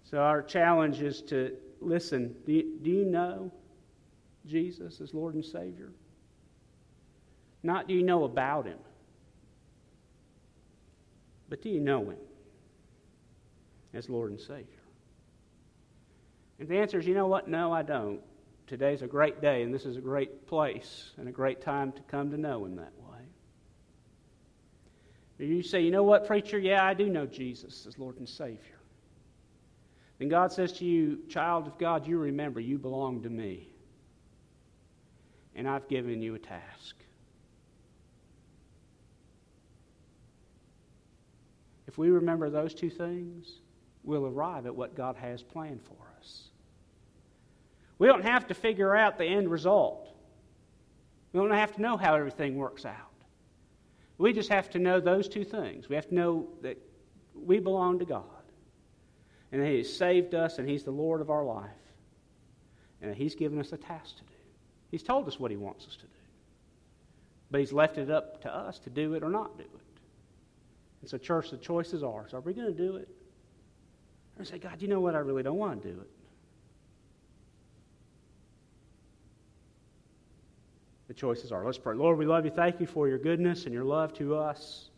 So, 0.05 0.19
our 0.19 0.43
challenge 0.43 1.03
is 1.03 1.21
to 1.23 1.55
listen. 1.81 2.35
Do 2.47 2.53
you, 2.53 2.79
do 2.83 2.91
you 2.91 3.05
know 3.05 3.53
Jesus 4.47 5.03
as 5.03 5.13
Lord 5.13 5.35
and 5.35 5.45
Savior? 5.45 5.91
Not 7.63 7.89
do 7.89 7.93
you 7.93 8.03
know 8.03 8.25
about 8.25 8.65
him, 8.65 8.79
but 11.51 11.61
do 11.61 11.69
you 11.69 11.81
know 11.81 12.09
him 12.09 12.17
as 13.93 14.09
Lord 14.09 14.31
and 14.31 14.41
Savior? 14.41 14.78
If 16.59 16.69
the 16.69 16.79
answer 16.79 16.99
is, 16.99 17.07
you 17.07 17.15
know 17.15 17.27
what, 17.27 17.49
no, 17.49 17.73
I 17.73 17.83
don't, 17.83 18.21
today's 18.67 19.03
a 19.03 19.07
great 19.07 19.41
day 19.41 19.63
and 19.63 19.73
this 19.73 19.85
is 19.85 19.97
a 19.97 20.01
great 20.01 20.47
place 20.47 21.13
and 21.17 21.29
a 21.29 21.33
great 21.33 21.61
time 21.61 21.93
to 21.93 22.03
come 22.03 22.31
to 22.31 22.37
know 22.37 22.65
Him 22.65 22.77
that 22.77 22.93
way. 22.99 23.19
Or 25.39 25.45
you 25.45 25.63
say, 25.63 25.83
you 25.83 25.91
know 25.91 26.03
what, 26.03 26.27
preacher, 26.27 26.59
yeah, 26.59 26.85
I 26.85 26.95
do 26.95 27.09
know 27.09 27.27
Jesus 27.27 27.87
as 27.87 27.99
Lord 27.99 28.19
and 28.19 28.29
Savior. 28.29 28.81
then 30.19 30.29
God 30.29 30.53
says 30.53 30.73
to 30.75 30.85
you, 30.85 31.21
Child 31.29 31.69
of 31.69 31.79
God, 31.79 32.07
you 32.07 32.19
remember 32.19 32.61
you 32.61 32.77
belong 32.77 33.23
to 33.23 33.31
me. 33.31 33.69
And 35.55 35.69
I've 35.69 35.89
given 35.89 36.21
you 36.23 36.35
a 36.35 36.39
task. 36.39 36.97
If 41.87 41.97
we 41.97 42.11
remember 42.11 42.51
those 42.51 42.75
two 42.75 42.91
things, 42.91 43.61
we'll 44.05 44.27
arrive 44.27 44.67
at 44.67 44.75
what 44.75 44.95
God 44.95 45.17
has 45.17 45.43
planned 45.43 45.81
for 45.83 45.97
us. 46.21 46.48
We 47.99 48.07
don't 48.07 48.25
have 48.25 48.47
to 48.49 48.55
figure 48.55 48.95
out 48.95 49.19
the 49.19 49.25
end 49.25 49.51
result. 49.51 50.09
We 51.33 51.41
don't 51.41 51.51
have 51.51 51.75
to 51.75 51.83
know 51.83 51.97
how 51.97 52.15
everything 52.15 52.57
works 52.57 52.85
out. 52.85 52.95
We 54.19 54.33
just 54.33 54.49
have 54.49 54.71
to 54.71 54.79
know 54.79 55.01
those 55.01 55.29
two 55.29 55.45
things. 55.45 55.89
We 55.89 55.95
have 55.95 56.09
to 56.09 56.15
know 56.15 56.49
that 56.63 56.79
we 57.35 57.61
belong 57.61 58.01
to 58.01 58.05
God, 58.05 58.25
and 59.53 59.63
that 59.63 59.69
He 59.69 59.79
has 59.79 59.93
saved 59.93 60.35
us, 60.35 60.59
and 60.59 60.69
He's 60.69 60.85
the 60.85 60.91
Lord 60.91 61.21
of 61.21 61.31
our 61.31 61.45
life, 61.45 61.71
and 63.01 63.11
that 63.11 63.17
He's 63.17 63.35
given 63.35 63.61
us 63.61 63.73
a 63.73 63.77
task 63.77 64.17
to 64.17 64.23
do. 64.23 64.35
He's 64.91 65.03
told 65.03 65.29
us 65.29 65.39
what 65.39 65.51
He 65.51 65.57
wants 65.57 65.87
us 65.87 65.95
to 65.97 66.03
do, 66.03 66.21
but 67.51 67.61
He's 67.61 67.73
left 67.73 67.99
it 67.99 68.11
up 68.11 68.43
to 68.43 68.55
us 68.55 68.79
to 68.81 68.91
do 68.91 69.15
it 69.15 69.23
or 69.23 69.29
not 69.29 69.57
do 69.57 69.65
it. 69.65 70.01
And 71.01 71.09
so, 71.09 71.17
church, 71.17 71.51
the 71.51 71.57
choice 71.57 71.93
is 71.93 72.03
ours. 72.03 72.35
Are 72.35 72.41
we 72.41 72.53
going 72.53 72.75
to 72.75 72.77
do 72.77 72.97
it? 72.97 73.09
Or 74.37 74.45
say, 74.45 74.59
God, 74.59 74.83
you 74.83 74.89
know 74.89 75.01
what? 75.01 75.15
I 75.15 75.19
really 75.19 75.45
don't 75.45 75.59
want 75.59 75.81
to 75.83 75.93
do 75.93 76.01
it. 76.01 76.11
The 81.09 81.15
choices 81.15 81.53
are. 81.53 81.65
Let's 81.65 81.79
pray. 81.79 81.95
Lord, 81.95 82.19
we 82.19 82.27
love 82.27 82.45
you. 82.45 82.51
Thank 82.51 82.81
you 82.81 82.87
for 82.87 83.09
your 83.09 83.19
goodness 83.19 83.65
and 83.65 83.73
your 83.73 83.85
love 83.85 84.13
to 84.15 84.37
us. 84.37 84.91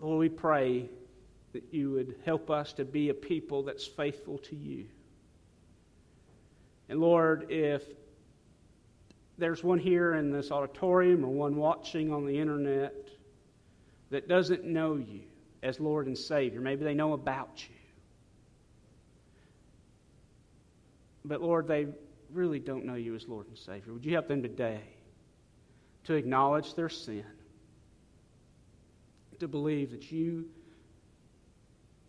Lord, 0.00 0.20
we 0.20 0.28
pray 0.28 0.88
that 1.52 1.64
you 1.72 1.90
would 1.90 2.14
help 2.24 2.48
us 2.48 2.72
to 2.74 2.84
be 2.84 3.08
a 3.08 3.14
people 3.14 3.64
that's 3.64 3.84
faithful 3.84 4.38
to 4.38 4.56
you. 4.56 4.86
And 6.88 7.00
Lord, 7.00 7.50
if 7.50 7.82
there's 9.36 9.64
one 9.64 9.78
here 9.78 10.14
in 10.14 10.30
this 10.30 10.52
auditorium 10.52 11.24
or 11.24 11.28
one 11.28 11.56
watching 11.56 12.12
on 12.12 12.26
the 12.26 12.38
internet 12.38 12.94
that 14.10 14.28
doesn't 14.28 14.64
know 14.64 14.94
you 14.96 15.22
as 15.62 15.80
Lord 15.80 16.06
and 16.06 16.16
Savior, 16.16 16.60
maybe 16.60 16.84
they 16.84 16.94
know 16.94 17.14
about 17.14 17.64
you. 17.68 17.74
But 21.24 21.42
Lord, 21.42 21.66
they 21.66 21.88
really 22.32 22.58
don't 22.58 22.84
know 22.84 22.94
you 22.94 23.14
as 23.14 23.28
Lord 23.28 23.46
and 23.48 23.58
Savior, 23.58 23.92
would 23.92 24.04
you 24.04 24.12
help 24.12 24.28
them 24.28 24.42
today 24.42 24.80
to 26.04 26.14
acknowledge 26.14 26.74
their 26.74 26.88
sin, 26.88 27.24
to 29.38 29.48
believe 29.48 29.90
that 29.90 30.10
you 30.10 30.46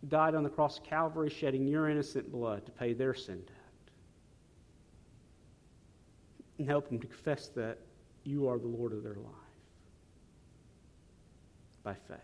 died 0.08 0.36
on 0.36 0.44
the 0.44 0.50
cross 0.50 0.78
of 0.78 0.84
Calvary, 0.84 1.30
shedding 1.30 1.68
your 1.68 1.90
innocent 1.90 2.32
blood 2.32 2.66
to 2.66 2.72
pay 2.72 2.94
their 2.94 3.14
sin 3.14 3.42
debt? 3.46 3.56
And 6.58 6.68
help 6.68 6.90
them 6.90 7.00
to 7.00 7.08
confess 7.08 7.48
that 7.50 7.80
you 8.24 8.48
are 8.48 8.60
the 8.60 8.68
Lord 8.68 8.94
of 8.94 9.04
their 9.04 9.16
life 9.16 9.26
by 11.84 11.94
faith. 11.94 12.18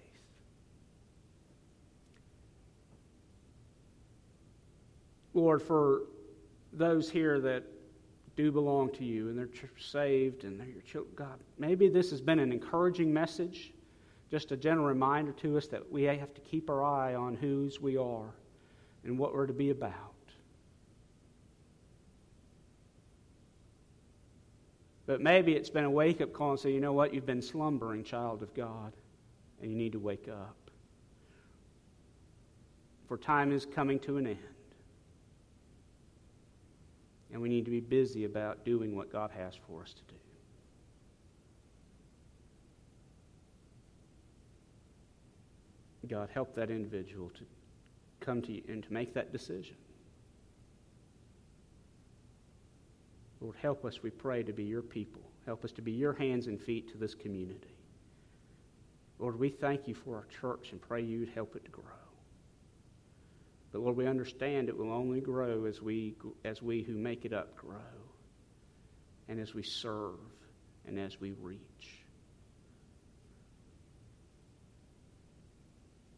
Lord, 5.34 5.62
for 5.62 6.04
those 6.74 7.10
here 7.10 7.39
that 7.39 7.64
do 8.38 8.51
belong 8.51 8.91
to 8.93 9.03
you 9.03 9.29
and 9.29 9.38
they're 9.38 9.49
saved 9.79 10.43
and 10.43 10.59
they're 10.59 10.67
your 10.67 10.81
children. 10.81 11.13
God, 11.15 11.39
maybe 11.57 11.89
this 11.89 12.11
has 12.11 12.21
been 12.21 12.39
an 12.39 12.51
encouraging 12.51 13.11
message, 13.11 13.73
just 14.29 14.51
a 14.51 14.57
gentle 14.57 14.85
reminder 14.85 15.31
to 15.33 15.57
us 15.57 15.67
that 15.67 15.91
we 15.91 16.03
have 16.03 16.33
to 16.35 16.41
keep 16.41 16.69
our 16.69 16.83
eye 16.83 17.15
on 17.15 17.33
whose 17.33 17.81
we 17.81 17.97
are 17.97 18.35
and 19.03 19.17
what 19.17 19.33
we're 19.33 19.47
to 19.47 19.53
be 19.53 19.71
about. 19.71 20.13
But 25.07 25.21
maybe 25.21 25.53
it's 25.53 25.69
been 25.69 25.85
a 25.85 25.89
wake 25.89 26.21
up 26.21 26.31
call 26.31 26.51
and 26.51 26.59
say, 26.59 26.71
you 26.71 26.81
know 26.81 26.93
what, 26.93 27.13
you've 27.13 27.25
been 27.25 27.41
slumbering, 27.41 28.03
child 28.03 28.43
of 28.43 28.53
God, 28.53 28.93
and 29.61 29.71
you 29.71 29.77
need 29.77 29.93
to 29.93 29.99
wake 29.99 30.27
up. 30.27 30.57
For 33.07 33.17
time 33.17 33.51
is 33.51 33.65
coming 33.65 33.99
to 33.99 34.17
an 34.17 34.27
end. 34.27 34.38
And 37.32 37.41
we 37.41 37.49
need 37.49 37.65
to 37.65 37.71
be 37.71 37.80
busy 37.80 38.25
about 38.25 38.63
doing 38.65 38.95
what 38.95 39.11
God 39.11 39.32
has 39.32 39.53
for 39.67 39.82
us 39.82 39.93
to 39.93 40.01
do. 40.07 40.17
God, 46.07 46.30
help 46.34 46.55
that 46.55 46.69
individual 46.69 47.30
to 47.32 47.43
come 48.21 48.41
to 48.43 48.51
you 48.53 48.63
and 48.69 48.82
to 48.84 48.93
make 48.93 49.13
that 49.13 49.32
decision. 49.32 49.75
Lord, 53.41 53.55
help 53.61 53.86
us, 53.86 54.01
we 54.01 54.09
pray, 54.09 54.41
to 54.43 54.53
be 54.53 54.63
your 54.63 54.82
people. 54.82 55.21
Help 55.45 55.63
us 55.63 55.71
to 55.73 55.82
be 55.82 55.91
your 55.91 56.13
hands 56.13 56.47
and 56.47 56.59
feet 56.59 56.89
to 56.91 56.97
this 56.97 57.13
community. 57.13 57.75
Lord, 59.19 59.39
we 59.39 59.49
thank 59.49 59.88
you 59.88 59.95
for 59.95 60.15
our 60.15 60.25
church 60.41 60.71
and 60.71 60.82
pray 60.82 61.01
you'd 61.01 61.30
help 61.30 61.55
it 61.55 61.65
to 61.65 61.71
grow. 61.71 62.07
But 63.72 63.82
Lord, 63.82 63.97
we 63.97 64.07
understand 64.07 64.70
it 64.70 64.78
will 64.78 64.91
only 64.91 65.20
grow 65.20 65.65
as 65.65 65.82
we, 65.82 66.15
as 66.45 66.61
we 66.61 66.84
who 66.84 66.93
make 66.93 67.26
it 67.26 67.34
up 67.34 67.55
grow, 67.55 67.76
and 69.28 69.39
as 69.39 69.53
we 69.53 69.63
serve, 69.63 70.15
and 70.88 70.97
as 70.97 71.20
we 71.20 71.32
reach. 71.34 72.05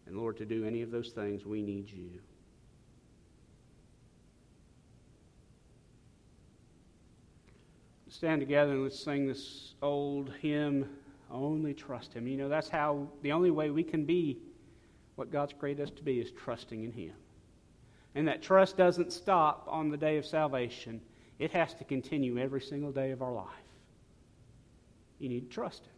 And 0.06 0.18
Lord, 0.18 0.38
to 0.38 0.46
do 0.46 0.66
any 0.66 0.82
of 0.82 0.92
those 0.92 1.10
things, 1.10 1.46
we 1.46 1.62
need 1.62 1.90
you. 1.90 2.20
Stand 8.10 8.42
together 8.42 8.72
and 8.72 8.84
let's 8.84 9.00
sing 9.00 9.28
this 9.28 9.76
old 9.82 10.34
hymn, 10.42 10.90
Only 11.30 11.74
Trust 11.74 12.14
Him. 12.14 12.28
You 12.28 12.38
know, 12.38 12.50
that's 12.50 12.68
how, 12.68 13.08
the 13.22 13.32
only 13.32 13.52
way 13.52 13.70
we 13.70 13.84
can 13.84 14.04
be 14.04 14.40
what 15.16 15.32
God's 15.32 15.54
created 15.54 15.84
us 15.84 15.92
to 15.92 16.04
be 16.04 16.20
is 16.20 16.32
trusting 16.32 16.84
in 16.84 16.92
Him. 16.92 17.14
And 18.16 18.28
that 18.28 18.42
trust 18.42 18.76
doesn't 18.78 19.14
stop 19.14 19.68
on 19.70 19.90
the 19.90 19.98
day 19.98 20.18
of 20.18 20.26
salvation, 20.26 21.02
it 21.38 21.52
has 21.52 21.74
to 21.76 21.84
continue 21.84 22.38
every 22.38 22.62
single 22.62 22.92
day 22.92 23.12
of 23.12 23.22
our 23.22 23.32
life. 23.32 23.46
You 25.20 25.30
need 25.30 25.50
to 25.50 25.54
trust 25.54 25.84
Him. 25.84 25.92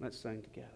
Let's 0.00 0.18
sing 0.18 0.42
together. 0.42 0.66